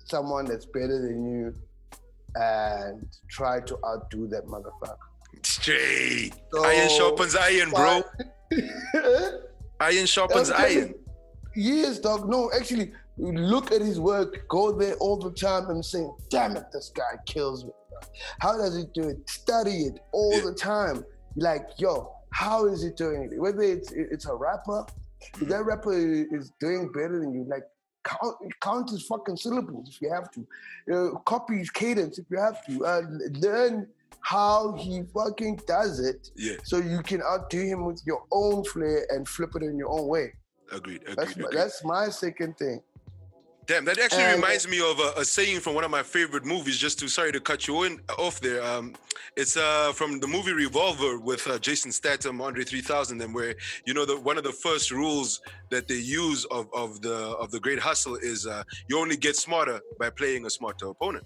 someone 0.06 0.46
that's 0.46 0.66
better 0.66 1.02
than 1.02 1.26
you 1.30 1.56
and 2.36 3.06
try 3.28 3.60
to 3.62 3.78
outdo 3.86 4.28
that 4.28 4.46
motherfucker. 4.46 4.98
Straight. 5.46 6.34
So- 6.54 6.66
iron 6.66 6.90
sharpens 6.90 7.36
iron, 7.36 7.70
bro. 7.70 8.02
Iron 9.80 10.06
sharpens 10.06 10.50
iron. 10.52 10.96
Yes, 11.56 12.00
dog. 12.00 12.30
No, 12.30 12.50
actually, 12.58 12.92
look 13.18 13.72
at 13.72 13.82
his 13.82 14.00
work. 14.00 14.48
Go 14.48 14.72
there 14.72 14.96
all 14.96 15.18
the 15.18 15.32
time 15.32 15.70
and 15.70 15.84
say, 15.84 16.06
"Damn 16.30 16.56
it, 16.56 16.66
this 16.72 16.92
guy 16.96 17.18
kills 17.26 17.66
me." 17.66 17.72
How 18.40 18.58
does 18.58 18.76
he 18.76 18.86
do 18.94 19.10
it? 19.10 19.30
Study 19.30 19.84
it 19.88 20.00
all 20.14 20.40
the 20.42 20.54
time. 20.54 21.04
Like, 21.36 21.68
yo, 21.78 22.12
how 22.32 22.66
is 22.66 22.82
he 22.84 22.90
doing 22.92 23.30
it? 23.32 23.40
Whether 23.40 23.64
it's 23.64 23.92
it's 23.92 24.26
a 24.26 24.34
rapper, 24.36 24.86
if 25.42 25.48
that 25.50 25.64
rapper 25.66 25.94
is 25.94 26.52
doing 26.60 26.92
better 26.94 27.20
than 27.20 27.34
you, 27.34 27.46
like 27.50 27.64
count 28.04 28.36
count 28.62 28.90
his 28.90 29.04
fucking 29.08 29.38
syllables 29.38 29.90
if 29.90 30.02
you 30.02 30.12
have 30.14 30.30
to, 30.32 30.48
uh, 30.94 31.20
copy 31.20 31.58
his 31.58 31.70
cadence 31.70 32.18
if 32.20 32.26
you 32.30 32.38
have 32.38 32.64
to, 32.68 32.86
uh, 32.86 33.02
learn 33.42 33.88
how 34.26 34.74
he 34.74 35.04
fucking 35.14 35.60
does 35.68 36.00
it, 36.00 36.32
Yeah, 36.36 36.56
so 36.64 36.78
you 36.78 37.02
can 37.04 37.22
outdo 37.22 37.62
him 37.62 37.86
with 37.86 38.02
your 38.08 38.24
own 38.32 38.64
flair 38.64 39.06
and 39.12 39.28
flip 39.28 39.52
it 39.56 39.62
in 39.62 39.78
your 39.78 39.90
own 39.98 40.08
way. 40.08 40.34
agreed. 40.72 41.02
Agreed. 41.04 41.16
That's 41.18 41.38
my, 41.38 41.44
agreed. 41.46 41.58
that's 41.60 41.84
my 41.84 42.10
second 42.10 42.58
thing. 42.58 42.82
Damn, 43.68 43.86
that 43.86 43.98
actually 44.00 44.24
And- 44.24 44.36
reminds 44.42 44.68
me 44.68 44.80
of 44.92 44.98
a, 45.00 45.10
a 45.22 45.26
saying 45.26 45.60
from 45.60 45.74
one 45.76 45.84
of 45.84 45.92
my 45.92 46.02
favorite 46.04 46.44
movies. 46.46 46.78
Just 46.78 46.98
to 47.00 47.08
sorry 47.08 47.32
to 47.34 47.40
cut 47.40 47.68
you 47.68 47.84
in 47.84 48.00
off 48.18 48.40
there. 48.40 48.64
Um, 48.64 48.94
it's 49.36 49.58
uh 49.58 49.92
from 49.94 50.20
the 50.20 50.28
movie 50.28 50.54
Revolver 50.54 51.20
with 51.20 51.44
uh, 51.48 51.58
Jason 51.60 51.92
Statham, 51.92 52.42
Andre 52.42 52.64
3000, 52.64 53.22
and 53.22 53.34
where 53.34 53.54
you 53.88 53.94
know 53.96 54.06
the 54.06 54.18
one 54.30 54.38
of 54.40 54.44
the 54.44 54.52
first 54.68 54.88
rules 54.92 55.42
that 55.74 55.88
they 55.88 56.02
use 56.26 56.46
of 56.58 56.68
of 56.74 57.02
the 57.02 57.16
of 57.44 57.50
the 57.52 57.60
Great 57.60 57.80
Hustle 57.80 58.16
is 58.32 58.46
uh, 58.48 58.64
you 58.88 59.00
only 59.00 59.18
get 59.18 59.36
smarter 59.36 59.80
by 60.00 60.10
playing 60.12 60.46
a 60.46 60.50
smarter 60.50 60.88
opponent, 60.88 61.26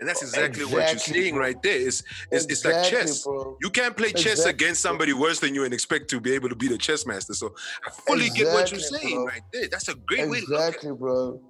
and 0.00 0.08
that's 0.08 0.22
oh, 0.22 0.26
exactly, 0.26 0.64
what 0.64 0.72
you're 0.72 0.82
Exactly, 0.82 1.14
saying 1.22 1.34
bro. 1.34 1.42
right 1.44 1.62
there. 1.62 1.86
It's 1.86 2.02
it's, 2.30 2.46
it's 2.46 2.64
like 2.64 2.84
chess. 2.84 3.24
bro. 3.24 3.56
You 3.62 3.70
can't 3.70 3.96
play 3.96 4.12
chess 4.12 4.40
Exactly, 4.40 4.50
against 4.50 4.82
somebody 4.82 5.12
worse 5.12 5.40
than 5.40 5.54
you 5.54 5.64
and 5.64 5.72
expect 5.74 6.08
to 6.10 6.20
be 6.20 6.32
able 6.32 6.48
to 6.48 6.56
beat 6.56 6.72
a 6.72 6.78
chess 6.78 7.06
master. 7.06 7.34
So 7.34 7.54
I 7.86 7.90
fully 7.90 8.28
get 8.30 8.52
what 8.52 8.70
you're 8.70 8.80
saying 8.80 9.16
bro. 9.16 9.26
right 9.26 9.42
there. 9.52 9.68
That's 9.70 9.88
a 9.88 9.94
great 9.94 10.28
way 10.28 10.40
to 10.40 10.46
look 10.46 10.60
at 10.60 10.68
it. 10.68 10.74
Exactly, 10.74 10.92
bro. 10.92 11.40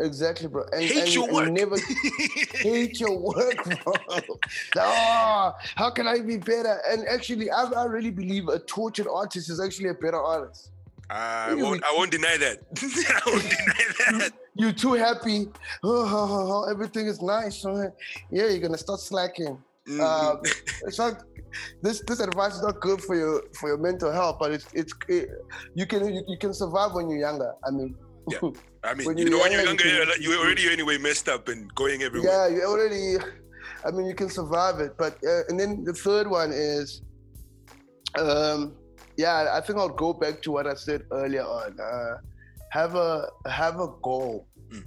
Exactly, 0.00 0.48
bro. 0.48 0.64
And, 0.72 0.82
Hate 0.82 1.02
and, 1.04 1.14
your 1.14 1.32
work. 1.32 1.50
never 1.52 1.76
hate 2.54 2.98
your 2.98 3.18
work, 3.18 3.64
bro. 3.64 3.92
oh, 4.78 5.52
how 5.76 5.90
can 5.90 6.06
I 6.08 6.20
be 6.20 6.38
better? 6.38 6.80
And 6.88 7.06
actually, 7.08 7.50
I, 7.50 7.64
I 7.64 7.84
really 7.84 8.10
believe 8.10 8.48
a 8.48 8.58
tortured 8.58 9.06
artist 9.08 9.50
is 9.50 9.60
actually 9.60 9.90
a 9.90 9.94
better 9.94 10.20
artist. 10.20 10.70
I 11.10 11.54
won't, 11.54 11.84
I 11.84 11.92
won't 11.94 12.10
deny 12.10 12.36
that. 12.38 12.58
I 13.26 13.30
won't 13.30 13.42
deny 13.42 14.18
that. 14.18 14.32
You're 14.54 14.72
too 14.72 14.92
happy. 14.94 15.46
Oh, 15.84 16.04
oh, 16.06 16.52
oh, 16.66 16.70
everything 16.70 17.06
is 17.06 17.20
nice. 17.22 17.64
Yeah, 17.64 18.46
you're 18.48 18.58
gonna 18.60 18.78
start 18.78 19.00
slacking. 19.00 19.58
Mm, 19.88 20.00
Um, 20.00 20.40
it's 20.86 20.98
not 20.98 21.22
this 21.82 22.02
this 22.06 22.20
advice 22.20 22.54
is 22.54 22.62
not 22.62 22.80
good 22.80 23.00
for 23.02 23.16
your 23.16 23.42
for 23.58 23.68
your 23.70 23.78
mental 23.78 24.12
health, 24.12 24.36
but 24.38 24.52
it's 24.52 24.66
it's 24.74 24.92
it, 25.08 25.28
you 25.74 25.86
can 25.86 26.00
you, 26.14 26.22
you 26.28 26.38
can 26.38 26.52
survive 26.54 26.92
when 26.94 27.08
you're 27.10 27.18
younger. 27.28 27.52
I 27.66 27.70
mean, 27.70 27.96
I 28.84 28.94
mean, 28.94 29.18
you 29.18 29.30
know, 29.30 29.38
when 29.40 29.52
you're 29.52 29.64
younger, 29.64 29.86
you 29.86 29.94
you're, 29.94 30.16
you're 30.18 30.38
already 30.44 30.70
anyway 30.70 30.98
messed 30.98 31.28
up 31.28 31.48
and 31.48 31.72
going 31.74 32.02
everywhere. 32.02 32.30
yeah, 32.30 32.46
you 32.54 32.62
already. 32.64 33.16
I 33.84 33.90
mean, 33.90 34.06
you 34.06 34.14
can 34.14 34.30
survive 34.30 34.78
it, 34.80 34.96
but 34.96 35.14
uh, 35.26 35.42
and 35.48 35.58
then 35.58 35.82
the 35.84 35.92
third 35.92 36.28
one 36.30 36.52
is, 36.52 37.02
um, 38.18 38.74
yeah, 39.16 39.50
I 39.52 39.60
think 39.60 39.78
I'll 39.78 39.88
go 39.88 40.12
back 40.12 40.42
to 40.42 40.52
what 40.52 40.66
I 40.66 40.74
said 40.74 41.02
earlier 41.10 41.42
on. 41.44 41.78
Uh, 41.80 42.14
have 42.72 42.94
a 42.94 43.28
have 43.46 43.80
a 43.80 43.88
goal. 44.00 44.46
Mm. 44.70 44.84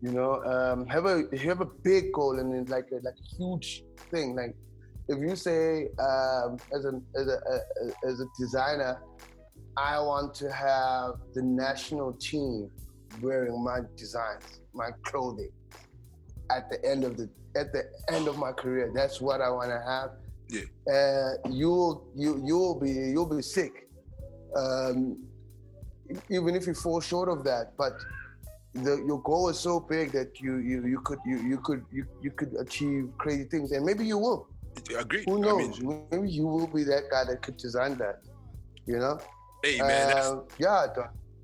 You 0.00 0.12
know, 0.12 0.42
um, 0.44 0.86
have 0.86 1.04
a 1.04 1.24
you 1.32 1.48
have 1.50 1.60
a 1.60 1.70
big 1.90 2.12
goal 2.12 2.38
and 2.38 2.54
it's 2.54 2.70
like 2.70 2.88
a, 2.90 2.96
like 2.96 3.18
a 3.24 3.36
huge 3.36 3.84
thing. 4.10 4.34
Like 4.34 4.56
if 5.08 5.18
you 5.18 5.36
say 5.36 5.88
um, 5.98 6.56
as 6.74 6.86
a 6.86 6.92
as 7.20 7.26
a, 7.28 7.38
a 7.52 8.08
as 8.08 8.20
a 8.20 8.26
designer, 8.38 9.02
I 9.76 10.00
want 10.00 10.34
to 10.36 10.50
have 10.50 11.16
the 11.34 11.42
national 11.42 12.14
team 12.14 12.70
wearing 13.20 13.62
my 13.62 13.80
designs, 13.94 14.60
my 14.72 14.90
clothing 15.02 15.50
at 16.50 16.70
the 16.70 16.82
end 16.82 17.04
of 17.04 17.18
the 17.18 17.28
at 17.56 17.74
the 17.74 17.84
end 18.10 18.26
of 18.26 18.38
my 18.38 18.52
career. 18.52 18.90
That's 18.94 19.20
what 19.20 19.42
I 19.42 19.50
want 19.50 19.70
to 19.70 19.82
have. 19.86 20.10
Yeah. 20.48 20.94
Uh, 20.94 21.50
you'll 21.50 22.08
you 22.16 22.42
you'll 22.42 22.80
be 22.80 22.90
you'll 22.90 23.28
be 23.36 23.42
sick, 23.42 23.86
um, 24.56 25.28
even 26.30 26.54
if 26.54 26.66
you 26.66 26.74
fall 26.74 27.00
short 27.00 27.28
of 27.28 27.44
that. 27.44 27.76
But 27.76 27.92
the, 28.74 29.02
your 29.06 29.20
goal 29.22 29.48
is 29.48 29.58
so 29.58 29.80
big 29.80 30.12
that 30.12 30.40
you 30.40 30.56
you 30.58 30.86
you 30.86 31.00
could 31.00 31.18
you 31.26 31.38
you 31.38 31.58
could 31.58 31.84
you, 31.92 32.04
you 32.22 32.30
could 32.30 32.54
achieve 32.60 33.10
crazy 33.18 33.44
things, 33.44 33.72
and 33.72 33.84
maybe 33.84 34.04
you 34.06 34.18
will. 34.18 34.48
Agreed. 34.96 35.24
Who 35.26 35.38
I 35.38 35.40
knows? 35.40 35.80
mean, 35.80 36.06
maybe 36.10 36.30
you 36.30 36.46
will 36.46 36.66
be 36.68 36.84
that 36.84 37.04
guy 37.10 37.24
that 37.24 37.42
could 37.42 37.56
design 37.56 37.96
that. 37.98 38.20
You 38.86 38.98
know? 38.98 39.18
hey 39.64 39.78
man, 39.78 40.16
Um, 40.16 40.44
yeah. 40.58 40.86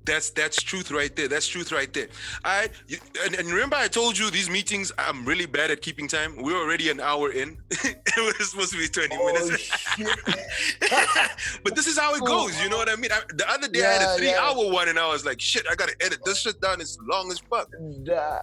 That's 0.05 0.29
that's 0.31 0.61
truth 0.61 0.91
right 0.91 1.15
there. 1.15 1.27
That's 1.27 1.47
truth 1.47 1.71
right 1.71 1.91
there. 1.93 2.07
I 2.43 2.69
you, 2.87 2.97
and, 3.23 3.35
and 3.35 3.47
remember 3.49 3.75
I 3.75 3.87
told 3.87 4.17
you 4.17 4.29
these 4.29 4.49
meetings. 4.49 4.91
I'm 4.97 5.25
really 5.25 5.45
bad 5.45 5.71
at 5.71 5.81
keeping 5.81 6.07
time. 6.07 6.35
We're 6.41 6.57
already 6.61 6.89
an 6.89 6.99
hour 6.99 7.31
in. 7.31 7.57
it 7.69 8.37
was 8.39 8.51
supposed 8.51 8.71
to 8.73 8.77
be 8.77 8.87
20 8.87 9.15
Oh, 9.17 9.33
minutes. 9.33 9.71
but 11.63 11.75
this 11.75 11.87
is 11.87 11.97
how 11.97 12.15
it 12.15 12.23
goes. 12.23 12.61
You 12.61 12.69
know 12.69 12.77
what 12.77 12.89
I 12.89 12.95
mean? 12.95 13.11
I, 13.11 13.21
the 13.33 13.49
other 13.49 13.67
day 13.67 13.85
I 13.85 13.93
had 13.93 14.01
a 14.01 14.17
three 14.17 14.27
yeah. 14.27 14.41
hour 14.41 14.71
one, 14.71 14.89
and 14.89 14.99
I 14.99 15.07
was 15.11 15.25
like, 15.25 15.39
shit, 15.41 15.65
I 15.69 15.75
gotta 15.75 15.95
edit 16.01 16.19
this 16.25 16.39
shit 16.39 16.59
down. 16.61 16.81
It's 16.81 16.97
long 17.01 17.31
as 17.31 17.39
fuck. 17.39 17.69
Nah. 18.05 18.39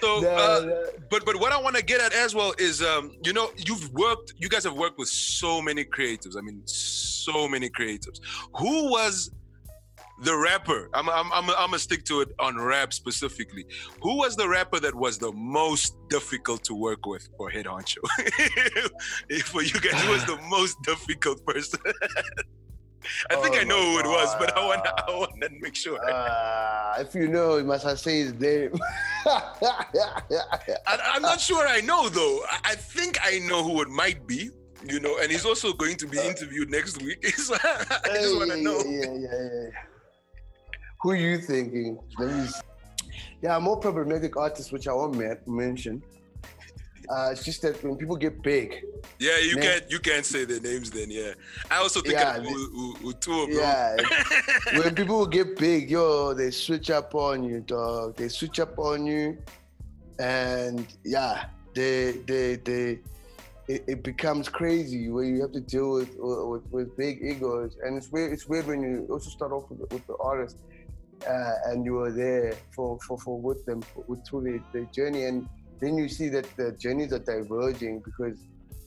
So, 0.00 0.20
Nah, 0.20 0.28
uh, 0.28 0.60
nah. 0.64 0.74
but 1.10 1.24
but 1.26 1.38
what 1.38 1.52
I 1.52 1.60
want 1.60 1.76
to 1.76 1.84
get 1.84 2.00
at 2.00 2.12
as 2.14 2.34
well 2.34 2.54
is, 2.58 2.82
um, 2.82 3.12
you 3.24 3.32
know, 3.32 3.50
you've 3.66 3.92
worked, 3.92 4.32
you 4.38 4.48
guys 4.48 4.64
have 4.64 4.74
worked 4.74 4.98
with 4.98 5.08
so 5.08 5.60
many 5.60 5.84
creatives. 5.84 6.36
I 6.36 6.40
mean, 6.40 6.62
so 6.64 7.48
many 7.48 7.68
creatives. 7.68 8.20
Who 8.56 8.90
was 8.90 9.30
the 10.22 10.36
rapper? 10.36 10.88
I'm 10.94 11.08
I'm 11.08 11.32
I'm, 11.32 11.50
I'm 11.50 11.70
gonna 11.70 11.78
stick 11.78 12.04
to 12.06 12.20
it 12.20 12.28
on 12.38 12.58
rap 12.58 12.92
specifically. 12.92 13.66
Who 14.02 14.16
was 14.18 14.36
the 14.36 14.48
rapper 14.48 14.80
that 14.80 14.94
was 14.94 15.18
the 15.18 15.32
most 15.32 15.96
difficult 16.08 16.64
to 16.64 16.74
work 16.74 17.06
with 17.06 17.28
for 17.36 17.50
Head 17.50 17.66
Honcho? 17.66 17.98
for 19.44 19.62
you 19.62 19.80
guys, 19.80 20.02
who 20.04 20.12
was 20.12 20.24
the 20.24 20.38
most 20.48 20.80
difficult 20.82 21.44
person? 21.46 21.80
I 23.30 23.36
think 23.36 23.54
Oh 23.56 23.60
I 23.60 23.64
know 23.64 23.92
who 23.92 23.98
it 24.00 24.06
was, 24.06 24.34
but 24.38 24.56
I 24.56 24.66
want 24.66 24.84
God. 24.84 25.02
I 25.06 25.10
want 25.12 25.40
to 25.40 25.48
make 25.60 25.76
sure. 25.76 25.98
Uh, 26.10 26.96
if 26.98 27.14
you 27.14 27.28
know, 27.28 27.62
must 27.62 27.86
I 27.86 27.94
say 27.94 28.18
his 28.20 28.34
name? 28.34 28.72
I, 29.26 30.72
I'm 30.86 31.22
not 31.22 31.40
sure 31.40 31.66
I 31.66 31.80
know 31.80 32.08
though. 32.08 32.40
I, 32.50 32.72
I 32.72 32.74
think 32.74 33.18
I 33.22 33.38
know 33.40 33.62
who 33.62 33.82
it 33.82 33.88
might 33.88 34.26
be. 34.26 34.50
You 34.84 35.00
know, 35.00 35.18
and 35.20 35.32
he's 35.32 35.44
also 35.44 35.72
going 35.72 35.96
to 35.96 36.06
be 36.06 36.18
interviewed 36.18 36.70
next 36.70 37.02
week. 37.02 37.26
So 37.26 37.56
I 37.62 37.84
just 38.14 38.36
want 38.36 38.50
to 38.52 38.60
know. 38.60 38.78
Yeah, 38.84 39.06
yeah, 39.06 39.14
yeah, 39.14 39.48
yeah. 39.62 39.70
Who 41.02 41.12
you 41.12 41.38
thinking? 41.38 41.98
S- 42.20 42.62
Yeah, 43.42 43.58
more 43.58 43.76
problematic 43.76 44.36
artists, 44.36 44.72
which 44.72 44.88
I 44.88 44.92
won't 44.92 45.14
men- 45.16 45.38
mention. 45.46 46.02
Uh, 47.08 47.28
it's 47.30 47.44
just 47.44 47.62
that 47.62 47.80
when 47.84 47.96
people 47.96 48.16
get 48.16 48.42
big, 48.42 48.82
Yeah, 49.20 49.38
you 49.38 49.56
can't 49.56 49.84
you 49.88 50.00
can't 50.00 50.26
say 50.26 50.44
their 50.44 50.60
names 50.60 50.90
then. 50.90 51.08
Yeah, 51.10 51.34
I 51.70 51.76
also 51.76 52.00
think 52.00 52.14
Yeah, 52.14 52.36
of 52.36 52.42
the- 52.44 52.50
U- 52.50 52.96
U- 53.00 53.12
Utua, 53.12 53.46
bro. 53.46 53.54
yeah, 53.54 53.96
when 54.80 54.92
people 54.94 55.24
get 55.26 55.56
big, 55.56 55.88
yo, 55.90 56.34
they 56.34 56.50
switch 56.50 56.90
up 56.90 57.14
on 57.14 57.44
you, 57.44 57.60
dog. 57.60 58.16
They 58.16 58.28
switch 58.28 58.58
up 58.58 58.76
on 58.78 59.06
you, 59.06 59.38
and 60.18 60.84
yeah, 61.04 61.44
they 61.74 62.12
they 62.26 62.56
they 62.56 62.98
it, 63.68 63.84
it 63.86 64.02
becomes 64.02 64.48
crazy 64.48 65.08
where 65.08 65.24
you 65.24 65.40
have 65.42 65.52
to 65.52 65.60
deal 65.60 65.92
with 65.92 66.10
with, 66.18 66.64
with 66.72 66.96
big 66.96 67.22
egos, 67.22 67.76
and 67.84 67.96
it's 67.96 68.10
weird. 68.10 68.32
It's 68.32 68.48
weird 68.48 68.66
when 68.66 68.80
you 68.82 69.06
also 69.10 69.30
start 69.30 69.52
off 69.52 69.70
with, 69.70 69.80
with 69.92 70.04
the 70.08 70.16
artist, 70.16 70.56
uh, 71.28 71.54
and 71.66 71.84
you 71.84 71.98
are 72.00 72.12
there 72.12 72.54
for 72.74 72.98
for, 73.06 73.18
for 73.18 73.40
with 73.40 73.64
them 73.66 73.82
with, 74.06 74.26
through 74.26 74.42
their, 74.44 74.62
their 74.72 74.90
journey, 74.92 75.24
and 75.24 75.48
then 75.80 75.96
you 75.96 76.08
see 76.08 76.28
that 76.28 76.46
the 76.56 76.72
journeys 76.72 77.12
are 77.12 77.18
diverging 77.18 78.00
because 78.00 78.38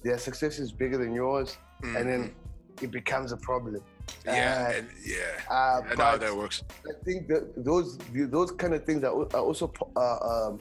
their 0.03 0.17
success 0.17 0.59
is 0.59 0.71
bigger 0.71 0.97
than 0.97 1.13
yours, 1.13 1.57
mm-hmm. 1.83 1.95
and 1.95 2.09
then 2.09 2.23
mm-hmm. 2.23 2.85
it 2.85 2.91
becomes 2.91 3.31
a 3.31 3.37
problem. 3.37 3.81
Yeah, 4.25 4.67
uh, 4.69 4.77
and, 4.77 4.87
yeah. 5.05 5.15
Uh, 5.49 5.81
I 5.91 5.95
know 5.95 6.03
how 6.03 6.17
that 6.17 6.35
works. 6.35 6.63
I 6.87 6.93
think 7.03 7.27
that 7.27 7.63
those 7.63 7.97
those 8.13 8.51
kind 8.51 8.73
of 8.73 8.85
things 8.85 9.03
are, 9.03 9.13
are 9.13 9.41
also 9.41 9.71
uh, 9.95 10.47
um, 10.47 10.59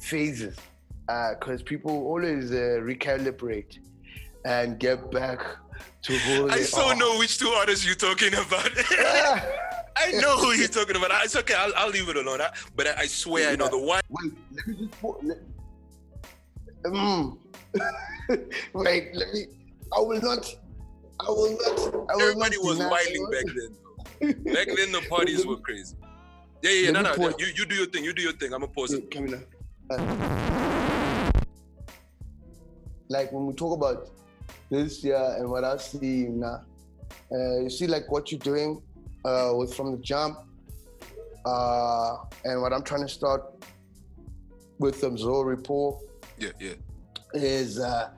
phases 0.00 0.56
because 1.06 1.60
uh, 1.60 1.64
people 1.64 1.92
always 1.92 2.50
uh, 2.50 2.80
recalibrate 2.82 3.78
and 4.44 4.78
get 4.78 5.10
back 5.10 5.40
to 6.02 6.12
who 6.18 6.48
I 6.50 6.62
so 6.62 6.88
are. 6.88 6.96
know 6.96 7.18
which 7.18 7.38
two 7.38 7.48
artists 7.48 7.86
you're 7.86 7.94
talking 7.94 8.34
about. 8.34 8.70
I 9.96 10.10
know 10.12 10.36
who 10.38 10.52
you're 10.52 10.68
talking 10.68 10.96
about. 10.96 11.10
It's 11.24 11.36
okay. 11.36 11.54
I'll, 11.54 11.72
I'll 11.76 11.90
leave 11.90 12.08
it 12.08 12.16
alone. 12.16 12.40
But 12.74 12.86
I, 12.88 13.02
I 13.02 13.06
swear 13.06 13.44
yeah. 13.44 13.50
I 13.50 13.56
know 13.56 13.68
the 13.68 13.78
one. 13.78 14.02
Wait, 14.10 14.32
let 14.54 14.66
me 14.66 14.74
just 14.76 15.00
put. 15.00 15.24
Let, 15.24 15.38
mm. 16.84 17.38
Wait, 18.74 19.14
let 19.14 19.32
me. 19.32 19.46
I 19.96 20.00
will 20.00 20.20
not. 20.20 20.54
I 21.20 21.30
will 21.30 21.52
not. 21.52 21.78
I 22.10 22.16
will 22.16 22.22
Everybody 22.22 22.56
not 22.56 22.64
was 22.64 22.78
wilding 22.78 23.30
back 23.30 23.44
then. 23.54 24.54
back 24.54 24.66
then, 24.76 24.92
the 24.92 25.04
parties 25.08 25.46
were 25.46 25.56
crazy. 25.56 25.96
Yeah, 26.62 26.70
yeah, 26.70 26.80
yeah. 26.86 26.90
No, 26.90 27.02
no, 27.02 27.14
no. 27.14 27.34
You, 27.38 27.46
you 27.54 27.66
do 27.66 27.74
your 27.74 27.86
thing. 27.86 28.04
You 28.04 28.12
do 28.12 28.22
your 28.22 28.32
thing. 28.32 28.52
I'm 28.52 28.60
gonna 28.60 28.72
pause 28.72 28.92
it. 28.92 29.10
Camila. 29.10 29.42
Uh, 29.88 31.32
like 33.08 33.32
when 33.32 33.46
we 33.46 33.54
talk 33.54 33.76
about 33.76 34.10
this 34.70 35.02
year 35.04 35.36
and 35.38 35.48
what 35.48 35.64
I 35.64 35.76
see 35.76 36.26
now, 36.28 36.62
uh, 37.32 37.60
you 37.60 37.70
see 37.70 37.86
like 37.86 38.10
what 38.10 38.30
you're 38.30 38.40
doing 38.40 38.82
uh, 39.26 39.52
was 39.52 39.74
from 39.74 39.92
the 39.92 39.98
jump, 39.98 40.38
uh, 41.44 42.16
and 42.44 42.62
what 42.62 42.72
I'm 42.72 42.82
trying 42.82 43.02
to 43.02 43.08
start 43.08 43.42
with 44.78 45.00
the 45.00 45.16
Zoe 45.16 45.44
report. 45.44 46.02
Yeah, 46.38 46.50
yeah. 46.60 46.74
Is 47.34 47.78
uh, 47.78 48.10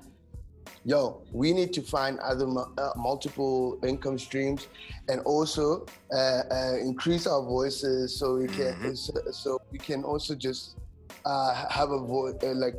yo, 0.84 1.22
we 1.32 1.52
need 1.52 1.72
to 1.72 1.82
find 1.82 2.18
other 2.20 2.46
uh, 2.48 2.92
multiple 2.96 3.78
income 3.84 4.18
streams 4.18 4.68
and 5.08 5.20
also 5.22 5.86
uh, 6.12 6.42
uh, 6.50 6.76
increase 6.80 7.26
our 7.26 7.42
voices 7.42 8.18
so 8.18 8.36
we 8.36 8.46
can 8.46 8.74
mm-hmm. 8.74 8.94
so, 8.94 9.12
so, 9.30 9.60
we 9.70 9.78
can 9.78 10.04
also 10.04 10.34
just 10.34 10.78
uh, 11.24 11.66
have 11.68 11.90
a 11.90 11.98
voice 11.98 12.34
uh, 12.42 12.54
like 12.54 12.74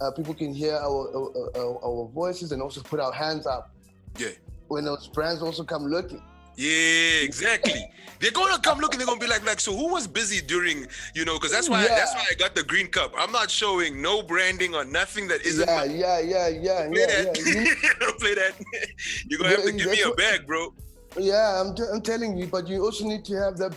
uh, 0.00 0.10
people 0.10 0.34
can 0.34 0.52
hear 0.52 0.74
our, 0.74 1.32
our, 1.56 1.84
our 1.84 2.08
voices 2.12 2.52
and 2.52 2.60
also 2.60 2.80
put 2.80 2.98
our 2.98 3.12
hands 3.12 3.46
up. 3.46 3.74
Yeah. 4.18 4.28
When 4.68 4.84
those 4.84 5.06
brands 5.08 5.42
also 5.42 5.64
come 5.64 5.86
looking. 5.86 6.22
Yeah, 6.56 7.22
exactly. 7.22 7.88
they're 8.20 8.30
gonna 8.30 8.58
come 8.60 8.78
looking. 8.78 8.98
They're 8.98 9.06
gonna 9.06 9.18
be 9.18 9.26
like, 9.26 9.44
like, 9.44 9.60
so 9.60 9.76
who 9.76 9.92
was 9.92 10.06
busy 10.06 10.40
during, 10.40 10.86
you 11.14 11.24
know? 11.24 11.34
Because 11.34 11.50
that's 11.50 11.68
why 11.68 11.82
yeah. 11.82 11.88
that's 11.88 12.14
why 12.14 12.24
I 12.30 12.34
got 12.34 12.54
the 12.54 12.62
green 12.62 12.86
cup. 12.86 13.12
I'm 13.18 13.32
not 13.32 13.50
showing 13.50 14.00
no 14.00 14.22
branding 14.22 14.74
or 14.74 14.84
nothing 14.84 15.28
that 15.28 15.42
isn't. 15.42 15.68
Yeah, 15.68 15.76
my, 15.76 15.84
yeah, 15.84 16.20
yeah, 16.20 16.48
yeah, 16.48 16.88
play 16.88 17.00
yeah. 17.00 17.06
That. 17.06 17.96
Yeah. 18.00 18.10
play 18.20 18.34
that. 18.34 18.52
You're 19.28 19.40
gonna 19.40 19.50
have 19.50 19.64
to 19.64 19.72
give 19.72 19.90
me 19.90 20.02
a 20.02 20.14
bag, 20.14 20.46
bro. 20.46 20.72
Yeah, 21.18 21.60
I'm, 21.60 21.74
t- 21.74 21.84
I'm 21.92 22.00
telling 22.00 22.36
you, 22.38 22.46
but 22.46 22.68
you 22.68 22.82
also 22.82 23.06
need 23.06 23.24
to 23.26 23.34
have 23.34 23.58
that 23.58 23.74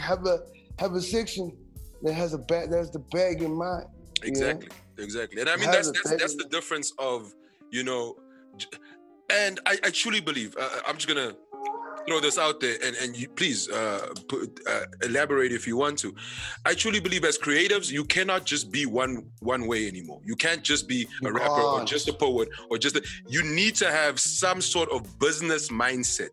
have 0.00 0.24
a 0.26 0.38
have 0.78 0.94
a 0.94 1.02
section 1.02 1.56
that 2.02 2.14
has 2.14 2.32
a 2.34 2.38
bag. 2.38 2.70
That's 2.70 2.90
the 2.90 3.00
bag 3.00 3.42
in 3.42 3.54
mind. 3.54 3.86
Exactly, 4.22 4.68
know? 4.68 5.04
exactly. 5.04 5.40
And 5.40 5.50
I 5.50 5.56
mean 5.56 5.70
that's 5.70 5.90
that's, 5.90 6.10
that's 6.10 6.36
the 6.36 6.46
difference 6.50 6.92
of 6.98 7.34
you 7.70 7.82
know, 7.82 8.16
and 9.30 9.60
I, 9.66 9.78
I 9.84 9.90
truly 9.90 10.20
believe. 10.20 10.56
Uh, 10.58 10.68
I'm 10.86 10.96
just 10.96 11.08
gonna 11.08 11.34
throw 12.08 12.20
this 12.20 12.38
out 12.38 12.60
there 12.60 12.76
and, 12.84 12.96
and 12.96 13.16
you, 13.16 13.28
please 13.28 13.68
uh, 13.70 14.08
put, 14.28 14.60
uh, 14.66 14.80
elaborate 15.04 15.52
if 15.52 15.66
you 15.66 15.76
want 15.76 15.98
to. 15.98 16.14
I 16.64 16.74
truly 16.74 17.00
believe 17.00 17.24
as 17.24 17.38
creatives, 17.38 17.90
you 17.90 18.04
cannot 18.04 18.44
just 18.44 18.72
be 18.72 18.86
one 18.86 19.26
one 19.40 19.66
way 19.66 19.86
anymore. 19.86 20.20
You 20.24 20.36
can't 20.36 20.62
just 20.62 20.88
be 20.88 21.06
a 21.24 21.32
rapper 21.32 21.60
or 21.60 21.84
just 21.84 22.08
a 22.08 22.12
poet 22.12 22.48
or 22.70 22.78
just 22.78 22.96
a, 22.96 23.02
you 23.28 23.42
need 23.42 23.74
to 23.76 23.90
have 23.90 24.18
some 24.18 24.60
sort 24.60 24.90
of 24.90 25.18
business 25.18 25.68
mindset. 25.68 26.30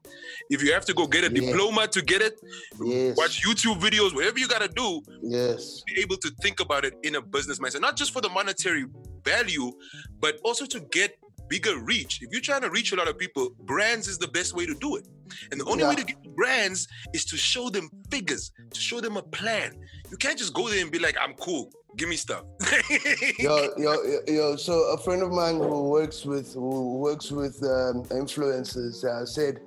If 0.49 0.63
you 0.63 0.73
have 0.73 0.85
to 0.85 0.93
go 0.93 1.07
get 1.07 1.23
a 1.23 1.29
diploma 1.29 1.87
to 1.87 2.01
get 2.01 2.21
it, 2.21 2.39
yes. 2.81 3.17
watch 3.17 3.43
YouTube 3.43 3.79
videos, 3.79 4.15
whatever 4.15 4.39
you 4.39 4.47
gotta 4.47 4.69
do, 4.69 5.01
yes, 5.21 5.83
be 5.85 5.99
able 6.01 6.17
to 6.17 6.29
think 6.41 6.59
about 6.59 6.85
it 6.85 6.93
in 7.03 7.15
a 7.15 7.21
business 7.21 7.59
mindset, 7.59 7.81
not 7.81 7.95
just 7.97 8.11
for 8.11 8.21
the 8.21 8.29
monetary 8.29 8.85
value, 9.23 9.71
but 10.19 10.39
also 10.43 10.65
to 10.65 10.79
get 10.91 11.17
bigger 11.47 11.79
reach. 11.79 12.21
If 12.21 12.31
you're 12.31 12.41
trying 12.41 12.61
to 12.61 12.69
reach 12.69 12.91
a 12.91 12.95
lot 12.95 13.07
of 13.07 13.17
people, 13.17 13.49
brands 13.61 14.07
is 14.07 14.17
the 14.17 14.27
best 14.27 14.55
way 14.55 14.65
to 14.65 14.73
do 14.75 14.95
it. 14.95 15.07
And 15.51 15.59
the 15.59 15.65
only 15.65 15.83
yeah. 15.83 15.89
way 15.89 15.95
to 15.95 16.03
get 16.03 16.35
brands 16.35 16.87
is 17.13 17.25
to 17.25 17.37
show 17.37 17.69
them 17.69 17.89
figures, 18.11 18.51
to 18.71 18.79
show 18.79 19.01
them 19.01 19.17
a 19.17 19.23
plan. 19.23 19.73
You 20.11 20.17
can't 20.17 20.37
just 20.37 20.53
go 20.53 20.69
there 20.69 20.81
and 20.81 20.91
be 20.91 20.99
like, 20.99 21.17
I'm 21.19 21.33
cool. 21.33 21.71
Give 21.97 22.09
me 22.09 22.17
stuff. 22.17 22.43
yo, 23.39 23.69
yo, 23.77 24.21
yo. 24.27 24.55
So 24.57 24.73
a 24.93 24.97
friend 24.97 25.23
of 25.23 25.31
mine 25.31 25.55
who 25.55 25.83
works 25.89 26.25
with 26.25 26.53
who 26.53 26.97
works 26.97 27.31
with 27.31 27.55
um, 27.63 28.03
influencers 28.05 29.05
uh, 29.05 29.25
said 29.25 29.61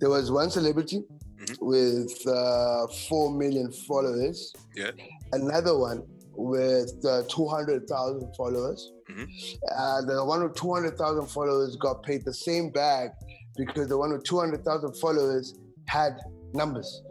there 0.00 0.10
was 0.10 0.32
one 0.32 0.50
celebrity 0.50 1.04
mm-hmm. 1.36 1.64
with 1.64 2.26
uh, 2.26 2.88
four 3.08 3.32
million 3.32 3.70
followers. 3.70 4.52
Yeah. 4.74 4.90
Another 5.32 5.78
one 5.78 6.02
with 6.38 7.04
uh, 7.04 7.22
200,000 7.28 8.34
followers. 8.36 8.92
Mm-hmm. 9.10 9.24
Uh, 9.76 10.02
the 10.02 10.24
one 10.24 10.42
with 10.42 10.54
200,000 10.54 11.26
followers 11.26 11.76
got 11.76 12.02
paid 12.04 12.24
the 12.24 12.32
same 12.32 12.70
bag 12.70 13.10
because 13.56 13.88
the 13.88 13.98
one 13.98 14.12
with 14.12 14.22
200,000 14.24 14.94
followers 14.94 15.58
had 15.88 16.18
numbers. 16.54 17.02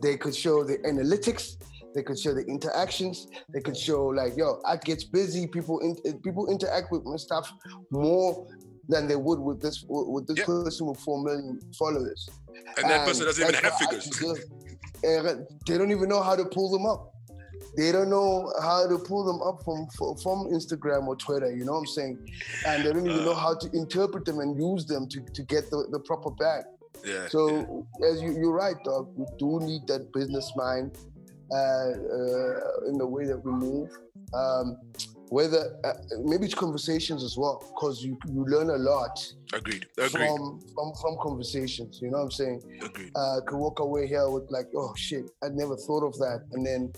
They 0.00 0.16
could 0.16 0.34
show 0.34 0.62
the 0.62 0.78
analytics, 0.78 1.56
they 1.92 2.04
could 2.04 2.18
show 2.18 2.32
the 2.34 2.44
interactions, 2.44 3.26
they 3.52 3.60
could 3.60 3.76
show 3.76 4.06
like, 4.06 4.36
yo, 4.36 4.60
I 4.64 4.76
gets 4.76 5.02
busy. 5.02 5.48
People 5.48 5.80
in, 5.80 6.20
people 6.20 6.48
interact 6.48 6.92
with 6.92 7.02
my 7.04 7.16
stuff 7.16 7.52
more 7.90 8.46
than 8.88 9.08
they 9.08 9.16
would 9.16 9.40
with 9.40 9.60
this 9.60 9.84
with 9.88 10.28
this 10.28 10.44
person 10.44 10.86
with 10.86 11.00
four 11.00 11.22
million 11.24 11.60
followers. 11.76 12.28
And 12.76 12.88
that 12.88 13.06
person 13.06 13.26
doesn't 13.26 13.42
even 13.42 13.62
have 13.62 13.74
figures. 13.74 14.08
they 15.02 15.78
don't 15.78 15.90
even 15.90 16.08
know 16.08 16.22
how 16.22 16.36
to 16.36 16.44
pull 16.44 16.70
them 16.70 16.86
up 16.86 17.12
they 17.78 17.92
don't 17.92 18.10
know 18.10 18.52
how 18.60 18.88
to 18.88 18.98
pull 18.98 19.24
them 19.24 19.40
up 19.40 19.62
from 19.64 19.86
from 20.16 20.38
Instagram 20.50 21.06
or 21.06 21.14
Twitter. 21.14 21.54
You 21.54 21.64
know 21.64 21.74
what 21.74 21.78
I'm 21.78 21.86
saying? 21.86 22.18
And 22.66 22.84
they 22.84 22.92
don't 22.92 23.08
even 23.08 23.24
know 23.24 23.34
how 23.34 23.54
to 23.54 23.70
interpret 23.72 24.24
them 24.24 24.40
and 24.40 24.58
use 24.58 24.84
them 24.84 25.08
to, 25.08 25.20
to 25.20 25.42
get 25.44 25.70
the, 25.70 25.86
the 25.92 26.00
proper 26.00 26.32
back. 26.32 26.64
Yeah. 27.06 27.28
So 27.28 27.86
yeah. 28.00 28.08
as 28.08 28.20
you, 28.20 28.32
you're 28.32 28.52
right, 28.52 28.74
dog. 28.84 29.12
We 29.16 29.26
do 29.38 29.60
need 29.60 29.86
that 29.86 30.12
business 30.12 30.52
mind 30.56 30.98
uh, 31.52 31.54
uh, 31.54 32.88
in 32.88 32.98
the 32.98 33.06
way 33.06 33.24
that 33.26 33.40
we 33.44 33.52
move. 33.52 33.96
Um, 34.34 34.76
whether 35.28 35.78
uh, 35.84 35.92
maybe 36.24 36.46
it's 36.46 36.54
conversations 36.54 37.22
as 37.22 37.36
well, 37.36 37.62
because 37.74 38.02
you 38.02 38.18
you 38.28 38.44
learn 38.46 38.70
a 38.70 38.76
lot. 38.76 39.24
Agreed. 39.52 39.86
Agreed. 39.98 40.10
From 40.10 40.60
from 40.74 40.92
from 41.00 41.16
conversations, 41.22 42.00
you 42.02 42.10
know 42.10 42.18
what 42.18 42.24
I'm 42.24 42.30
saying? 42.32 42.60
Agreed. 42.82 43.12
Uh, 43.14 43.40
could 43.46 43.58
walk 43.58 43.78
away 43.78 44.08
here 44.08 44.28
with 44.28 44.50
like, 44.50 44.66
oh 44.74 44.92
shit, 44.96 45.30
I 45.44 45.48
never 45.50 45.76
thought 45.76 46.02
of 46.02 46.14
that, 46.18 46.40
and 46.52 46.66
then 46.66 46.92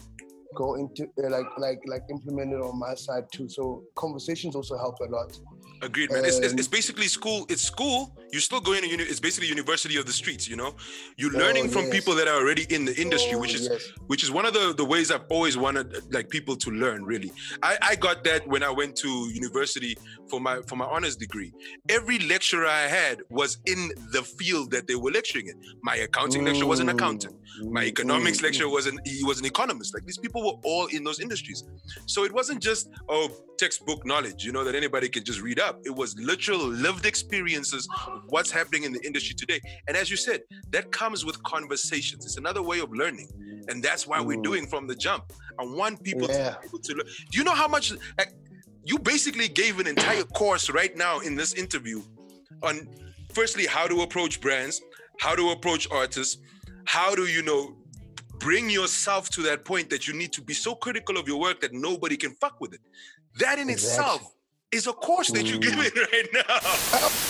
go 0.54 0.74
into 0.74 1.04
uh, 1.22 1.30
like 1.30 1.46
like 1.58 1.80
like 1.86 2.02
implement 2.10 2.52
it 2.52 2.60
on 2.60 2.78
my 2.78 2.94
side 2.94 3.24
too. 3.32 3.48
So 3.48 3.84
conversations 3.96 4.54
also 4.54 4.76
help 4.76 4.96
a 5.00 5.10
lot. 5.10 5.38
Agreed, 5.82 6.12
man. 6.12 6.24
It's, 6.24 6.38
it's, 6.38 6.52
it's, 6.52 6.68
basically 6.68 7.08
school. 7.08 7.46
It's 7.48 7.62
school. 7.62 8.14
You're 8.32 8.42
still 8.42 8.60
going 8.60 8.82
to 8.82 8.88
uni. 8.88 9.02
It's 9.04 9.20
basically 9.20 9.48
university 9.48 9.96
of 9.96 10.04
the 10.04 10.12
streets. 10.12 10.46
You 10.46 10.56
know, 10.56 10.74
you're 11.16 11.32
learning 11.32 11.66
oh, 11.66 11.70
from 11.70 11.84
yes. 11.86 11.94
people 11.94 12.14
that 12.16 12.28
are 12.28 12.36
already 12.36 12.66
in 12.68 12.84
the 12.84 12.94
industry, 13.00 13.34
oh, 13.34 13.40
which 13.40 13.54
is 13.54 13.68
yes. 13.70 13.88
which 14.06 14.22
is 14.22 14.30
one 14.30 14.44
of 14.44 14.52
the 14.52 14.74
the 14.76 14.84
ways 14.84 15.10
I've 15.10 15.24
always 15.30 15.56
wanted 15.56 16.12
like 16.12 16.28
people 16.28 16.54
to 16.56 16.70
learn. 16.70 17.04
Really, 17.04 17.32
I 17.62 17.78
I 17.82 17.96
got 17.96 18.24
that 18.24 18.46
when 18.46 18.62
I 18.62 18.70
went 18.70 18.94
to 18.96 19.08
university 19.32 19.96
for 20.28 20.38
my 20.38 20.60
for 20.66 20.76
my 20.76 20.84
honors 20.84 21.16
degree. 21.16 21.52
Every 21.88 22.18
lecturer 22.18 22.66
I 22.66 22.82
had 22.82 23.20
was 23.30 23.58
in 23.64 23.90
the 24.12 24.22
field 24.22 24.70
that 24.72 24.86
they 24.86 24.96
were 24.96 25.10
lecturing 25.10 25.48
in. 25.48 25.60
My 25.82 25.96
accounting 25.96 26.42
mm. 26.42 26.48
lecturer 26.48 26.68
was 26.68 26.80
an 26.80 26.90
accountant. 26.90 27.36
My 27.62 27.84
economics 27.84 28.38
mm. 28.38 28.44
lecturer 28.44 28.68
was 28.68 28.86
an 28.86 28.98
he 29.06 29.24
was 29.24 29.40
an 29.40 29.46
economist. 29.46 29.94
Like 29.94 30.04
these 30.04 30.18
people 30.18 30.42
were 30.42 30.60
all 30.62 30.86
in 30.86 31.04
those 31.04 31.20
industries. 31.20 31.64
So 32.06 32.24
it 32.24 32.32
wasn't 32.32 32.60
just 32.60 32.90
oh 33.08 33.30
textbook 33.60 34.06
knowledge, 34.06 34.42
you 34.42 34.52
know, 34.52 34.64
that 34.64 34.74
anybody 34.74 35.08
can 35.14 35.22
just 35.22 35.42
read 35.42 35.60
up. 35.60 35.69
It 35.84 35.94
was 35.94 36.18
literal 36.18 36.66
lived 36.66 37.06
experiences 37.06 37.88
of 38.06 38.22
what's 38.28 38.50
happening 38.50 38.84
in 38.84 38.92
the 38.92 39.04
industry 39.04 39.34
today. 39.34 39.60
And 39.88 39.96
as 39.96 40.10
you 40.10 40.16
said, 40.16 40.42
that 40.70 40.90
comes 40.92 41.24
with 41.24 41.42
conversations. 41.42 42.24
It's 42.24 42.36
another 42.36 42.62
way 42.62 42.80
of 42.80 42.92
learning. 42.92 43.28
And 43.68 43.82
that's 43.82 44.06
why 44.06 44.20
we're 44.20 44.38
mm. 44.38 44.44
doing 44.44 44.66
from 44.66 44.86
the 44.86 44.94
jump. 44.94 45.32
I 45.58 45.64
want 45.64 46.02
people 46.02 46.28
yeah. 46.28 46.50
to 46.50 46.60
be 46.60 46.66
able 46.68 46.78
to 46.78 46.94
learn. 46.94 47.06
Do 47.30 47.38
you 47.38 47.44
know 47.44 47.54
how 47.54 47.68
much 47.68 47.92
like, 48.18 48.32
you 48.84 48.98
basically 48.98 49.48
gave 49.48 49.78
an 49.78 49.86
entire 49.86 50.24
course 50.24 50.70
right 50.70 50.96
now 50.96 51.20
in 51.20 51.36
this 51.36 51.54
interview 51.54 52.02
on 52.62 52.88
firstly 53.32 53.66
how 53.66 53.86
to 53.86 54.02
approach 54.02 54.40
brands, 54.40 54.80
how 55.20 55.34
to 55.34 55.50
approach 55.50 55.86
artists, 55.90 56.38
how 56.84 57.14
do 57.14 57.26
you 57.26 57.42
know 57.42 57.76
bring 58.38 58.70
yourself 58.70 59.28
to 59.28 59.42
that 59.42 59.64
point 59.64 59.90
that 59.90 60.08
you 60.08 60.14
need 60.14 60.32
to 60.32 60.40
be 60.40 60.54
so 60.54 60.74
critical 60.74 61.18
of 61.18 61.28
your 61.28 61.38
work 61.38 61.60
that 61.60 61.72
nobody 61.72 62.16
can 62.16 62.34
fuck 62.36 62.58
with 62.60 62.72
it. 62.72 62.80
That 63.38 63.58
in 63.58 63.68
exactly. 63.68 64.16
itself 64.16 64.34
is 64.72 64.86
a 64.86 64.92
course 64.92 65.28
that 65.32 65.46
you're 65.46 65.58
Mm. 65.58 65.62
giving 65.62 65.92
right 66.12 66.28
now. 66.32 67.08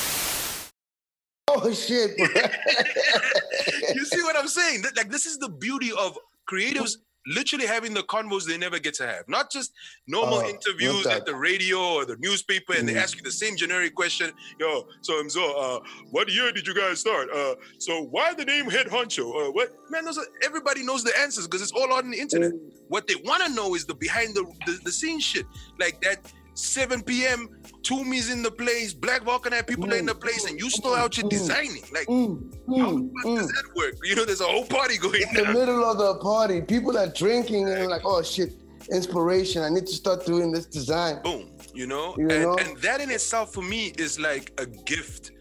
Oh 1.52 1.72
shit! 1.72 2.16
bro. 2.16 2.26
you 3.94 4.04
see 4.04 4.22
what 4.22 4.36
I'm 4.38 4.46
saying? 4.46 4.84
Like 4.96 5.10
this 5.10 5.26
is 5.26 5.36
the 5.38 5.48
beauty 5.48 5.90
of 5.90 6.16
creatives 6.48 6.92
literally 7.26 7.66
having 7.66 7.92
the 7.92 8.02
convos 8.04 8.46
they 8.46 8.56
never 8.56 8.78
get 8.78 8.94
to 8.94 9.06
have. 9.06 9.28
Not 9.28 9.50
just 9.50 9.72
normal 10.06 10.38
Uh, 10.38 10.48
interviews 10.48 11.06
at 11.06 11.26
the 11.26 11.34
radio 11.34 11.78
or 11.94 12.04
the 12.06 12.16
newspaper 12.20 12.74
and 12.74 12.88
they 12.88 12.94
Mm. 12.94 13.02
ask 13.02 13.16
you 13.16 13.22
the 13.22 13.32
same 13.32 13.56
generic 13.56 13.96
question. 13.96 14.30
Yo, 14.60 14.86
so 15.02 15.12
Mzo, 15.24 15.44
uh, 15.58 15.80
what 16.12 16.30
year 16.30 16.52
did 16.52 16.66
you 16.68 16.74
guys 16.74 17.00
start? 17.00 17.28
Uh, 17.34 17.56
so 17.78 18.02
why 18.04 18.32
the 18.32 18.44
name 18.44 18.70
Head 18.70 18.86
Honcho? 18.86 19.26
Uh, 19.48 19.50
what 19.50 19.74
man? 19.90 20.04
Those 20.04 20.18
are, 20.18 20.26
everybody 20.44 20.84
knows 20.84 21.02
the 21.02 21.18
answers 21.18 21.46
because 21.48 21.62
it's 21.62 21.72
all 21.72 21.92
on 21.92 22.10
the 22.12 22.18
internet. 22.18 22.52
What 22.88 23.08
they 23.08 23.16
want 23.16 23.42
to 23.44 23.50
know 23.52 23.74
is 23.74 23.84
the 23.86 23.94
behind 23.94 24.36
the, 24.36 24.44
the 24.66 24.78
the 24.84 24.92
scene 24.92 25.18
shit, 25.18 25.46
like 25.80 26.00
that. 26.02 26.20
7 26.60 27.02
p.m. 27.02 27.48
Toomey's 27.82 28.30
in 28.30 28.42
the 28.42 28.50
place, 28.50 28.92
Black 28.92 29.22
Vulcanite 29.22 29.66
people 29.66 29.92
are 29.92 29.96
in 29.96 30.06
the 30.06 30.14
place, 30.14 30.44
and 30.48 30.58
you 30.60 30.68
still 30.70 30.94
out 30.94 31.14
here 31.14 31.24
Mm. 31.24 31.30
designing. 31.30 31.82
Like, 31.92 32.06
Mm, 32.06 32.52
how 32.68 32.90
mm, 32.92 33.10
the 33.12 33.22
fuck 33.22 33.36
does 33.36 33.50
mm. 33.50 33.54
that 33.54 33.74
work? 33.76 33.94
You 34.04 34.14
know, 34.16 34.24
there's 34.24 34.40
a 34.40 34.46
whole 34.46 34.66
party 34.66 34.98
going 34.98 35.22
In 35.22 35.34
the 35.34 35.52
middle 35.52 35.84
of 35.84 35.98
the 35.98 36.16
party, 36.16 36.60
people 36.60 36.96
are 36.98 37.08
drinking 37.08 37.68
and 37.68 37.88
like, 37.88 38.02
oh 38.04 38.22
shit, 38.22 38.52
inspiration. 38.92 39.62
I 39.62 39.68
need 39.70 39.86
to 39.86 39.92
start 39.94 40.26
doing 40.26 40.52
this 40.52 40.66
design. 40.66 41.20
Boom, 41.22 41.50
you 41.74 41.86
know? 41.86 42.14
You 42.18 42.28
and, 42.28 42.42
know? 42.42 42.56
and 42.56 42.76
that 42.78 43.00
in 43.00 43.10
itself 43.10 43.52
for 43.54 43.62
me 43.62 43.92
is 43.98 44.18
like 44.20 44.52
a 44.58 44.66
gift 44.66 45.32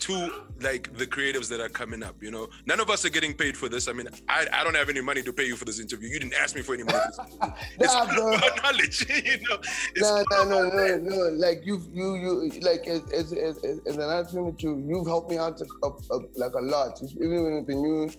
to 0.00 0.45
like 0.60 0.94
the 0.96 1.06
creatives 1.06 1.48
that 1.48 1.60
are 1.60 1.68
coming 1.68 2.02
up, 2.02 2.22
you 2.22 2.30
know. 2.30 2.48
None 2.66 2.80
of 2.80 2.90
us 2.90 3.04
are 3.04 3.10
getting 3.10 3.34
paid 3.34 3.56
for 3.56 3.68
this. 3.68 3.88
I 3.88 3.92
mean, 3.92 4.08
I, 4.28 4.46
I 4.52 4.64
don't 4.64 4.74
have 4.76 4.88
any 4.88 5.00
money 5.00 5.22
to 5.22 5.32
pay 5.32 5.44
you 5.44 5.56
for 5.56 5.64
this 5.64 5.80
interview. 5.80 6.08
You 6.08 6.18
didn't 6.18 6.34
ask 6.34 6.54
me 6.56 6.62
for 6.62 6.74
any 6.74 6.84
money. 6.84 6.98
For 7.40 7.54
this 7.78 7.92
Nah, 7.94 8.06
bro. 8.06 8.30
knowledge, 8.62 9.06
you 9.24 9.38
know. 9.48 9.58
No, 9.96 10.24
no, 10.30 10.44
no, 10.44 10.68
no, 10.68 10.96
no. 10.98 11.16
Like 11.34 11.62
you, 11.64 11.82
you, 11.92 12.14
you. 12.16 12.60
Like 12.60 12.86
as 12.86 13.02
as 13.12 13.32
as, 13.32 13.58
as, 13.58 14.32
thing 14.32 14.46
that 14.46 14.56
you, 14.62 14.82
you've 14.88 15.06
helped 15.06 15.30
me 15.30 15.38
out 15.38 15.60
a, 15.60 15.86
a, 15.86 15.88
a, 15.88 16.20
like 16.36 16.54
a 16.54 16.60
lot. 16.62 17.00
Even 17.20 17.54
with 17.56 17.66
the 17.66 17.74
new, 17.74 18.10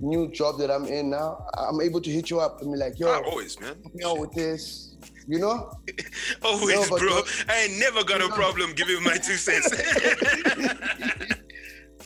new 0.00 0.30
job 0.30 0.58
that 0.58 0.70
I'm 0.70 0.86
in 0.86 1.10
now, 1.10 1.44
I'm 1.56 1.80
able 1.80 2.00
to 2.00 2.10
hit 2.10 2.30
you 2.30 2.40
up 2.40 2.62
and 2.62 2.72
be 2.72 2.78
like, 2.78 2.98
yo, 2.98 3.08
Ah, 3.08 3.22
always, 3.30 3.60
man. 3.60 3.76
help 3.82 3.94
me 3.94 4.04
out 4.04 4.18
with 4.18 4.32
this. 4.32 4.88
You 5.28 5.38
know? 5.38 5.72
Always, 6.42 6.90
No, 6.90 6.98
bro. 6.98 7.22
I 7.48 7.68
ain't 7.68 7.78
never 7.78 8.02
got 8.02 8.20
a 8.20 8.28
problem 8.30 8.72
giving 8.72 9.02
my 9.04 9.16
two 9.18 9.36
cents. 9.36 9.70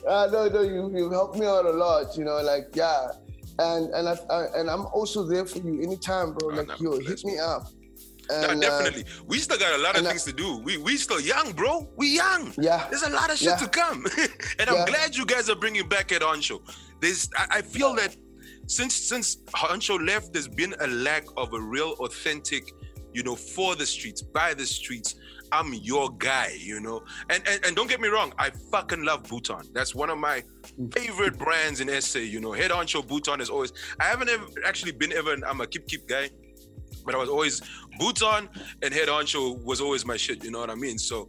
Uh, 0.04 0.28
no, 0.32 0.48
no, 0.48 0.62
you 0.62 0.90
you 0.96 1.10
helped 1.10 1.36
me 1.38 1.46
out 1.46 1.64
a 1.66 1.70
lot. 1.70 2.16
You 2.16 2.24
know, 2.24 2.40
like 2.42 2.68
yeah, 2.74 3.08
and 3.58 3.92
and 3.94 4.08
I, 4.08 4.16
I 4.30 4.44
and 4.58 4.70
I'm 4.70 4.86
also 4.86 5.24
there 5.24 5.46
for 5.46 5.58
you 5.58 5.82
anytime, 5.82 6.34
bro. 6.34 6.50
Oh, 6.50 6.54
Like 6.56 6.68
no, 6.80 6.94
yo, 6.94 7.00
hit 7.00 7.24
me. 7.24 7.38
up. 7.38 7.68
And, 8.28 8.44
uh, 8.64 8.80
definitely. 8.82 9.04
We 9.28 9.38
still 9.38 9.56
got 9.56 9.72
a 9.78 9.82
lot 9.82 9.92
of 9.94 9.98
and 9.98 10.08
I- 10.08 10.10
things 10.10 10.24
to 10.24 10.32
do. 10.32 10.58
We 10.58 10.78
we 10.78 10.96
still 10.96 11.20
young, 11.20 11.52
bro. 11.52 11.88
We 11.96 12.08
young. 12.16 12.52
yeah, 12.58 12.88
There's 12.90 13.02
a 13.04 13.10
lot 13.10 13.30
of 13.30 13.38
shit 13.38 13.48
Yeah. 13.50 13.56
to 13.56 13.68
come, 13.68 14.04
and 14.58 14.68
I'm 14.68 14.74
Yeah. 14.76 14.86
glad 14.86 15.16
you 15.16 15.24
guys 15.24 15.48
are 15.48 15.54
bringing 15.54 15.88
back 15.88 16.10
Head 16.10 16.22
Honcho. 16.22 16.60
There's, 17.00 17.28
I, 17.36 17.58
I 17.58 17.62
feel 17.62 17.94
that 17.94 18.16
since 18.66 18.94
since 18.96 19.36
Honcho 19.54 20.04
left, 20.04 20.32
there's 20.32 20.48
been 20.48 20.74
a 20.80 20.88
lack 20.88 21.24
of 21.36 21.52
a 21.54 21.60
real 21.60 21.92
authentic, 22.00 22.72
you 23.12 23.22
know, 23.22 23.36
for 23.36 23.76
the 23.76 23.86
streets, 23.86 24.22
by 24.22 24.54
the 24.54 24.66
streets. 24.66 25.14
I'm 25.52 25.72
your 25.74 26.10
guy, 26.18 26.56
you 26.58 26.80
know. 26.80 27.02
And 27.30 27.42
and, 27.48 27.64
and 27.64 27.76
don't 27.76 27.88
get 27.88 28.00
me 28.00 28.08
wrong, 28.08 28.32
I 28.38 28.50
fucking 28.70 29.04
love 29.04 29.22
Butan. 29.24 29.72
That's 29.72 29.94
one 29.94 30.10
of 30.10 30.18
my 30.18 30.42
favorite 30.92 31.38
brands 31.38 31.80
in 31.80 31.88
SA. 32.00 32.20
You 32.20 32.40
know, 32.40 32.52
head 32.52 32.70
honcho 32.70 33.06
Butan 33.06 33.40
is 33.40 33.50
always. 33.50 33.72
I 34.00 34.04
haven't 34.04 34.28
ever 34.28 34.46
actually 34.64 34.92
been 34.92 35.12
ever. 35.12 35.32
an- 35.32 35.44
I'm 35.44 35.60
a 35.60 35.66
keep 35.66 35.86
keep 35.86 36.06
guy, 36.06 36.30
but 37.04 37.14
I 37.14 37.18
was 37.18 37.28
always 37.28 37.60
Butan 38.00 38.48
and 38.82 38.92
Head 38.92 39.08
Honcho 39.08 39.62
was 39.64 39.80
always 39.80 40.04
my 40.04 40.16
shit. 40.16 40.44
You 40.44 40.50
know 40.50 40.60
what 40.60 40.70
I 40.70 40.74
mean? 40.74 40.98
So, 40.98 41.28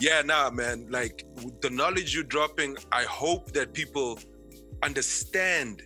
yeah, 0.00 0.22
nah, 0.22 0.50
man. 0.50 0.86
Like 0.90 1.24
the 1.60 1.70
knowledge 1.70 2.14
you're 2.14 2.24
dropping, 2.24 2.76
I 2.92 3.04
hope 3.04 3.52
that 3.52 3.72
people 3.72 4.18
understand 4.82 5.82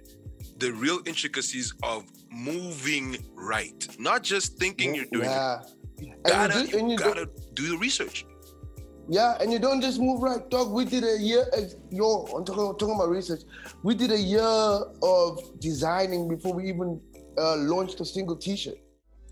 the 0.59 0.73
real 0.73 0.99
intricacies 1.07 1.73
of 1.83 2.05
moving 2.31 3.17
right, 3.35 3.87
not 3.99 4.23
just 4.23 4.59
thinking 4.59 4.95
you're 4.95 5.05
doing 5.13 5.31
it. 5.63 5.71
You 5.99 6.13
And 6.13 6.25
gotta, 6.25 6.67
you, 6.67 6.79
and 6.79 6.91
you 6.91 6.93
you 6.93 6.99
gotta 6.99 7.29
do 7.55 7.71
the 7.71 7.79
research. 7.79 8.25
Yeah, 9.11 9.39
and 9.41 9.51
you 9.51 9.59
don't 9.59 9.81
just 9.81 9.99
move 10.01 10.21
right, 10.23 10.49
dog. 10.51 10.71
We 10.71 10.85
did 10.85 11.03
a 11.03 11.19
year. 11.19 11.47
Yo, 11.91 12.25
I'm 12.37 12.45
talking, 12.45 12.77
talking 12.79 12.95
about 12.95 13.09
research. 13.09 13.41
We 13.83 13.95
did 13.95 14.11
a 14.13 14.19
year 14.19 14.43
of 14.43 15.61
designing 15.61 16.29
before 16.29 16.53
we 16.53 16.69
even 16.69 17.01
uh, 17.39 17.57
launched 17.57 18.01
a 18.01 18.05
single 18.05 18.37
T-shirt. 18.37 18.77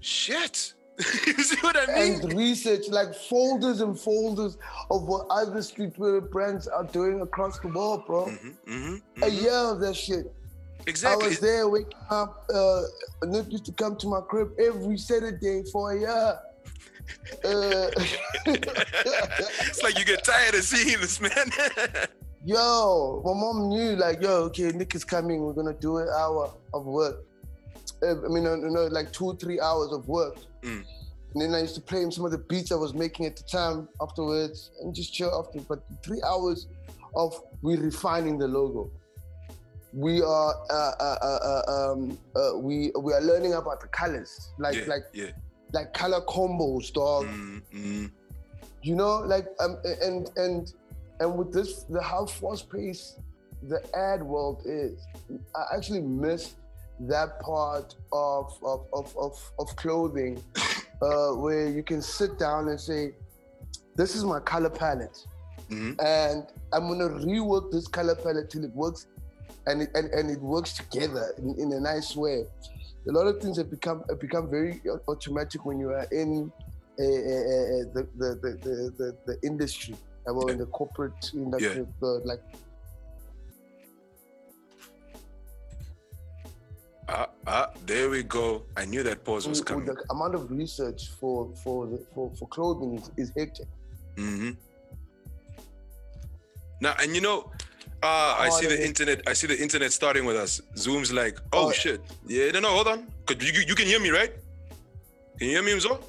Shit. 0.00 0.72
you 1.26 1.34
see 1.34 1.56
what 1.60 1.76
I 1.76 1.86
mean? 1.94 2.22
And 2.22 2.32
research, 2.32 2.88
like 2.88 3.14
folders 3.14 3.82
and 3.82 3.98
folders 4.00 4.56
of 4.90 5.02
what 5.02 5.26
other 5.28 5.58
streetwear 5.60 6.30
brands 6.30 6.66
are 6.68 6.84
doing 6.84 7.20
across 7.20 7.58
the 7.58 7.68
world, 7.68 8.06
bro. 8.06 8.26
Mhm, 8.26 8.54
mhm, 8.66 9.02
A 9.22 9.26
mhm. 9.26 9.42
year 9.42 9.52
of 9.52 9.80
that 9.80 9.94
shit. 9.94 10.32
Exactly. 10.86 11.26
I 11.26 11.28
was 11.28 11.38
there 11.40 11.68
waking 11.68 11.98
up. 12.08 12.46
Uh, 12.52 12.82
Nick 13.24 13.52
used 13.52 13.66
to 13.66 13.72
come 13.72 13.96
to 13.96 14.06
my 14.08 14.20
crib 14.22 14.52
every 14.58 14.96
Saturday 14.96 15.64
for 15.70 15.92
a 15.92 16.00
year. 16.00 16.38
Uh, 17.44 17.90
it's 18.46 19.82
like 19.82 19.98
you 19.98 20.04
get 20.04 20.24
tired 20.24 20.54
of 20.54 20.62
seeing 20.62 21.00
this, 21.00 21.20
man. 21.20 21.30
yo, 22.44 23.22
my 23.24 23.34
mom 23.34 23.68
knew, 23.68 23.96
like, 23.96 24.22
yo, 24.22 24.44
okay, 24.44 24.70
Nick 24.70 24.94
is 24.94 25.04
coming. 25.04 25.42
We're 25.42 25.52
gonna 25.52 25.74
do 25.74 25.98
an 25.98 26.08
hour 26.08 26.52
of 26.72 26.86
work. 26.86 27.24
Uh, 28.02 28.24
I 28.24 28.28
mean, 28.28 28.44
no, 28.44 28.56
no, 28.56 28.68
no, 28.68 28.86
like 28.86 29.12
two, 29.12 29.34
three 29.36 29.60
hours 29.60 29.92
of 29.92 30.08
work. 30.08 30.36
Mm. 30.62 30.84
And 31.34 31.42
then 31.42 31.54
I 31.54 31.60
used 31.60 31.74
to 31.74 31.80
play 31.80 32.02
him 32.02 32.10
some 32.10 32.24
of 32.24 32.30
the 32.30 32.38
beats 32.38 32.72
I 32.72 32.76
was 32.76 32.94
making 32.94 33.26
at 33.26 33.36
the 33.36 33.42
time 33.42 33.88
afterwards 34.00 34.70
and 34.80 34.94
just 34.94 35.12
chill 35.12 35.30
after. 35.38 35.60
But 35.60 35.82
three 36.02 36.22
hours 36.26 36.66
of 37.14 37.42
we 37.62 37.76
refining 37.76 38.38
the 38.38 38.48
logo. 38.48 38.90
We 39.92 40.22
are 40.22 40.54
uh, 40.70 40.92
uh, 41.00 41.16
uh, 41.22 41.38
uh, 41.44 41.92
um, 41.92 42.18
uh, 42.34 42.58
we 42.58 42.92
we 42.98 43.12
are 43.12 43.20
learning 43.20 43.54
about 43.54 43.80
the 43.80 43.88
colors, 43.88 44.50
like 44.58 44.76
yeah, 44.76 44.84
like 44.86 45.04
yeah. 45.12 45.30
Like 45.76 45.92
color 45.92 46.22
combos, 46.22 46.92
dog. 46.92 47.26
Mm, 47.26 47.62
mm. 47.74 48.10
You 48.82 48.94
know, 48.96 49.18
like 49.18 49.46
um, 49.60 49.76
and 50.02 50.30
and 50.36 50.72
and 51.20 51.38
with 51.38 51.52
this, 51.52 51.84
the 51.84 52.02
how 52.02 52.24
fast 52.26 52.70
paced 52.70 53.18
the 53.62 53.80
ad 53.96 54.22
world 54.22 54.62
is, 54.64 55.04
I 55.54 55.76
actually 55.76 56.00
miss 56.02 56.54
that 57.00 57.40
part 57.40 57.94
of 58.12 58.44
of 58.64 58.86
of 58.92 59.14
of, 59.16 59.34
of 59.58 59.76
clothing 59.76 60.42
uh, 61.02 61.30
where 61.32 61.68
you 61.68 61.82
can 61.82 62.00
sit 62.00 62.38
down 62.38 62.68
and 62.68 62.80
say, 62.80 63.14
"This 63.96 64.14
is 64.16 64.24
my 64.24 64.40
color 64.40 64.70
palette, 64.70 65.18
Mhm. 65.70 66.00
and 66.00 66.46
I'm 66.72 66.84
gonna 66.88 67.10
rework 67.26 67.70
this 67.70 67.86
color 67.88 68.14
palette 68.14 68.48
till 68.50 68.64
it 68.64 68.74
works." 68.74 69.06
And 69.68 69.82
it, 69.82 69.90
and, 69.98 70.06
and 70.14 70.30
it 70.30 70.40
works 70.40 70.74
together 70.74 71.34
in, 71.38 71.58
in 71.58 71.72
a 71.72 71.80
nice 71.80 72.14
way. 72.14 72.46
A 73.08 73.12
lot 73.12 73.26
of 73.26 73.40
things 73.40 73.56
have 73.58 73.70
become 73.70 74.02
have 74.08 74.20
become 74.20 74.50
very 74.50 74.80
automatic 75.08 75.64
when 75.64 75.78
you 75.78 75.90
are 75.90 76.06
in 76.10 76.52
uh, 76.98 77.02
uh, 77.02 77.06
uh, 77.06 77.84
the, 77.92 78.08
the, 78.16 78.28
the, 78.42 78.92
the, 78.98 79.16
the, 79.26 79.46
industry, 79.46 79.94
uh, 80.26 80.32
well, 80.32 80.48
in 80.48 80.56
the 80.56 80.64
corporate 80.64 81.12
industry, 81.34 81.86
the, 82.00 82.22
like 82.24 82.40
Ah, 87.08 87.28
ah, 87.46 87.70
there 87.84 88.10
we 88.10 88.24
go. 88.24 88.64
I 88.76 88.84
knew 88.84 89.02
that 89.04 89.24
pause 89.24 89.46
was 89.46 89.60
with 89.60 89.66
coming. 89.68 89.86
the 89.86 89.96
amount 90.10 90.34
of 90.34 90.50
research 90.50 91.10
for 91.20 91.54
for 91.62 91.86
the, 91.86 92.04
for, 92.12 92.32
for 92.36 92.48
clothing 92.48 92.98
is, 92.98 93.10
is 93.16 93.32
hectic. 93.36 93.68
hmm 94.16 94.50
Now, 96.80 96.94
and 97.00 97.14
you 97.14 97.20
know, 97.20 97.52
uh, 98.02 98.36
I 98.38 98.48
Oh, 98.50 98.60
see 98.60 98.66
the 98.66 98.84
internet. 98.84 99.22
I 99.26 99.32
see 99.32 99.46
the 99.46 99.60
internet 99.60 99.92
starting 99.92 100.24
with 100.24 100.36
us. 100.36 100.60
Zoom's 100.76 101.12
like, 101.12 101.38
oh 101.52 101.68
Oh. 101.68 101.72
shit. 101.72 102.00
Yeah, 102.26 102.50
no, 102.52 102.60
no, 102.60 102.68
hold 102.70 102.88
on. 102.88 103.06
'Cause 103.26 103.36
You, 103.40 103.62
you 103.66 103.74
can 103.74 103.86
hear 103.86 104.00
me, 104.00 104.10
right? 104.10 104.32
Can 105.38 105.48
you 105.48 105.54
hear 105.56 105.62
me, 105.62 105.72
Mzo? 105.72 106.00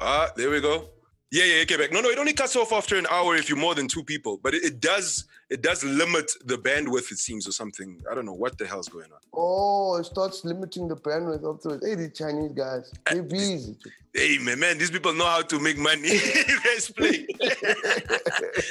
Ah, 0.00 0.30
there 0.36 0.50
we 0.50 0.60
go. 0.60 0.88
Yeah, 1.32 1.44
yeah, 1.44 1.76
back. 1.76 1.92
No, 1.92 2.00
no, 2.00 2.08
it 2.08 2.18
only 2.18 2.32
cuts 2.32 2.54
off 2.54 2.72
after 2.72 2.96
an 2.96 3.06
hour 3.10 3.34
if 3.36 3.48
you're 3.48 3.58
more 3.58 3.74
than 3.74 3.88
two 3.88 4.04
people, 4.04 4.38
but 4.42 4.54
it, 4.54 4.64
it 4.64 4.80
does 4.80 5.24
it 5.50 5.60
does 5.62 5.82
limit 5.84 6.30
the 6.44 6.56
bandwidth, 6.56 7.10
it 7.12 7.18
seems, 7.18 7.46
or 7.48 7.52
something. 7.52 8.00
I 8.10 8.14
don't 8.14 8.26
know 8.26 8.32
what 8.32 8.58
the 8.58 8.66
hell's 8.66 8.88
going 8.88 9.10
on. 9.12 9.18
Oh, 9.32 9.96
it 9.96 10.04
starts 10.04 10.44
limiting 10.44 10.86
the 10.88 10.96
bandwidth 10.96 11.42
afterwards. 11.54 11.84
Hey, 11.84 11.94
the 11.96 12.10
Chinese 12.10 12.52
guys, 12.52 12.92
they 13.10 13.20
busy. 13.20 13.76
Hey 14.14 14.38
man, 14.38 14.60
man, 14.60 14.78
these 14.78 14.90
people 14.90 15.12
know 15.14 15.26
how 15.26 15.42
to 15.42 15.58
make 15.58 15.78
money. 15.78 16.08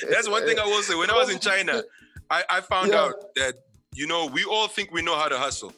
That's 0.10 0.30
one 0.30 0.46
thing 0.46 0.60
I 0.60 0.66
will 0.66 0.82
say. 0.82 0.96
When 0.96 1.10
I 1.10 1.14
was 1.16 1.30
in 1.30 1.40
China, 1.40 1.84
I, 2.30 2.44
I 2.50 2.62
found 2.62 2.92
Yeah. 2.92 3.02
out 3.02 3.16
that 3.36 3.56
you 3.94 4.08
know 4.08 4.26
we 4.28 4.44
all 4.46 4.68
think 4.68 4.92
we 4.92 5.02
know 5.02 5.16
how 5.16 5.28
to 5.28 5.38
hustle, 5.38 5.74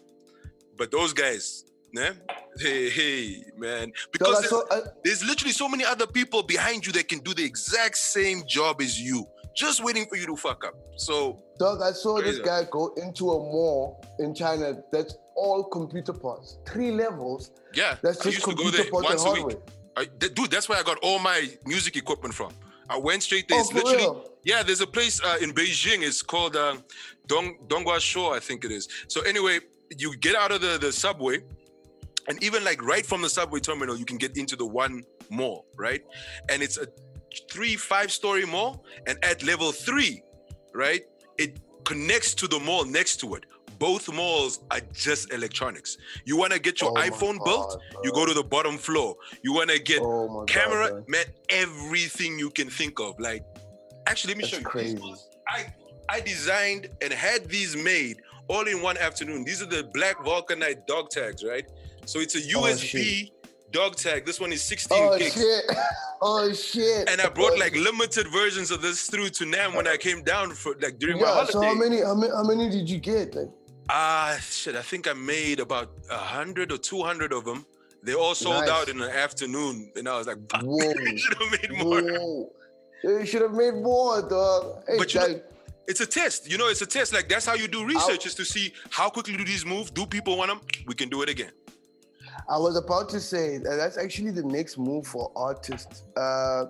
but 0.77 0.91
those 0.91 1.13
guys, 1.13 1.63
né? 1.95 2.15
Hey, 2.59 2.89
hey, 2.89 3.43
man, 3.57 3.91
because 4.11 4.39
there's, 4.39 4.49
saw, 4.49 4.63
I, 4.71 4.81
there's 5.03 5.23
literally 5.23 5.53
so 5.53 5.69
many 5.69 5.85
other 5.85 6.07
people 6.07 6.41
behind 6.41 6.85
you 6.85 6.91
that 6.93 7.07
can 7.07 7.19
do 7.19 7.33
the 7.33 7.43
exact 7.43 7.97
same 7.97 8.43
job 8.47 8.81
as 8.81 8.99
you, 8.99 9.25
just 9.55 9.83
waiting 9.83 10.05
for 10.07 10.15
you 10.15 10.25
to 10.25 10.35
fuck 10.35 10.65
up. 10.65 10.73
So 10.97 11.39
dog, 11.59 11.81
I 11.83 11.91
saw 11.91 12.19
this 12.21 12.39
guy 12.39 12.63
go 12.71 12.93
into 12.97 13.29
a 13.31 13.37
mall 13.37 14.03
in 14.19 14.33
China 14.33 14.81
that's 14.91 15.15
all 15.35 15.63
computer 15.65 16.13
parts, 16.13 16.57
three 16.65 16.91
levels. 16.91 17.51
yeah, 17.75 17.97
That's 18.01 18.17
just 18.23 18.37
used 18.37 18.45
to 18.45 18.55
go 18.55 18.63
computer 18.63 18.89
parts 18.89 19.05
once 19.09 19.21
a 19.25 19.31
week. 19.31 19.41
hardware. 19.43 19.61
I, 19.95 20.05
dude, 20.05 20.49
that's 20.51 20.67
where 20.69 20.79
I 20.79 20.83
got 20.83 20.97
all 21.03 21.19
my 21.19 21.47
music 21.65 21.95
equipment 21.95 22.33
from. 22.33 22.51
I 22.89 22.97
went 22.97 23.23
straight 23.23 23.47
there. 23.47 23.57
Oh, 23.57 23.61
it's 23.61 23.73
literally 23.73 23.97
real? 23.97 24.31
yeah. 24.43 24.63
There's 24.63 24.81
a 24.81 24.87
place 24.87 25.21
uh, 25.23 25.37
in 25.41 25.51
Beijing. 25.53 26.03
It's 26.03 26.21
called 26.21 26.55
uh, 26.55 26.77
Dong 27.27 27.57
Donghua 27.67 27.99
Shore, 27.99 28.35
I 28.35 28.39
think 28.39 28.65
it 28.65 28.71
is. 28.71 28.87
So 29.07 29.21
anyway, 29.21 29.59
you 29.97 30.15
get 30.17 30.35
out 30.35 30.51
of 30.51 30.61
the 30.61 30.77
the 30.79 30.91
subway, 30.91 31.39
and 32.27 32.41
even 32.43 32.63
like 32.63 32.81
right 32.83 33.05
from 33.05 33.21
the 33.21 33.29
subway 33.29 33.59
terminal, 33.59 33.97
you 33.97 34.05
can 34.05 34.17
get 34.17 34.37
into 34.37 34.55
the 34.55 34.65
one 34.65 35.03
mall, 35.29 35.65
right? 35.75 36.01
And 36.49 36.61
it's 36.61 36.77
a 36.77 36.87
three 37.51 37.75
five 37.75 38.11
story 38.11 38.45
mall, 38.45 38.85
and 39.07 39.17
at 39.23 39.43
level 39.43 39.71
three, 39.71 40.23
right, 40.73 41.01
it 41.37 41.59
connects 41.83 42.33
to 42.35 42.47
the 42.47 42.59
mall 42.59 42.85
next 42.85 43.17
to 43.17 43.35
it. 43.35 43.45
Both 43.79 44.11
malls 44.11 44.59
are 44.71 44.79
just 44.93 45.31
electronics. 45.33 45.97
You 46.25 46.37
want 46.37 46.53
to 46.53 46.59
get 46.59 46.81
your 46.81 46.91
Oh 46.91 46.93
my 46.95 47.09
iPhone 47.09 47.43
built, 47.43 47.79
God, 47.93 48.05
you 48.05 48.11
go 48.11 48.25
to 48.25 48.33
the 48.33 48.43
bottom 48.43 48.77
floor. 48.77 49.15
You 49.43 49.53
want 49.53 49.69
to 49.69 49.79
get 49.79 50.01
Oh 50.01 50.43
camera, 50.47 50.89
God, 50.89 51.03
man, 51.07 51.25
everything 51.49 52.39
you 52.39 52.49
can 52.49 52.69
think 52.69 52.99
of. 52.99 53.19
Like, 53.19 53.43
actually, 54.07 54.33
let 54.33 54.37
me 54.37 54.41
That's 54.43 54.51
show 54.53 54.59
you. 54.59 54.65
crazy. 54.65 55.13
I 55.47 55.65
I 56.09 56.19
designed 56.21 56.89
and 57.01 57.11
had 57.13 57.45
these 57.49 57.75
made 57.75 58.17
all 58.47 58.65
in 58.67 58.81
one 58.81 58.97
afternoon. 58.97 59.43
These 59.43 59.61
are 59.61 59.65
the 59.67 59.83
black 59.93 60.17
vulcanite 60.23 60.85
dog 60.87 61.09
tags, 61.09 61.43
right? 61.43 61.65
So 62.05 62.19
it's 62.19 62.35
a 62.35 62.39
Oh, 62.57 62.61
USB 62.63 63.31
dog 63.71 63.95
tag. 63.97 64.25
This 64.25 64.39
one 64.39 64.51
is 64.53 64.63
16 64.63 64.97
Oh 64.99 65.17
gigs. 65.17 65.33
shit! 65.33 65.65
Oh 66.19 66.51
shit! 66.51 67.07
And 67.11 67.21
I 67.21 67.29
brought 67.29 67.53
Oh, 67.53 67.59
like 67.59 67.75
limited 67.75 68.25
versions 68.29 68.71
of 68.71 68.81
this 68.81 69.03
through 69.07 69.29
to 69.37 69.45
Nam 69.45 69.75
when 69.75 69.87
I 69.87 69.97
came 69.97 70.23
down 70.23 70.49
for 70.49 70.73
like 70.81 70.97
during 70.97 71.17
my 71.17 71.27
yeah. 71.27 71.33
holiday. 71.33 71.51
So 71.51 71.61
how 71.61 71.75
many? 71.75 72.01
How 72.01 72.15
many? 72.15 72.31
How 72.33 72.41
many 72.43 72.71
did 72.71 72.89
you 72.89 72.97
get? 72.97 73.35
Like, 73.35 73.49
Ah, 73.89 74.37
shit. 74.41 74.75
I 74.75 74.81
think 74.81 75.07
I 75.07 75.13
made 75.13 75.59
about 75.59 75.89
a 76.09 76.17
hundred 76.17 76.71
or 76.71 76.77
two 76.77 77.01
hundred 77.01 77.31
of 77.33 77.45
them. 77.45 77.65
They 78.03 78.13
all 78.13 78.35
sold 78.35 78.61
Nice. 78.61 78.69
out 78.69 78.89
in 78.89 78.97
the 78.97 79.09
afternoon, 79.25 79.91
and 79.95 80.07
I 80.07 80.17
was 80.17 80.27
like, 80.27 80.37
"Fuck, 80.51 80.61
Whoa. 80.63 80.77
I 80.91 81.15
should 81.15 81.37
have 81.37 81.51
made 81.61 81.71
more." 81.83 82.01
whoa! 82.01 82.51
You 83.03 83.25
should 83.25 83.41
have 83.41 83.53
made 83.53 83.75
more, 83.75 84.21
dog. 84.21 84.83
Hey, 84.87 84.97
But 84.97 85.13
you 85.13 85.19
know- 85.21 85.41
It's 85.87 86.01
a 86.01 86.05
test. 86.05 86.49
You 86.51 86.57
know, 86.57 86.67
it's 86.67 86.81
a 86.81 86.85
test. 86.85 87.13
Like 87.13 87.29
that's 87.29 87.45
how 87.45 87.53
you 87.53 87.67
do 87.69 87.85
research 87.85 88.25
is 88.25 88.35
to 88.35 88.43
see 88.43 88.73
how 88.89 89.09
quickly 89.09 89.37
do 89.37 89.45
these 89.45 89.65
move. 89.65 89.93
Do 89.93 90.05
people 90.05 90.35
want 90.37 90.49
them? 90.51 90.59
We 90.85 90.93
can 90.95 91.07
do 91.07 91.21
it 91.21 91.29
again. 91.29 91.51
I 92.49 92.57
was 92.57 92.75
about 92.75 93.07
to 93.09 93.19
say 93.21 93.57
that 93.57 93.75
that's 93.77 93.97
actually 93.97 94.31
the 94.31 94.43
next 94.43 94.77
move 94.77 95.07
for 95.07 95.31
artists. 95.35 96.03
Uh, 96.17 96.19
uh, 96.19 96.65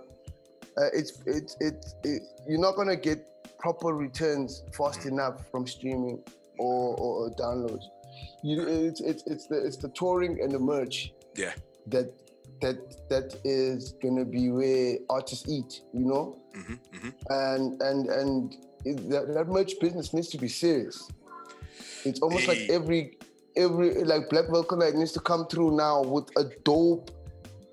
it's 0.93 1.11
it's 1.25 1.57
it's 1.59 1.95
it, 2.03 2.21
you're 2.47 2.59
not 2.67 2.75
gonna 2.75 2.95
get 2.95 3.19
proper 3.57 3.87
returns 4.05 4.61
fast 4.77 4.99
Mm. 5.01 5.11
enough 5.13 5.49
from 5.49 5.65
streaming 5.65 6.21
or, 6.57 6.95
or, 6.97 7.31
downloads. 7.35 7.83
You, 8.43 8.67
it's, 8.67 9.01
it's 9.01 9.23
it's 9.27 9.47
the 9.47 9.65
it's 9.65 9.77
the 9.77 9.89
touring 9.89 10.39
and 10.41 10.51
the 10.51 10.59
merch 10.59 11.11
Yeah. 11.35 11.53
that 11.87 12.13
that 12.61 12.77
that 13.09 13.35
is 13.43 13.93
gonna 14.01 14.25
be 14.25 14.49
where 14.49 14.97
artists 15.09 15.47
eat. 15.49 15.81
You 15.93 16.05
know, 16.05 16.37
hmm 16.53 16.73
hmm 16.93 17.09
and 17.29 17.81
and 17.81 18.09
and 18.09 18.53
that, 19.11 19.33
that 19.33 19.47
merch 19.47 19.73
business 19.79 20.13
needs 20.13 20.29
to 20.29 20.37
be 20.37 20.47
serious. 20.47 21.09
It's 22.05 22.21
almost 22.21 22.47
like 22.47 22.59
every 22.69 23.17
every 23.55 24.03
like 24.03 24.29
Black 24.29 24.45
Vulcanite 24.45 24.95
needs 24.95 25.11
to 25.13 25.19
come 25.19 25.47
through 25.47 25.75
now 25.75 26.03
with 26.03 26.29
a 26.37 26.45
dope 26.63 27.11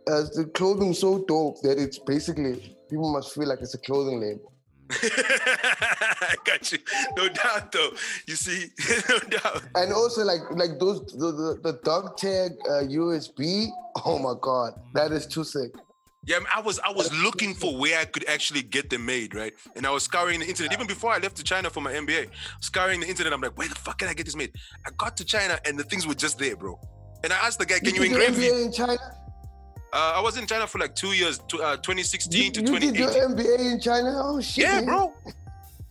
as 0.09 0.31
the 0.31 0.45
clothing 0.47 0.93
so 0.93 1.25
dope 1.27 1.61
that 1.63 1.79
it's 1.79 1.99
basically 1.99 2.55
people 2.91 3.13
must 3.13 3.35
feel 3.35 3.49
like 3.49 3.61
it's 3.61 3.75
a 3.75 3.79
clothing 3.79 4.21
label. 4.21 4.54
I 4.91 6.35
got 6.45 6.71
you. 6.73 6.79
No 7.17 7.29
doubt, 7.29 7.73
though. 7.73 7.91
You 8.27 8.37
see, 8.37 8.71
no 9.09 9.19
doubt. 9.19 9.63
And 9.75 9.93
also 9.93 10.25
like 10.25 10.43
like 10.51 10.79
those 10.79 11.01
the 11.13 11.33
the, 11.33 11.61
the 11.63 11.81
dog 11.85 12.17
tag 12.17 12.53
uh, 12.69 12.83
USB. 12.83 13.69
Oh 14.05 14.19
my 14.19 14.35
god, 14.41 14.75
that 14.95 15.13
is 15.13 15.27
too 15.27 15.45
sick. 15.45 15.73
Yeah, 16.27 16.39
I 16.55 16.61
was 16.61 16.79
I 16.81 16.91
was 16.91 17.13
looking 17.23 17.55
for 17.55 17.77
where 17.77 17.99
I 17.99 18.05
could 18.07 18.27
actually 18.29 18.63
get 18.63 18.89
them 18.91 19.05
made, 19.05 19.35
right? 19.35 19.53
And 19.77 19.87
I 19.87 19.91
was 19.91 20.05
scouring 20.05 20.41
the 20.41 20.47
internet 20.47 20.73
even 20.73 20.87
before 20.87 21.13
I 21.13 21.19
left 21.19 21.37
to 21.37 21.45
China 21.45 21.69
for 21.69 21.81
my 21.81 21.93
MBA. 21.93 22.29
Scouring 22.61 23.01
the 23.01 23.07
internet, 23.07 23.33
I'm 23.33 23.41
like, 23.41 23.57
where 23.59 23.69
the 23.69 23.75
fuck 23.75 23.99
can 23.99 24.09
I 24.09 24.15
get 24.15 24.25
this 24.27 24.37
made? 24.37 24.53
I 24.87 24.91
got 24.97 25.17
to 25.19 25.25
China 25.25 25.59
and 25.67 25.79
the 25.79 25.85
things 25.85 26.07
were 26.07 26.15
just 26.15 26.39
there, 26.39 26.57
bro. 26.57 26.81
And 27.23 27.33
I 27.33 27.37
asked 27.37 27.59
the 27.59 27.67
guy, 27.67 27.79
can 27.79 27.95
you 27.95 28.03
your 28.03 28.23
engrave? 28.23 28.35
MBA 28.35 28.67
in 28.67 28.73
China? 28.73 28.99
Uh, 29.95 30.15
I 30.17 30.21
was 30.21 30.37
in 30.37 30.45
China 30.47 30.67
for 30.67 30.79
like 30.79 30.97
two 30.97 31.13
years, 31.13 31.39
to, 31.49 31.63
uh, 31.63 31.77
2016 31.77 32.43
You, 32.47 32.51
to 32.51 32.61
you 32.63 32.81
did 32.81 32.97
your 32.97 33.11
2018. 33.13 33.37
MBA 33.37 33.73
in 33.75 33.81
China? 33.81 34.13
Oh 34.25 34.41
shit! 34.41 34.65
Yeah, 34.65 34.81
bro. 34.83 35.15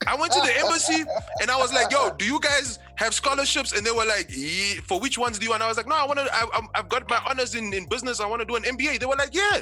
I 0.05 0.15
went 0.15 0.33
to 0.33 0.41
the 0.41 0.53
embassy 0.59 1.05
and 1.41 1.49
I 1.49 1.55
was 1.55 1.71
like, 1.71 1.89
"Yo, 1.89 2.11
do 2.17 2.25
you 2.25 2.37
guys 2.41 2.79
have 2.95 3.13
scholarships?" 3.13 3.71
And 3.71 3.85
they 3.85 3.91
were 3.91 4.03
like, 4.05 4.27
"Yeah, 4.29 4.81
"For 4.85 4.99
which 4.99 5.17
ones 5.17 5.39
do 5.39 5.45
you?" 5.45 5.53
And 5.53 5.63
I 5.63 5.69
was 5.69 5.77
like, 5.77 5.87
"No, 5.87 5.95
I 5.95 6.05
want 6.05 6.19
to. 6.19 6.27
I, 6.35 6.45
I've 6.75 6.89
got 6.89 7.09
my 7.09 7.21
honors 7.29 7.55
in, 7.55 7.73
in 7.73 7.87
business. 7.87 8.19
I 8.19 8.25
want 8.25 8.41
to 8.41 8.45
do 8.45 8.57
an 8.57 8.63
MBA." 8.63 8.99
They 8.99 9.05
were 9.05 9.15
like, 9.15 9.33
"Yeah, 9.33 9.61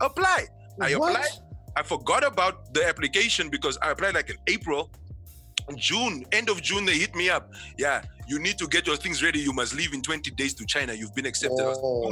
apply." 0.00 0.46
I 0.80 0.94
What? 0.96 1.10
applied. 1.14 1.28
I 1.76 1.82
forgot 1.82 2.24
about 2.24 2.72
the 2.72 2.86
application 2.88 3.50
because 3.50 3.76
I 3.82 3.90
applied 3.90 4.14
like 4.14 4.30
in 4.30 4.36
April. 4.46 4.90
June, 5.76 6.24
end 6.32 6.48
of 6.48 6.60
June, 6.62 6.84
they 6.86 6.96
hit 6.98 7.14
me 7.14 7.28
up. 7.30 7.50
Yeah, 7.78 8.02
you 8.32 8.38
need 8.38 8.56
to 8.58 8.66
get 8.66 8.86
your 8.86 8.96
things 8.96 9.22
ready. 9.22 9.40
You 9.40 9.52
must 9.52 9.74
leave 9.74 9.92
in 9.92 10.00
20 10.00 10.30
days 10.32 10.54
to 10.54 10.64
China. 10.64 10.94
You've 10.94 11.14
been 11.14 11.26
accepted. 11.26 11.60
Oh, 11.60 12.08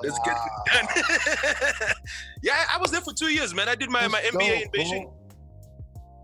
Let's 0.02 0.18
get 0.24 0.36
it 0.36 0.52
done. 0.72 1.94
yeah, 2.42 2.64
I 2.70 2.76
was 2.78 2.90
there 2.90 3.00
for 3.00 3.14
two 3.14 3.32
years, 3.32 3.54
man. 3.54 3.68
I 3.68 3.74
did 3.74 3.88
my, 3.90 4.06
my 4.08 4.20
That's 4.20 4.36
MBA 4.36 4.62
in 4.62 4.68
Beijing. 4.68 5.04
bro. 5.04 5.14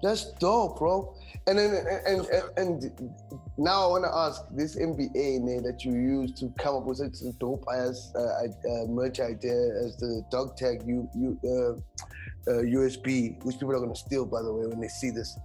That's 0.03 0.33
dope, 0.35 0.79
bro. 0.79 1.15
And 1.47 1.59
then 1.59 1.85
and 2.07 2.27
and, 2.27 2.59
and 2.59 3.15
now 3.57 3.85
I 3.85 3.87
want 3.87 4.05
to 4.05 4.15
ask 4.15 4.43
this 4.51 4.77
MBA 4.77 5.41
name 5.41 5.63
that 5.63 5.85
you 5.85 5.93
use 5.93 6.33
to 6.41 6.53
come 6.59 6.77
up 6.77 6.85
with 6.85 6.99
such 6.99 7.17
a 7.27 7.33
dope 7.39 7.65
ass 7.75 8.13
uh, 8.15 8.21
uh, 8.21 8.87
merch 8.89 9.21
idea 9.21 9.59
as 9.85 9.97
the 9.97 10.23
dog 10.31 10.57
tag 10.57 10.83
you 10.87 11.09
you 11.15 11.39
uh, 11.45 12.51
uh, 12.51 12.63
USB, 12.63 13.43
which 13.45 13.57
people 13.57 13.73
are 13.73 13.81
gonna 13.81 13.97
steal 13.97 14.25
by 14.25 14.43
the 14.43 14.53
way 14.53 14.67
when 14.67 14.81
they 14.81 14.89
see 14.89 15.11
this. 15.11 15.39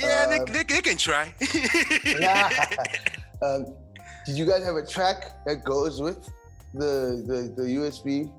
Yeah, 0.00 0.26
they, 0.26 0.38
Um, 0.38 0.46
they, 0.46 0.62
they 0.62 0.82
can 0.82 0.96
try. 0.96 1.34
um, 3.42 3.74
did 4.24 4.36
you 4.36 4.46
guys 4.46 4.64
have 4.64 4.76
a 4.76 4.86
track 4.86 5.44
that 5.46 5.64
goes 5.64 6.00
with 6.00 6.28
the 6.74 7.22
the, 7.26 7.62
the 7.62 7.68
USB? 7.76 8.30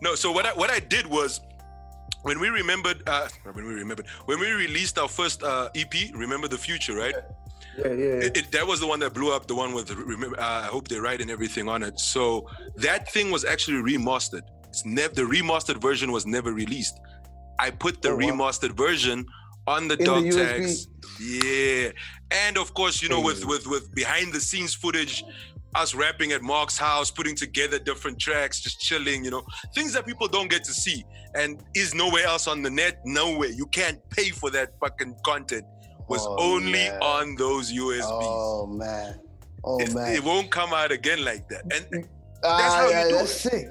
no, 0.00 0.14
so 0.14 0.30
what 0.32 0.46
I 0.46 0.52
what 0.54 0.70
I 0.70 0.78
did 0.80 1.06
was 1.06 1.40
when 2.22 2.38
we 2.40 2.48
remembered 2.48 3.02
uh 3.08 3.28
when 3.52 3.66
we 3.66 3.74
remembered 3.74 4.06
when 4.26 4.38
we 4.40 4.50
released 4.52 4.98
our 4.98 5.08
first 5.08 5.42
uh 5.42 5.68
EP, 5.74 5.92
Remember 6.14 6.48
the 6.48 6.58
Future, 6.58 6.94
right? 6.94 7.14
Yeah, 7.78 7.88
yeah. 7.88 7.92
yeah. 7.94 8.26
It, 8.26 8.36
it- 8.36 8.52
that 8.52 8.66
was 8.66 8.78
the 8.80 8.86
one 8.86 9.00
that 9.00 9.12
blew 9.14 9.32
up, 9.34 9.46
the 9.46 9.54
one 9.54 9.74
with 9.74 9.90
remember 9.90 10.38
uh, 10.40 10.62
I 10.62 10.66
hope 10.66 10.88
they 10.88 10.98
write 10.98 11.20
and 11.20 11.30
everything 11.30 11.68
on 11.68 11.82
it. 11.82 11.98
So 11.98 12.48
that 12.76 13.10
thing 13.12 13.30
was 13.30 13.44
actually 13.44 13.78
remastered. 13.92 14.42
It's 14.68 14.84
never 14.84 15.12
the 15.14 15.22
remastered 15.22 15.80
version 15.80 16.12
was 16.12 16.24
never 16.26 16.52
released. 16.52 16.98
I 17.58 17.70
put 17.70 18.02
the 18.02 18.10
Oh, 18.10 18.16
wow. 18.16 18.22
remastered 18.22 18.72
version 18.76 19.26
on 19.66 19.88
the 19.88 19.94
In 19.94 19.98
the 20.00 20.04
dog 20.04 20.24
USB. 20.24 20.36
tags. 20.46 20.88
Yeah. 21.24 21.90
And 22.30 22.58
of 22.58 22.74
course, 22.74 23.02
you 23.02 23.08
know, 23.08 23.20
with 23.20 23.44
with 23.44 23.66
with 23.66 23.94
behind 23.94 24.32
the 24.32 24.40
scenes 24.40 24.74
footage, 24.74 25.24
us 25.74 25.94
rapping 25.94 26.32
at 26.32 26.42
Mark's 26.42 26.78
house, 26.78 27.10
putting 27.10 27.34
together 27.34 27.78
different 27.78 28.18
tracks, 28.18 28.60
just 28.60 28.80
chilling, 28.80 29.24
you 29.24 29.30
know, 29.30 29.44
things 29.74 29.92
that 29.94 30.06
people 30.06 30.28
don't 30.28 30.48
get 30.50 30.62
to 30.64 30.72
see 30.72 31.04
and 31.34 31.62
is 31.74 31.94
nowhere 31.94 32.26
else 32.26 32.46
on 32.46 32.62
the 32.62 32.70
net. 32.70 33.00
Nowhere. 33.04 33.50
You 33.50 33.66
can't 33.66 33.98
pay 34.10 34.30
for 34.30 34.50
that 34.50 34.72
fucking 34.80 35.16
content. 35.24 35.64
Was 36.08 36.20
Oh, 36.26 36.36
only 36.56 36.72
man. 36.72 37.00
on 37.02 37.34
those 37.36 37.72
USBs. 37.72 38.02
Oh 38.04 38.66
man. 38.66 39.20
Oh 39.64 39.80
It's- 39.80 39.94
man. 39.94 40.12
It 40.14 40.22
won't 40.22 40.50
come 40.50 40.72
out 40.74 40.92
again 40.92 41.24
like 41.24 41.48
that. 41.48 41.62
And 41.72 42.08
Ah, 42.46 42.76
how 42.76 42.84
you 42.84 42.90
yeah, 42.90 43.08
do 43.08 43.14
that's 43.16 43.32
sick. 43.40 43.66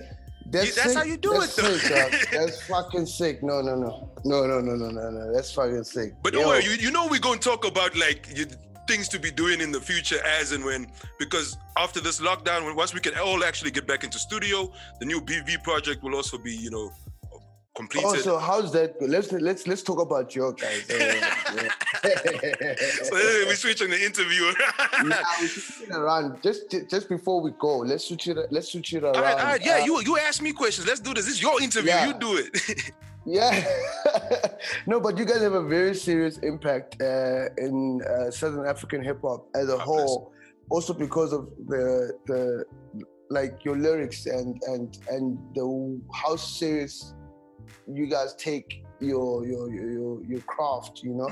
That's, 0.46 0.76
that's 0.76 0.90
sick. 0.90 0.98
how 0.98 1.04
you 1.04 1.18
do 1.18 1.34
that's 1.34 1.58
it, 1.58 1.62
though. 1.62 1.78
Sick, 1.78 2.30
that's 2.32 2.68
fucking 2.68 3.06
sick. 3.06 3.42
No, 3.44 3.62
no, 3.62 3.76
no, 3.76 4.10
no, 4.26 4.46
no, 4.46 4.60
no, 4.60 4.76
no, 4.76 4.90
no, 4.90 5.10
no. 5.10 5.34
That's 5.34 5.52
fucking 5.52 5.84
sick. 5.84 6.14
but 6.22 6.34
don't 6.34 6.44
Yo, 6.44 6.48
worry, 6.50 6.64
you, 6.64 6.72
you 6.72 6.92
know 6.92 7.08
we're 7.08 7.20
gonna 7.20 7.40
talk 7.40 7.66
about 7.66 7.96
like 7.96 8.28
you, 8.36 8.46
things 8.88 9.08
to 9.10 9.20
be 9.20 9.32
doing 9.32 9.62
in 9.62 9.72
the 9.72 9.80
future 9.80 10.20
as 10.26 10.52
and 10.52 10.64
when 10.64 10.88
because 11.18 11.58
after 11.78 12.00
this 12.00 12.20
lockdown, 12.20 12.66
when 12.66 12.76
once 12.76 12.94
we 12.94 13.00
can 13.00 13.18
all 13.18 13.44
actually 13.44 13.72
get 13.72 13.88
back 13.88 14.04
into 14.04 14.20
studio, 14.20 14.72
the 15.00 15.06
new 15.06 15.22
BV 15.22 15.64
project 15.64 16.04
will 16.04 16.16
also 16.16 16.38
be 16.38 16.54
you 16.54 16.70
know 16.70 16.92
completed. 17.76 18.10
Oh, 18.10 18.16
so 18.16 18.38
how's 18.38 18.72
that? 18.74 18.96
Let's 19.02 19.32
let's 19.32 19.68
let's 19.68 19.84
talk 19.84 20.00
about 20.02 20.36
your 20.36 20.54
guys. 20.54 20.90
Uh, 20.90 20.96
yeah. 21.00 22.76
so 23.04 23.16
anyway, 23.16 23.46
we're 23.48 23.56
switching 23.56 23.90
the 23.90 24.04
interview. 24.04 24.52
Nah, 25.04 25.16
we 25.42 25.48
switch 25.48 25.90
it 25.90 25.94
around 25.94 26.42
just 26.44 26.70
just 26.90 27.10
before 27.10 27.42
we 27.42 27.52
go. 27.60 27.80
Let's 27.80 28.06
switch 28.06 28.28
it. 28.28 28.38
Let's 28.52 28.72
switch 28.72 28.94
it 28.94 29.04
around. 29.04 29.16
all 29.16 29.22
right, 29.22 29.38
all 29.38 29.46
right, 29.46 29.66
yeah, 29.66 29.82
Uh, 29.82 29.86
you 29.86 30.02
you 30.02 30.18
ask 30.18 30.42
me 30.42 30.52
questions. 30.52 30.88
Let's 30.88 31.00
do 31.00 31.14
this. 31.14 31.26
This 31.26 31.36
is 31.36 31.42
your 31.42 31.62
interview. 31.62 31.92
Yeah. 31.92 32.08
You 32.08 32.14
do 32.14 32.38
it. 32.38 32.92
Yeah. 33.26 33.66
no, 34.86 35.00
but 35.00 35.18
you 35.18 35.24
guys 35.24 35.42
have 35.42 35.54
a 35.54 35.64
very 35.64 35.96
serious 35.96 36.40
impact 36.40 37.02
uh, 37.02 37.48
in 37.58 38.02
uh, 38.04 38.30
Southern 38.32 38.68
African 38.68 39.02
hip 39.02 39.22
hop 39.22 39.48
as 39.56 39.70
a 39.70 39.78
whole. 39.78 40.34
Also 40.70 40.94
because 40.94 41.32
of 41.32 41.50
the 41.68 42.12
the 42.28 42.66
like 43.30 43.64
your 43.64 43.78
lyrics 43.78 44.26
and 44.26 44.62
and 44.68 44.98
and 45.10 45.38
the 45.56 45.66
how 46.14 46.36
serious 46.36 47.14
you 47.88 48.08
guys 48.08 48.36
take 48.36 48.84
your 49.00 49.46
your 49.46 49.70
your 49.74 50.24
your, 50.24 50.42
craft. 50.42 51.02
You 51.04 51.14
know, 51.14 51.30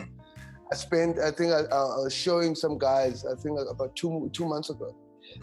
I 0.72 0.76
spent 0.76 1.20
I 1.20 1.32
think 1.32 1.52
I, 1.54 1.62
I 1.62 1.84
was 2.04 2.14
showing 2.14 2.56
some 2.56 2.78
guys 2.78 3.26
I 3.26 3.36
think 3.42 3.58
about 3.70 3.96
two 3.96 4.30
two 4.34 4.46
months 4.48 4.70
ago. 4.70 4.96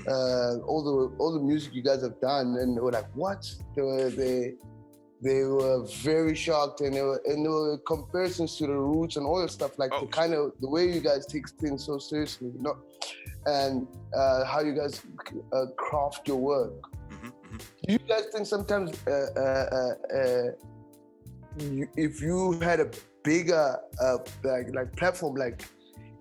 Uh, 0.07 0.59
all 0.67 0.83
the 0.85 1.17
all 1.19 1.33
the 1.33 1.41
music 1.41 1.75
you 1.75 1.83
guys 1.83 2.03
have 2.03 2.21
done, 2.21 2.57
and 2.61 2.77
they 2.77 2.81
were 2.81 2.93
like, 2.93 3.09
"What?" 3.15 3.47
They 3.75 3.83
were 3.83 4.11
they 4.11 4.55
they 5.23 5.45
were 5.45 5.85
very 6.03 6.35
shocked, 6.35 6.83
and 6.83 6.95
they 6.95 7.03
were 7.03 7.21
and 7.25 7.45
there 7.45 7.51
were 7.53 7.79
comparisons 7.79 8.57
to 8.59 8.67
the 8.67 8.75
roots 8.77 9.17
and 9.17 9.27
all 9.27 9.41
that 9.41 9.51
stuff, 9.51 9.79
like 9.79 9.91
Oh. 9.95 10.01
the 10.03 10.07
kind 10.09 10.35
of 10.35 10.53
the 10.61 10.69
way 10.69 10.93
you 10.93 11.01
guys 11.01 11.27
take 11.27 11.49
things 11.63 11.87
so 11.87 11.99
seriously, 11.99 12.49
you 12.55 12.63
know, 12.63 12.77
and 13.47 13.87
uh, 14.15 14.45
how 14.45 14.61
you 14.61 14.75
guys 14.75 15.01
uh, 15.53 15.67
craft 15.77 16.29
your 16.29 16.37
work. 16.37 16.75
Mhm, 17.11 17.33
mhm. 17.53 17.61
Do 17.87 17.93
you 17.95 17.99
guys 18.01 18.27
think 18.33 18.47
sometimes 18.47 18.93
uh, 19.07 19.11
uh, 19.11 19.67
uh, 19.79 20.17
uh, 20.19 20.49
you, 21.61 21.89
if 21.97 22.21
you 22.21 22.53
had 22.61 22.81
a 22.81 22.91
bigger 23.25 23.79
uh, 24.01 24.19
like 24.45 24.75
like 24.75 24.95
platform 24.97 25.35
like 25.35 25.65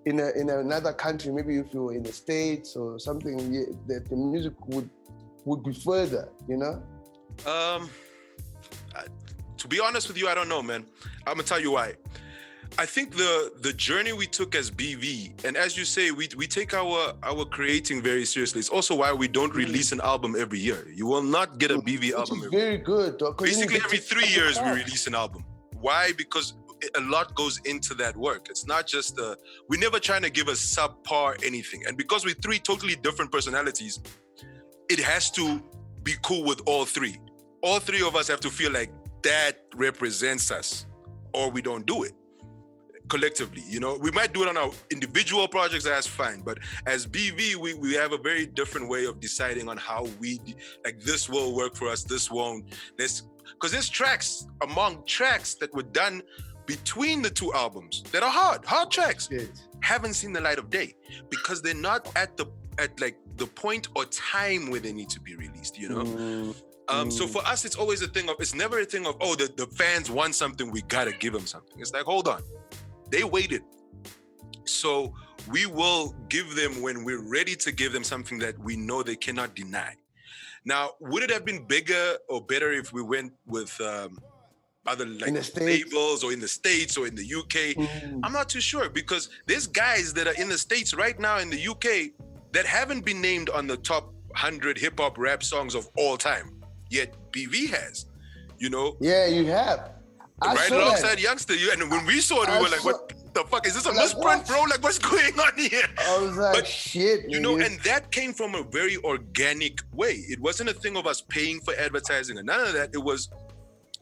in 0.05 0.19
a, 0.19 0.29
in 0.31 0.49
another 0.49 0.93
country, 0.93 1.31
maybe 1.33 1.57
if 1.57 1.73
you 1.73 1.83
were 1.83 1.93
in 1.93 2.03
the 2.03 2.13
states 2.13 2.75
or 2.75 2.99
something, 2.99 3.53
yeah, 3.53 3.63
that 3.88 4.09
the 4.09 4.15
music 4.15 4.53
would 4.67 4.89
would 5.45 5.63
be 5.63 5.73
further, 5.73 6.29
you 6.47 6.57
know? 6.57 6.83
Um, 7.45 7.89
I, 8.95 9.05
to 9.57 9.67
be 9.67 9.79
honest 9.79 10.07
with 10.07 10.17
you, 10.17 10.27
I 10.27 10.35
don't 10.35 10.49
know, 10.49 10.61
man. 10.61 10.85
I'm 11.25 11.35
gonna 11.35 11.43
tell 11.43 11.59
you 11.59 11.71
why. 11.71 11.95
I 12.78 12.86
think 12.86 13.15
the 13.15 13.51
the 13.61 13.74
journey 13.74 14.13
we 14.13 14.28
took 14.28 14.55
as 14.55 14.70
BV, 14.70 15.45
and 15.45 15.57
as 15.57 15.78
you 15.78 15.86
say, 15.86 16.11
we 16.11 16.30
we 16.38 16.47
take 16.47 16.74
our 16.74 17.13
our 17.24 17.45
creating 17.45 18.01
very 18.01 18.26
seriously. 18.26 18.59
It's 18.59 18.70
also 18.70 18.95
why 18.95 19.13
we 19.13 19.28
don't 19.28 19.53
release 19.53 19.91
an 19.91 20.01
album 20.01 20.36
every 20.38 20.59
year. 20.59 20.88
You 20.93 21.07
will 21.07 21.24
not 21.24 21.57
get 21.57 21.72
a 21.72 21.80
BV 21.80 22.13
album 22.13 22.43
every 22.45 22.59
very 22.59 22.78
good. 22.78 23.22
Basically, 23.39 23.78
every 23.78 23.97
three 23.97 24.28
years 24.28 24.59
we 24.61 24.70
release 24.70 25.07
an 25.07 25.15
album. 25.15 25.43
Why? 25.80 26.11
Because 26.18 26.53
a 26.95 27.01
lot 27.01 27.34
goes 27.34 27.59
into 27.65 27.95
that 27.95 28.15
work. 28.15 28.47
It's 28.49 28.68
not 28.68 28.86
just 28.86 29.20
uh 29.20 29.36
we're 29.70 29.80
never 29.80 29.99
trying 29.99 30.22
to 30.24 30.30
give 30.30 30.47
a 30.47 30.51
subpar 30.51 31.43
anything. 31.43 31.84
And 31.88 31.97
because 31.97 32.26
we're 32.26 32.41
three 32.45 32.59
totally 32.59 32.95
different 32.95 33.32
personalities, 33.32 33.99
it 34.89 34.99
has 34.99 35.32
to 35.32 35.61
be 36.03 36.13
cool 36.22 36.43
with 36.43 36.61
all 36.68 36.86
three. 36.86 37.18
All 37.63 37.80
three 37.80 38.03
of 38.05 38.15
us 38.15 38.28
have 38.28 38.39
to 38.41 38.51
feel 38.51 38.72
like 38.72 38.91
that 39.24 39.63
represents 39.76 40.51
us, 40.51 40.86
or 41.34 41.49
we 41.49 41.61
don't 41.61 41.86
do 41.88 42.03
it 42.03 42.13
collectively. 43.10 43.64
You 43.68 43.80
know, 43.80 43.97
we 43.97 44.12
might 44.12 44.34
do 44.34 44.43
it 44.43 44.49
on 44.49 44.58
our 44.58 44.72
individual 44.91 45.47
projects, 45.47 45.86
that's 45.86 46.08
fine. 46.08 46.41
But 46.41 46.60
as 46.86 47.05
BV, 47.08 47.55
we, 47.55 47.74
we 47.76 47.93
have 47.93 48.12
a 48.14 48.18
very 48.18 48.45
different 48.45 48.89
way 48.89 49.05
of 49.05 49.20
deciding 49.20 49.70
on 49.70 49.78
how 49.78 50.08
we 50.20 50.39
like 50.84 50.99
this 51.01 51.30
will 51.30 51.55
work 51.55 51.76
for 51.76 51.88
us, 51.88 52.03
this 52.03 52.30
won't. 52.32 52.66
This 52.97 53.24
because 53.53 53.72
there's 53.72 53.89
tracks 53.89 54.45
among 54.62 55.03
tracks 55.05 55.55
that 55.55 55.74
were 55.74 55.84
done 55.84 56.22
between 56.66 57.22
the 57.22 57.30
two 57.30 57.53
albums 57.53 58.03
that 58.12 58.22
are 58.24 58.30
hard, 58.30 58.66
hard 58.66 58.91
tracks 58.91 59.30
Shit. 59.32 59.49
haven't 59.82 60.14
seen 60.16 60.34
the 60.34 60.41
light 60.41 60.60
of 60.60 60.70
day 60.70 60.93
because 61.30 61.62
they're 61.62 61.74
not 61.74 62.12
at 62.18 62.36
the 62.38 62.45
at 62.78 62.99
like 62.99 63.18
the 63.38 63.47
point 63.47 63.88
or 63.95 64.05
time 64.05 64.70
where 64.70 64.80
they 64.82 64.91
need 64.93 65.10
to 65.10 65.20
be 65.22 65.36
released 65.36 65.80
you 65.80 65.89
know 65.89 66.03
Mm, 66.03 66.55
um 66.89 67.10
so 67.10 67.26
for 67.26 67.43
us 67.45 67.66
it's 67.66 67.76
always 67.76 68.01
a 68.01 68.08
thing 68.08 68.30
of 68.30 68.36
it's 68.39 68.53
never 68.53 68.80
a 68.80 68.86
thing 68.86 69.08
of 69.08 69.16
oh 69.22 69.34
the, 69.36 69.51
the 69.58 69.66
fans 69.68 70.12
want 70.12 70.36
something 70.36 70.70
we 70.70 70.82
gotta 70.84 71.12
give 71.14 71.34
them 71.34 71.45
something 71.47 71.80
it's 71.80 71.91
like 71.91 72.03
hold 72.03 72.28
on 72.28 72.41
they 73.10 73.24
waited 73.24 73.62
so 74.66 75.14
we 75.49 75.66
will 75.66 76.14
give 76.30 76.55
them 76.55 76.82
when 76.82 77.03
we're 77.03 77.22
ready 77.30 77.55
to 77.55 77.72
give 77.72 77.93
them 77.93 78.03
something 78.03 78.38
that 78.38 78.58
we 78.60 78.76
know 78.76 79.01
they 79.03 79.16
cannot 79.16 79.55
deny 79.55 79.93
now 80.66 80.91
would 80.99 81.24
it 81.24 81.32
have 81.32 81.45
been 81.45 81.66
bigger 81.66 82.18
or 82.30 82.41
better 82.41 82.72
if 82.74 82.91
we 82.93 83.01
went 83.01 83.32
with 83.45 83.80
um 83.82 84.18
other 84.86 85.05
like 85.05 85.34
labels 85.58 86.24
or 86.24 86.32
in 86.32 86.39
the 86.39 86.47
states 86.47 86.97
or 86.97 87.08
in 87.08 87.16
the 87.16 87.36
uk 87.36 87.53
Mm. 87.53 88.20
I'm 88.24 88.32
not 88.32 88.47
too 88.49 88.62
sure 88.62 88.89
because 88.89 89.30
there's 89.45 89.68
guys 89.68 90.14
that 90.14 90.28
are 90.28 90.41
in 90.41 90.49
the 90.49 90.58
States 90.58 90.93
right 90.93 91.20
now 91.20 91.39
in 91.39 91.49
the 91.49 91.68
UK 91.68 92.12
that 92.53 92.66
haven't 92.66 93.05
been 93.05 93.22
named 93.22 93.49
on 93.49 93.68
the 93.68 93.78
top 93.78 94.05
100 94.30 94.78
hip 94.78 94.99
hop 94.99 95.18
rap 95.18 95.43
songs 95.43 95.76
of 95.76 95.89
all 95.97 96.18
time. 96.18 96.62
Yet 96.89 97.16
BV 97.32 97.70
has, 97.70 98.05
you 98.58 98.70
know, 98.70 98.95
Yeah, 98.99 99.26
you 99.28 99.45
have. 99.45 99.91
I 100.41 100.53
right 100.53 100.71
alongside 100.71 101.17
that. 101.17 101.21
Youngster. 101.21 101.55
You, 101.55 101.71
and 101.71 101.89
when 101.89 102.05
we 102.05 102.19
saw 102.21 102.43
it, 102.43 102.49
we 102.49 102.55
I 102.55 102.61
were 102.61 102.69
like, 102.69 102.79
saw- 102.81 102.91
what 102.91 103.13
the 103.33 103.43
fuck? 103.45 103.65
Is 103.65 103.73
this 103.73 103.85
a 103.85 103.89
Like, 103.89 103.97
misprint, 103.97 104.25
what? 104.25 104.47
bro? 104.47 104.61
Like, 104.63 104.83
what's 104.83 104.99
going 105.11 105.39
on 105.39 105.57
here? 105.57 105.83
I 105.99 106.17
was 106.19 106.38
like, 106.38 106.53
But, 106.55 106.67
shit. 106.67 107.29
You 107.29 107.39
know, 107.39 107.55
nigga. 107.55 107.65
and 107.65 107.79
that 107.81 108.11
came 108.11 108.33
from 108.33 108.53
a 108.55 108.63
very 108.63 108.97
organic 108.97 109.79
way. 109.93 110.13
It 110.27 110.39
wasn't 110.39 110.69
a 110.69 110.73
thing 110.73 110.95
of 110.95 111.07
us 111.07 111.21
paying 111.21 111.59
for 111.61 111.73
advertising 111.75 112.38
or 112.38 112.43
none 112.43 112.59
of 112.67 112.73
that. 112.73 112.91
It 112.93 113.03
was 113.03 113.29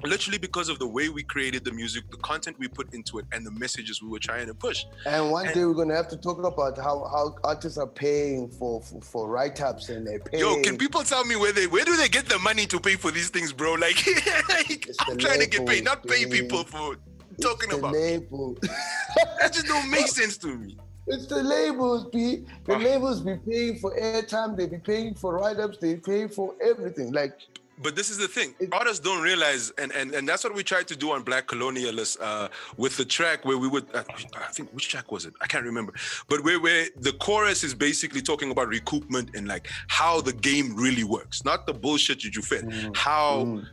literally 0.03 0.37
because 0.37 0.69
of 0.69 0.77
the 0.79 0.87
way 0.87 1.09
we 1.09 1.23
created 1.23 1.63
the 1.63 1.71
music, 1.71 2.09
the 2.11 2.17
content 2.17 2.57
we 2.59 2.67
put 2.67 2.93
into 2.93 3.19
it, 3.19 3.25
and 3.31 3.45
the 3.45 3.51
messages 3.51 4.01
we 4.01 4.09
were 4.09 4.19
trying 4.19 4.47
to 4.47 4.53
push. 4.53 4.85
And 5.05 5.31
one 5.31 5.45
And- 5.47 5.55
day 5.55 5.65
we're 5.65 5.73
gonna 5.73 5.95
have 5.95 6.07
to 6.09 6.17
talk 6.17 6.37
about 6.43 6.77
how, 6.77 7.05
how 7.05 7.35
artists 7.43 7.77
are 7.77 7.87
paying 7.87 8.49
for 8.49 8.81
for, 8.81 9.01
for 9.01 9.27
write-ups 9.29 9.89
and 9.89 10.05
they're 10.05 10.19
paying. 10.19 10.41
Yo, 10.43 10.61
can 10.61 10.77
people 10.77 11.03
tell 11.03 11.23
me 11.25 11.35
where 11.35 11.51
they 11.51 11.67
where 11.67 11.85
do 11.85 11.95
they 11.95 12.09
get 12.09 12.27
the 12.27 12.39
money 12.39 12.65
to 12.67 12.79
pay 12.79 12.95
for 12.95 13.11
these 13.11 13.29
things, 13.29 13.51
bro? 13.53 13.75
Like, 13.85 13.97
like, 14.49 14.89
I'm 15.07 15.17
trying 15.17 15.39
to 15.41 15.47
get 15.47 15.65
paid, 15.65 15.83
not 15.83 16.05
pay 16.07 16.25
people 16.25 16.63
for 16.63 16.95
talking 17.41 17.69
the 17.69 17.77
about. 17.77 17.93
label. 17.93 18.57
That 19.39 19.53
just 19.53 19.67
don't 19.67 19.89
make 19.89 20.07
sense 20.07 20.37
to 20.39 20.47
me. 20.47 20.77
It's 21.07 21.27
the 21.27 21.43
labels, 21.43 22.05
be 22.11 22.45
The 22.65 22.73
Ah. 22.73 22.77
labels 22.77 23.21
be 23.21 23.35
paying 23.47 23.77
for 23.79 23.95
airtime, 23.95 24.57
they 24.57 24.65
be 24.65 24.77
paying 24.79 25.13
for 25.13 25.35
write-ups, 25.35 25.77
they 25.79 25.97
pay 25.97 26.27
for 26.27 26.55
everything. 26.61 27.11
Like 27.13 27.33
But 27.81 27.95
this 27.95 28.09
is 28.09 28.17
the 28.17 28.27
thing: 28.27 28.55
artists 28.71 28.99
don't 28.99 29.21
realize, 29.21 29.71
and 29.77 29.91
and 29.91 30.13
and 30.13 30.27
that's 30.27 30.43
what 30.43 30.55
we 30.55 30.63
tried 30.63 30.87
to 30.87 30.95
do 30.95 31.11
on 31.11 31.23
Black 31.23 31.47
Colonialists 31.47 32.17
uh, 32.21 32.47
with 32.77 32.95
the 32.97 33.05
track 33.05 33.43
where 33.43 33.57
we 33.57 33.67
would. 33.67 33.85
Uh, 33.93 34.03
I 34.35 34.51
think 34.51 34.71
which 34.71 34.87
track 34.89 35.11
was 35.11 35.25
it? 35.25 35.33
I 35.41 35.47
can't 35.47 35.65
remember. 35.65 35.93
But 36.29 36.43
where 36.43 36.59
where 36.59 36.87
the 36.97 37.13
chorus 37.13 37.63
is 37.63 37.73
basically 37.73 38.21
talking 38.21 38.51
about 38.51 38.69
recoupment 38.69 39.35
and 39.35 39.47
like 39.47 39.67
how 39.87 40.21
the 40.21 40.33
game 40.33 40.75
really 40.75 41.03
works, 41.03 41.43
not 41.43 41.67
the 41.67 41.73
bullshit 41.73 42.21
that 42.23 42.35
you 42.35 42.41
fed. 42.41 42.91
How 42.95 43.43
mm, 43.45 43.65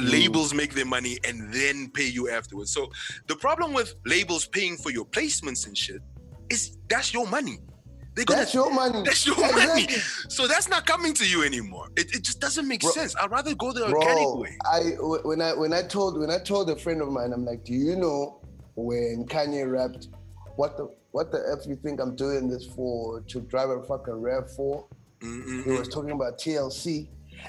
labels 0.00 0.52
make 0.52 0.74
their 0.74 0.86
money 0.86 1.18
and 1.24 1.52
then 1.52 1.90
pay 1.90 2.06
you 2.06 2.28
afterwards. 2.30 2.72
So 2.72 2.90
the 3.26 3.36
problem 3.36 3.72
with 3.72 3.94
labels 4.04 4.46
paying 4.46 4.76
for 4.76 4.90
your 4.90 5.04
placements 5.04 5.66
and 5.66 5.76
shit 5.76 6.02
is 6.50 6.78
that's 6.88 7.14
your 7.14 7.26
money. 7.26 7.58
They're 8.16 8.24
gonna 8.24 8.40
that's 8.40 8.54
your 8.54 8.72
money. 8.72 9.02
that's 9.04 9.26
your 9.26 9.36
money. 9.36 9.86
So 10.28 10.46
that's 10.48 10.70
not 10.70 10.86
coming 10.86 11.12
to 11.14 11.28
you 11.28 11.44
anymore. 11.44 11.88
It, 11.96 12.14
it 12.14 12.24
just 12.24 12.40
doesn't 12.40 12.66
make 12.66 12.80
Bro- 12.80 12.92
sense. 12.92 13.14
I'd 13.14 13.30
rather 13.30 13.54
go 13.54 13.72
the 13.72 13.84
organic 13.86 14.34
way. 14.36 14.56
I 14.64 14.80
when 15.24 15.42
I 15.42 15.52
when 15.52 15.74
I 15.74 15.82
told 15.82 16.18
when 16.18 16.30
I 16.30 16.38
told 16.38 16.70
a 16.70 16.76
friend 16.76 17.02
of 17.02 17.10
mine, 17.10 17.32
I'm 17.34 17.44
like, 17.44 17.64
do 17.64 17.74
you 17.74 17.94
know 17.94 18.40
when 18.74 19.26
Kanye 19.28 19.70
rapped, 19.70 20.08
what 20.56 20.78
the 20.78 20.90
what 21.10 21.30
the 21.30 21.44
f 21.60 21.66
you 21.68 21.76
think 21.76 22.00
I'm 22.00 22.16
doing 22.16 22.48
this 22.48 22.66
for? 22.66 23.20
To 23.20 23.40
drive 23.42 23.68
a 23.68 23.82
fucking 23.82 24.14
Rav4? 24.14 24.56
Mm, 24.56 24.84
mm, 25.20 25.64
he 25.64 25.70
Mm-mm-mm. 25.70 25.78
was 25.78 25.88
mm. 25.88 25.92
talking 25.92 26.10
about 26.12 26.38
TLC, 26.38 27.08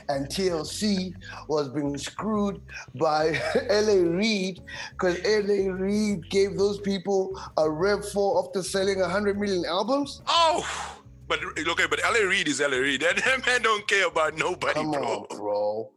and 0.09 0.27
TLC 0.27 1.13
was 1.47 1.69
being 1.69 1.97
screwed 1.97 2.61
by 2.95 3.39
LA 3.69 4.01
Reid 4.09 4.61
because 4.91 5.17
LA 5.23 5.71
Reid 5.73 6.29
gave 6.29 6.57
those 6.57 6.79
people 6.79 7.39
a 7.57 7.63
Rav4 7.63 8.45
after 8.47 8.63
selling 8.63 8.99
100 8.99 9.39
million 9.39 9.65
albums. 9.65 10.21
Oh, 10.27 10.65
but 11.27 11.39
okay, 11.43 11.85
but 11.89 11.99
LA 12.03 12.27
Reid 12.27 12.47
is 12.47 12.59
LA 12.61 12.77
Reid. 12.77 13.01
That, 13.01 13.17
that 13.25 13.45
man 13.45 13.61
don't 13.61 13.87
care 13.87 14.07
about 14.07 14.37
nobody, 14.37 14.73
Come 14.73 14.91
bro. 14.91 15.03
on, 15.03 15.37
bro. 15.37 15.91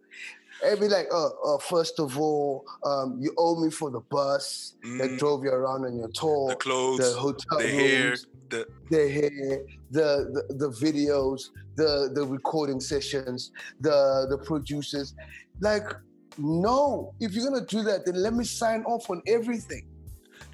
It'd 0.66 0.80
be 0.80 0.88
like, 0.88 1.06
uh, 1.12 1.28
uh, 1.28 1.58
first 1.58 1.98
of 1.98 2.18
all, 2.18 2.64
um, 2.84 3.18
you 3.20 3.32
owe 3.38 3.62
me 3.62 3.70
for 3.70 3.90
the 3.90 4.00
bus 4.11 4.74
that 4.98 5.11
Mm. 5.11 5.18
drove 5.18 5.44
you 5.44 5.50
around 5.50 5.84
on 5.86 5.96
your 5.96 6.11
tour, 6.14 6.48
The 6.50 6.56
clothes, 6.56 6.98
the 6.98 7.12
hotel 7.14 7.58
the 7.58 7.64
rooms, 7.64 7.72
hair, 7.72 8.16
the 8.50 8.66
the 8.90 9.08
hair, 9.11 9.61
the, 9.90 10.44
the 10.48 10.54
the 10.56 10.70
videos, 10.70 11.40
the 11.76 12.11
the 12.14 12.24
recording 12.26 12.80
sessions, 12.80 13.50
the 13.80 14.26
the 14.28 14.38
producers. 14.38 15.14
Like, 15.61 15.86
no, 16.38 17.12
if 17.20 17.32
you're 17.34 17.48
gonna 17.48 17.64
do 17.66 17.82
that, 17.84 18.04
then 18.06 18.16
let 18.22 18.34
me 18.34 18.44
sign 18.44 18.82
off 18.84 19.08
on 19.11 19.22
everything. 19.26 19.84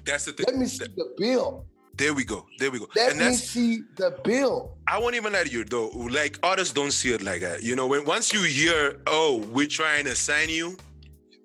that's 0.05 0.25
the 0.25 0.33
thing. 0.33 0.45
Let 0.47 0.57
me 0.57 0.67
see 0.67 0.85
the 0.95 1.13
bill. 1.17 1.65
There 1.97 2.13
we 2.13 2.23
go. 2.25 2.45
There 2.59 2.69
we 2.71 2.79
go. 2.79 2.87
Let 2.95 3.11
and 3.13 3.19
me 3.19 3.33
see 3.33 3.81
the 3.95 4.19
bill. 4.23 4.77
I 4.87 4.99
won't 4.99 5.15
even 5.15 5.33
lie 5.33 5.43
to 5.43 5.49
you 5.49 5.63
though. 5.63 5.89
Like 5.89 6.39
artists 6.43 6.73
don't 6.73 6.91
see 6.91 7.11
it 7.13 7.23
like 7.23 7.41
that. 7.41 7.63
You 7.63 7.75
know, 7.75 7.87
when 7.87 8.05
once 8.05 8.31
you 8.33 8.43
hear, 8.43 9.01
oh, 9.07 9.37
we're 9.51 9.67
trying 9.67 10.05
to 10.05 10.15
sign 10.15 10.49
you, 10.49 10.77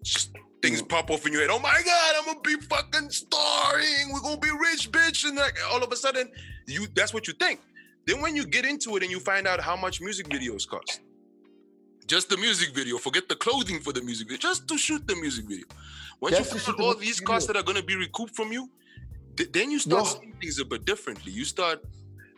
just 0.03 0.33
things 0.63 0.83
Mm. 0.83 0.89
pop 0.89 1.11
off 1.11 1.27
in 1.27 1.33
your 1.33 1.43
head. 1.43 1.51
Oh 1.51 1.59
my 1.59 1.81
god, 1.85 2.15
I'm 2.19 2.25
gonna 2.27 2.41
be 2.41 2.57
fucking 2.67 3.11
starring. 3.11 4.13
We're 4.13 4.21
gonna 4.21 4.39
be 4.39 4.51
rich, 4.51 4.91
bitch. 4.93 5.25
And 5.27 5.37
like 5.37 5.57
all 5.73 5.83
of 5.83 5.91
a 5.91 5.97
sudden, 5.97 6.29
you 6.67 6.87
that's 6.95 7.15
what 7.15 7.27
you 7.27 7.35
think. 7.35 7.61
Then 8.07 8.21
when 8.21 8.37
you 8.37 8.45
get 8.45 8.65
into 8.67 8.97
it 8.97 9.03
and 9.03 9.11
you 9.11 9.21
find 9.21 9.47
out 9.47 9.61
how 9.61 9.77
much 9.77 10.01
music 10.01 10.29
videos 10.29 10.69
cost. 10.69 11.01
Just 12.07 12.29
the 12.29 12.37
music 12.37 12.75
video, 12.75 12.99
forget 12.99 13.29
the 13.29 13.37
clothing 13.37 13.81
for 13.81 13.93
the 13.93 14.03
music 14.03 14.29
video, 14.29 14.39
just 14.39 14.69
to 14.69 14.77
shoot 14.77 15.07
the 15.07 15.17
music 15.17 15.47
video. 15.47 15.65
Once 16.21 16.37
Just 16.37 16.53
you 16.53 16.59
find 16.59 16.75
out 16.81 16.85
all 16.85 16.95
music 16.95 17.07
these 17.07 17.21
costs 17.21 17.47
that 17.47 17.57
are 17.57 17.63
gonna 17.63 17.83
be 17.83 17.97
recouped 17.97 18.35
from 18.35 18.53
you, 18.53 18.69
th- 19.37 19.53
then 19.53 19.71
you 19.71 19.79
start 19.79 20.07
seeing 20.07 20.35
things 20.41 20.59
a 20.59 20.65
bit 20.65 20.85
differently. 20.85 21.33
You 21.33 21.45
start, 21.45 21.85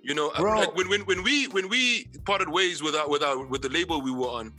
you 0.02 0.14
know, 0.14 0.28
uh, 0.30 0.40
Bro. 0.40 0.58
like 0.58 0.74
when, 0.76 0.88
when 0.88 1.00
when 1.02 1.22
we 1.22 1.46
when 1.48 1.68
we 1.68 2.06
parted 2.24 2.48
ways 2.48 2.82
with 2.82 2.94
our 2.94 3.08
with 3.08 3.22
our 3.22 3.44
with 3.46 3.62
the 3.62 3.68
label 3.68 4.00
we 4.00 4.10
were 4.10 4.28
on. 4.28 4.52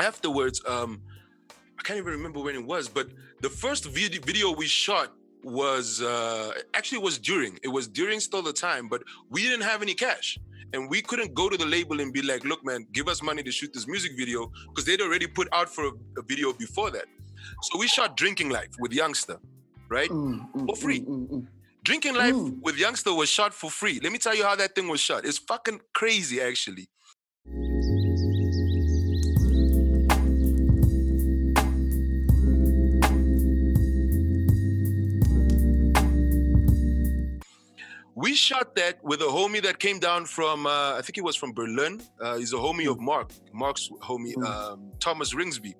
Afterwards, 0.00 0.62
um, 0.66 1.02
I 1.78 1.82
can't 1.82 1.98
even 1.98 2.12
remember 2.12 2.40
when 2.40 2.54
it 2.54 2.64
was, 2.64 2.88
but 2.88 3.08
the 3.40 3.48
first 3.48 3.84
video 3.86 4.20
video 4.22 4.52
we 4.52 4.66
shot 4.66 5.12
was 5.44 6.02
uh 6.02 6.52
actually 6.74 6.98
it 6.98 7.04
was 7.04 7.18
during 7.18 7.58
it 7.62 7.68
was 7.68 7.88
during 7.88 8.20
still 8.20 8.42
the 8.42 8.52
time, 8.52 8.88
but 8.88 9.02
we 9.30 9.42
didn't 9.42 9.62
have 9.62 9.82
any 9.82 9.94
cash. 9.94 10.38
And 10.74 10.90
we 10.90 11.00
couldn't 11.00 11.32
go 11.34 11.48
to 11.48 11.56
the 11.56 11.64
label 11.64 11.98
and 12.02 12.12
be 12.12 12.20
like, 12.20 12.44
look, 12.44 12.62
man, 12.62 12.86
give 12.92 13.08
us 13.08 13.22
money 13.22 13.42
to 13.42 13.50
shoot 13.50 13.72
this 13.72 13.86
music 13.88 14.12
video 14.18 14.52
because 14.68 14.84
they'd 14.84 15.00
already 15.00 15.26
put 15.26 15.48
out 15.50 15.68
for 15.74 15.86
a, 15.86 15.92
a 16.18 16.22
video 16.22 16.52
before 16.52 16.90
that. 16.90 17.06
So 17.62 17.78
we 17.78 17.88
shot 17.88 18.18
Drinking 18.18 18.50
Life 18.50 18.68
with 18.78 18.92
Youngster, 18.92 19.40
right? 19.88 20.10
Mm, 20.10 20.52
mm, 20.52 20.66
For 20.66 20.76
free. 20.76 21.00
mm, 21.00 21.28
mm. 21.30 21.46
Drinking 21.84 22.14
Life 22.16 22.34
with 22.60 22.76
Youngster 22.76 23.14
was 23.14 23.28
shot 23.30 23.54
for 23.54 23.70
free. 23.70 23.98
Let 24.02 24.12
me 24.12 24.18
tell 24.18 24.34
you 24.34 24.44
how 24.44 24.56
that 24.56 24.74
thing 24.74 24.88
was 24.88 25.00
shot. 25.00 25.24
It's 25.24 25.38
fucking 25.38 25.80
crazy, 25.94 26.40
actually. 26.40 26.88
We 38.14 38.34
shot 38.34 38.74
that 38.74 39.02
with 39.04 39.20
a 39.20 39.26
homie 39.26 39.62
that 39.62 39.78
came 39.78 40.00
down 40.00 40.24
from, 40.26 40.66
uh, 40.66 40.94
I 40.98 41.02
think 41.02 41.14
he 41.14 41.20
was 41.20 41.36
from 41.36 41.52
Berlin. 41.52 42.00
Uh, 42.20 42.36
he's 42.36 42.52
a 42.52 42.56
homie 42.56 42.90
of 42.90 42.98
Mark, 42.98 43.30
Mark's 43.52 43.88
homie, 44.02 44.36
um, 44.44 44.90
Thomas 44.98 45.34
Ringsby. 45.34 45.74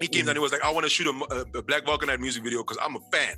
He 0.00 0.08
came 0.08 0.22
Mm. 0.22 0.26
down, 0.26 0.36
he 0.36 0.40
was 0.40 0.52
like, 0.52 0.62
I 0.64 0.70
want 0.70 0.84
to 0.84 0.90
shoot 0.90 1.06
a, 1.06 1.34
a, 1.54 1.58
a 1.58 1.62
Black 1.62 1.84
Vulcanite 1.84 2.20
music 2.20 2.42
video 2.42 2.62
because 2.62 2.78
I'm 2.82 2.96
a 2.96 3.00
fan. 3.12 3.34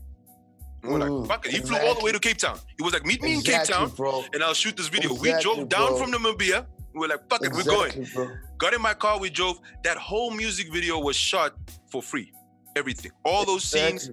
And 0.82 0.92
we're 0.92 0.98
like, 0.98 1.28
fuck 1.28 1.46
it. 1.46 1.52
He 1.52 1.58
flew 1.60 1.76
all 1.78 1.94
the 1.94 2.04
way 2.04 2.12
to 2.12 2.18
Cape 2.18 2.38
Town. 2.38 2.58
He 2.78 2.82
was 2.82 2.92
like, 2.92 3.04
meet 3.04 3.22
me 3.22 3.34
in 3.34 3.40
Cape 3.42 3.64
Town 3.64 3.90
bro. 3.90 4.24
and 4.32 4.42
I'll 4.42 4.54
shoot 4.54 4.76
this 4.76 4.88
video. 4.88 5.10
we 5.12 5.28
Exactly, 5.30 5.42
drove 5.54 5.68
down 5.68 5.88
bro. 5.90 5.98
from 5.98 6.12
Namibia. 6.12 6.66
We 6.94 7.00
were 7.00 7.08
like, 7.08 7.28
fuck 7.28 7.44
it, 7.44 7.52
we're 7.52 7.62
going. 7.64 8.06
Bro. 8.14 8.30
Got 8.58 8.74
in 8.74 8.82
my 8.82 8.94
car, 8.94 9.18
we 9.20 9.30
drove. 9.30 9.60
That 9.84 9.96
whole 9.96 10.30
music 10.30 10.72
video 10.72 10.98
was 10.98 11.16
shot 11.16 11.54
for 11.90 12.02
free. 12.02 12.32
Everything. 12.76 13.12
All 13.24 13.44
those 13.44 13.64
scenes 13.64 14.10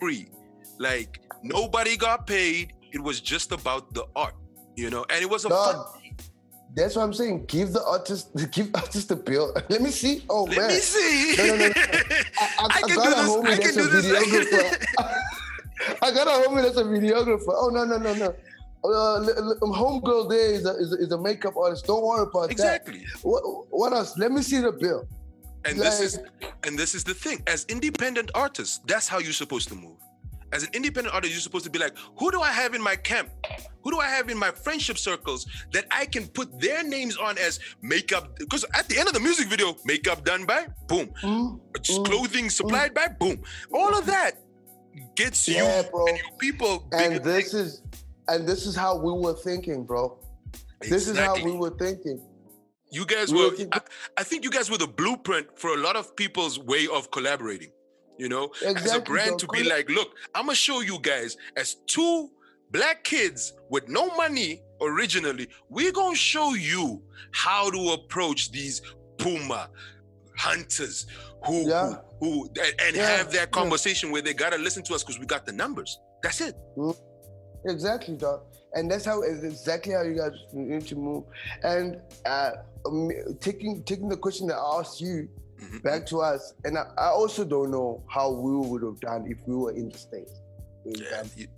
free. 0.00 0.28
Like 0.78 1.20
nobody 1.42 1.96
got 1.96 2.26
paid. 2.26 2.72
It 2.92 3.02
was 3.02 3.20
just 3.20 3.52
about 3.52 3.92
the 3.94 4.04
art, 4.16 4.34
you 4.76 4.90
know. 4.90 5.04
And 5.10 5.22
it 5.22 5.28
was 5.30 5.44
a 5.44 5.50
fun. 5.50 5.76
That's 6.78 6.96
what 6.96 7.02
I'm 7.02 7.12
saying. 7.12 7.46
Give 7.46 7.72
the 7.72 7.84
artist, 7.84 8.30
give 8.52 8.70
artist 8.74 9.08
the 9.08 9.16
bill. 9.16 9.52
Let 9.68 9.82
me 9.82 9.90
see. 9.90 10.24
Oh 10.30 10.44
Let 10.44 10.56
man, 10.56 10.68
Let 10.68 10.74
me 10.74 10.80
see. 10.80 11.34
No, 11.36 11.44
no, 11.46 11.56
no, 11.56 11.66
no. 11.66 11.72
I, 11.74 12.48
I, 12.58 12.66
I 12.66 12.80
can 12.82 12.96
got 12.96 13.04
do 13.04 13.10
a 13.10 13.14
this. 13.14 13.30
homie 13.30 13.46
I 13.46 13.56
that's 13.56 13.70
can 13.70 13.78
a 13.78 13.82
do 13.82 13.88
this. 13.90 14.06
videographer. 14.06 15.14
I 16.02 16.10
got 16.12 16.26
a 16.26 16.48
homie 16.48 16.62
that's 16.62 16.76
a 16.76 16.84
videographer. 16.84 17.48
Oh 17.48 17.70
no, 17.72 17.84
no, 17.84 17.98
no, 17.98 18.14
no. 18.14 18.34
Uh, 18.84 19.18
li- 19.18 19.54
homegirl 19.62 20.28
there 20.30 20.52
is 20.52 20.64
a, 20.64 20.70
is, 20.76 20.92
a, 20.92 20.96
is 20.96 21.12
a 21.12 21.18
makeup 21.20 21.56
artist. 21.56 21.86
Don't 21.86 22.04
worry 22.04 22.22
about 22.22 22.50
exactly. 22.50 23.00
that. 23.00 23.20
What, 23.22 23.42
what 23.70 23.92
else? 23.92 24.16
Let 24.16 24.30
me 24.30 24.42
see 24.42 24.60
the 24.60 24.72
bill. 24.72 25.08
And 25.64 25.78
this 25.78 26.00
is 26.00 26.20
and 26.64 26.78
this 26.78 26.94
is 26.94 27.02
the 27.02 27.14
thing. 27.14 27.42
As 27.46 27.66
independent 27.68 28.30
artists, 28.34 28.78
that's 28.86 29.08
how 29.08 29.18
you're 29.18 29.32
supposed 29.32 29.68
to 29.68 29.74
move. 29.74 29.98
As 30.52 30.62
an 30.62 30.70
independent 30.72 31.14
artist, 31.14 31.32
you're 31.32 31.40
supposed 31.42 31.64
to 31.66 31.70
be 31.70 31.78
like, 31.78 31.94
who 32.18 32.30
do 32.30 32.40
I 32.40 32.50
have 32.50 32.74
in 32.74 32.82
my 32.82 32.96
camp? 32.96 33.28
Who 33.82 33.90
do 33.90 33.98
I 34.00 34.06
have 34.08 34.28
in 34.30 34.38
my 34.38 34.50
friendship 34.50 34.98
circles 34.98 35.46
that 35.72 35.86
I 35.90 36.06
can 36.06 36.26
put 36.28 36.60
their 36.60 36.82
names 36.82 37.16
on 37.16 37.36
as 37.38 37.60
makeup? 37.82 38.36
Because 38.38 38.64
at 38.74 38.88
the 38.88 38.98
end 38.98 39.08
of 39.08 39.14
the 39.14 39.20
music 39.20 39.48
video, 39.48 39.76
makeup 39.84 40.24
done 40.24 40.44
by, 40.46 40.66
boom. 40.86 41.10
Mm, 41.22 41.60
Just 41.82 42.00
Mm. 42.00 42.06
clothing 42.06 42.50
supplied 42.50 42.94
by, 42.94 43.08
boom. 43.08 43.42
All 43.72 43.96
of 43.96 44.06
that 44.06 44.32
gets 45.16 45.46
Yeah, 45.48 45.82
you 45.82 45.90
bro. 45.90 46.06
and 46.06 46.16
your 46.18 46.30
people 46.38 46.88
And 46.92 47.22
this 47.22 47.54
is, 47.54 47.82
and 48.28 48.46
this 48.48 48.66
is 48.66 48.74
how 48.74 48.96
we 48.96 49.12
were 49.12 49.34
thinking, 49.34 49.84
bro. 49.84 50.18
This 50.80 51.08
is 51.08 51.18
how 51.18 51.34
we 51.42 51.52
were 51.52 51.70
thinking. 51.78 52.20
You 52.90 53.04
guys 53.04 53.30
we 53.32 53.38
were, 53.38 53.50
were 53.50 53.56
thinking- 53.56 53.68
I, 53.74 54.20
I 54.20 54.22
think 54.24 54.44
you 54.44 54.50
guys 54.50 54.70
were 54.70 54.78
the 54.78 54.86
blueprint 54.88 55.58
for 55.58 55.70
a 55.74 55.76
lot 55.76 55.94
of 55.96 56.16
people's 56.16 56.58
way 56.58 56.88
of 56.88 57.10
collaborating. 57.10 57.70
You 58.18 58.28
know, 58.28 58.50
as 58.66 58.92
a 58.92 59.00
brand 59.00 59.38
to 59.38 59.46
be 59.48 59.62
like, 59.62 59.88
look, 59.88 60.08
I'm 60.34 60.46
gonna 60.46 60.56
show 60.56 60.80
you 60.80 60.98
guys 61.00 61.36
as 61.56 61.76
two 61.86 62.28
black 62.72 63.04
kids 63.04 63.52
with 63.70 63.88
no 63.88 64.14
money 64.16 64.60
originally, 64.80 65.48
we're 65.68 65.92
gonna 65.92 66.16
show 66.16 66.54
you 66.54 67.02
how 67.32 67.70
to 67.70 67.90
approach 67.92 68.50
these 68.50 68.82
Puma 69.18 69.70
hunters 70.36 71.06
who 71.46 71.68
Yeah. 71.68 71.94
who, 72.20 72.42
who 72.42 72.48
and, 72.84 72.96
Yeah, 72.96 73.16
have 73.18 73.30
that 73.32 73.34
yeah. 73.34 73.46
conversation 73.46 74.10
where 74.10 74.22
they 74.22 74.34
gotta 74.34 74.58
listen 74.58 74.82
to 74.84 74.94
us 74.94 75.02
because 75.04 75.18
we 75.20 75.26
got 75.26 75.46
the 75.46 75.52
numbers. 75.52 75.98
That's 76.22 76.40
it. 76.40 76.56
Exactly, 77.66 78.16
dog. 78.16 78.42
And 78.74 78.90
that's 78.90 79.04
how 79.04 79.22
exactly 79.22 79.94
how 79.94 80.02
you 80.02 80.14
guys 80.16 80.32
need 80.52 80.86
to 80.88 80.96
move. 80.96 81.24
And 81.62 82.00
uh, 82.26 82.50
taking 83.40 83.82
taking 83.84 84.08
the 84.08 84.16
question 84.16 84.46
that 84.48 84.56
I 84.56 84.78
asked 84.80 85.00
you 85.00 85.28
Mhm. 85.58 85.82
back 85.82 86.06
to 86.06 86.20
us, 86.20 86.54
and 86.64 86.78
I, 86.78 86.84
I 86.96 87.08
also 87.08 87.44
don't 87.44 87.70
know 87.70 88.02
how 88.08 88.30
we 88.30 88.56
would 88.68 88.82
have 88.82 89.00
done 89.00 89.26
if 89.28 89.38
we 89.46 89.56
were 89.56 89.72
in 89.72 89.88
the 89.88 89.98
states. 89.98 90.34
Yeah, 90.84 91.24
you- 91.36 91.48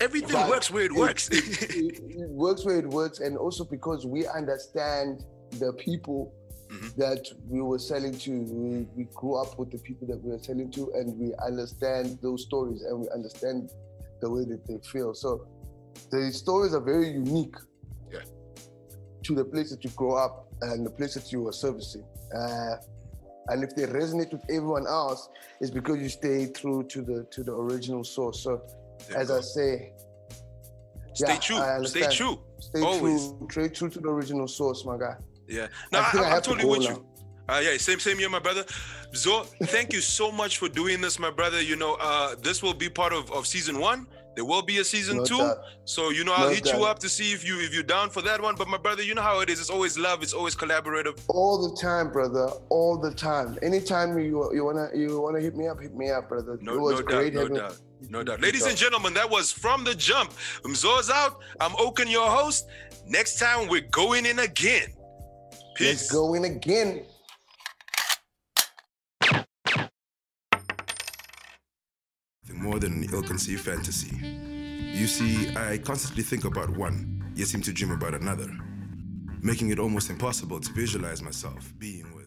everything 0.00 0.32
But 0.32 0.48
works 0.50 0.70
where 0.70 0.84
it 0.84 0.92
it- 0.92 0.98
works. 0.98 1.28
it, 1.30 2.00
it 2.22 2.30
works 2.30 2.64
where 2.64 2.78
it 2.78 2.88
works, 2.88 3.18
and 3.20 3.36
also 3.36 3.64
because 3.64 4.06
we 4.06 4.26
understand 4.26 5.24
the 5.58 5.72
people 5.74 6.32
Mhm. 6.70 6.94
that 6.96 7.22
we 7.48 7.60
were 7.60 7.78
selling 7.78 8.14
to. 8.18 8.30
We, 8.30 8.88
we 8.96 9.04
grew 9.14 9.34
up 9.34 9.58
with 9.58 9.70
the 9.70 9.78
people 9.78 10.06
that 10.08 10.22
we 10.22 10.30
were 10.30 10.38
selling 10.42 10.70
to, 10.72 10.92
and 10.92 11.18
we 11.18 11.34
understand 11.44 12.18
those 12.22 12.42
stories, 12.44 12.82
and 12.82 13.00
we 13.00 13.08
understand 13.10 13.70
the 14.20 14.30
way 14.30 14.44
that 14.44 14.64
they 14.66 14.78
feel. 14.92 15.12
So 15.14 15.46
the 16.10 16.32
stories 16.32 16.72
are 16.74 16.80
very 16.80 17.08
unique 17.08 17.56
Yeah. 18.12 18.20
to 19.24 19.34
the 19.34 19.44
place 19.44 19.70
that 19.70 19.82
you 19.84 19.90
grow 19.90 20.14
up 20.14 20.48
and 20.62 20.86
the 20.86 20.90
place 20.90 21.14
that 21.14 21.30
you 21.32 21.42
were 21.42 21.52
servicing. 21.52 22.04
Uh, 22.34 22.76
and 23.48 23.62
if 23.62 23.74
they 23.76 23.86
resonate 23.86 24.32
with 24.32 24.42
everyone 24.48 24.86
else, 24.86 25.28
it's 25.60 25.70
because 25.70 25.98
you 25.98 26.08
stay 26.08 26.46
true 26.46 26.82
to 26.84 27.02
the 27.02 27.26
to 27.30 27.42
the 27.42 27.52
original 27.52 28.04
source. 28.04 28.42
So 28.42 28.62
There 29.08 29.18
as 29.18 29.30
I 29.30 29.40
say, 29.40 29.92
Stay 31.14 31.34
yeah, 31.34 31.38
true. 31.38 31.86
Stay 31.86 32.08
true. 32.10 32.40
Stay 32.58 32.80
Always. 32.80 33.28
true, 33.28 33.48
stay 33.50 33.68
true 33.68 33.88
to 33.88 34.00
the 34.00 34.08
original 34.08 34.48
source, 34.48 34.84
my 34.84 34.98
guy. 34.98 35.14
Yeah. 35.48 35.68
No, 35.92 36.00
I 36.00 36.10
I, 36.14 36.22
I 36.22 36.36
am 36.36 36.42
totally 36.42 36.64
with 36.68 36.80
now. 36.80 36.88
you. 36.88 37.06
Uh, 37.48 37.60
yeah, 37.62 37.76
same, 37.76 38.00
same 38.00 38.18
here, 38.18 38.30
my 38.30 38.38
brother. 38.38 38.64
Zo, 39.14 39.42
thank 39.64 39.92
you 39.92 40.00
so 40.00 40.32
much 40.32 40.58
for 40.58 40.68
doing 40.68 41.00
this, 41.00 41.18
my 41.18 41.30
brother. 41.30 41.60
You 41.60 41.76
know, 41.76 41.96
uh, 42.00 42.34
this 42.42 42.62
will 42.62 42.74
be 42.74 42.88
part 42.88 43.12
of, 43.12 43.30
of 43.30 43.46
season 43.46 43.78
one. 43.78 44.06
There 44.34 44.44
will 44.44 44.62
be 44.62 44.78
a 44.78 44.84
season 44.84 45.18
No 45.18 45.24
two. 45.24 45.38
doubt. 45.38 45.58
So 45.84 46.10
you 46.10 46.24
know, 46.24 46.32
I'll 46.32 46.48
No 46.48 46.54
hit 46.54 46.66
you 46.72 46.84
up 46.84 46.98
to 47.00 47.08
see 47.08 47.32
if 47.32 47.46
you 47.46 47.60
if 47.60 47.72
you're 47.72 47.82
down 47.82 48.10
for 48.10 48.22
that 48.22 48.40
one. 48.40 48.54
But 48.56 48.68
my 48.68 48.78
brother, 48.78 49.02
you 49.02 49.14
know 49.14 49.22
how 49.22 49.40
it 49.40 49.48
is. 49.48 49.60
It's 49.60 49.70
always 49.70 49.96
love. 49.98 50.22
It's 50.22 50.32
always 50.32 50.56
collaborative. 50.56 51.20
All 51.28 51.68
the 51.68 51.76
time, 51.80 52.10
brother. 52.10 52.48
All 52.68 52.96
the 52.98 53.12
time. 53.12 53.58
Anytime 53.62 54.18
you 54.18 54.52
you 54.52 54.64
wanna 54.64 54.88
you 54.94 55.20
wanna 55.20 55.40
hit 55.40 55.56
me 55.56 55.68
up, 55.68 55.80
hit 55.80 55.94
me 55.94 56.10
up, 56.10 56.28
brother. 56.28 56.58
No, 56.60 56.74
it 56.74 56.80
was 56.80 56.92
no 56.94 56.98
doubt, 56.98 57.06
great 57.06 57.34
no 57.34 57.48
doubt, 57.48 57.76
no 58.10 58.22
doubt. 58.22 58.40
Ladies 58.40 58.66
and 58.66 58.76
gentlemen, 58.76 59.14
that 59.14 59.28
was 59.30 59.52
from 59.52 59.84
the 59.84 59.94
jump. 59.94 60.32
Mzo's 60.62 61.10
out. 61.10 61.38
I'm 61.60 61.74
Oken, 61.78 62.08
your 62.08 62.28
host. 62.28 62.66
Next 63.06 63.38
time 63.38 63.68
we're 63.68 63.88
going 63.90 64.26
in 64.26 64.38
again. 64.40 64.88
Peace. 65.74 65.88
Let's 65.88 66.10
go 66.10 66.34
in 66.34 66.44
again. 66.44 67.04
More 72.54 72.78
than 72.78 72.92
an 72.94 73.08
ill-conceived 73.12 73.60
fantasy. 73.60 74.16
You 74.94 75.06
see, 75.06 75.54
I 75.56 75.78
constantly 75.78 76.22
think 76.22 76.44
about 76.44 76.70
one, 76.70 77.32
yet 77.34 77.48
seem 77.48 77.62
to 77.62 77.72
dream 77.72 77.90
about 77.90 78.14
another, 78.14 78.50
making 79.42 79.70
it 79.70 79.78
almost 79.78 80.10
impossible 80.10 80.60
to 80.60 80.72
visualize 80.72 81.22
myself 81.22 81.72
being 81.78 82.14
with. 82.14 82.23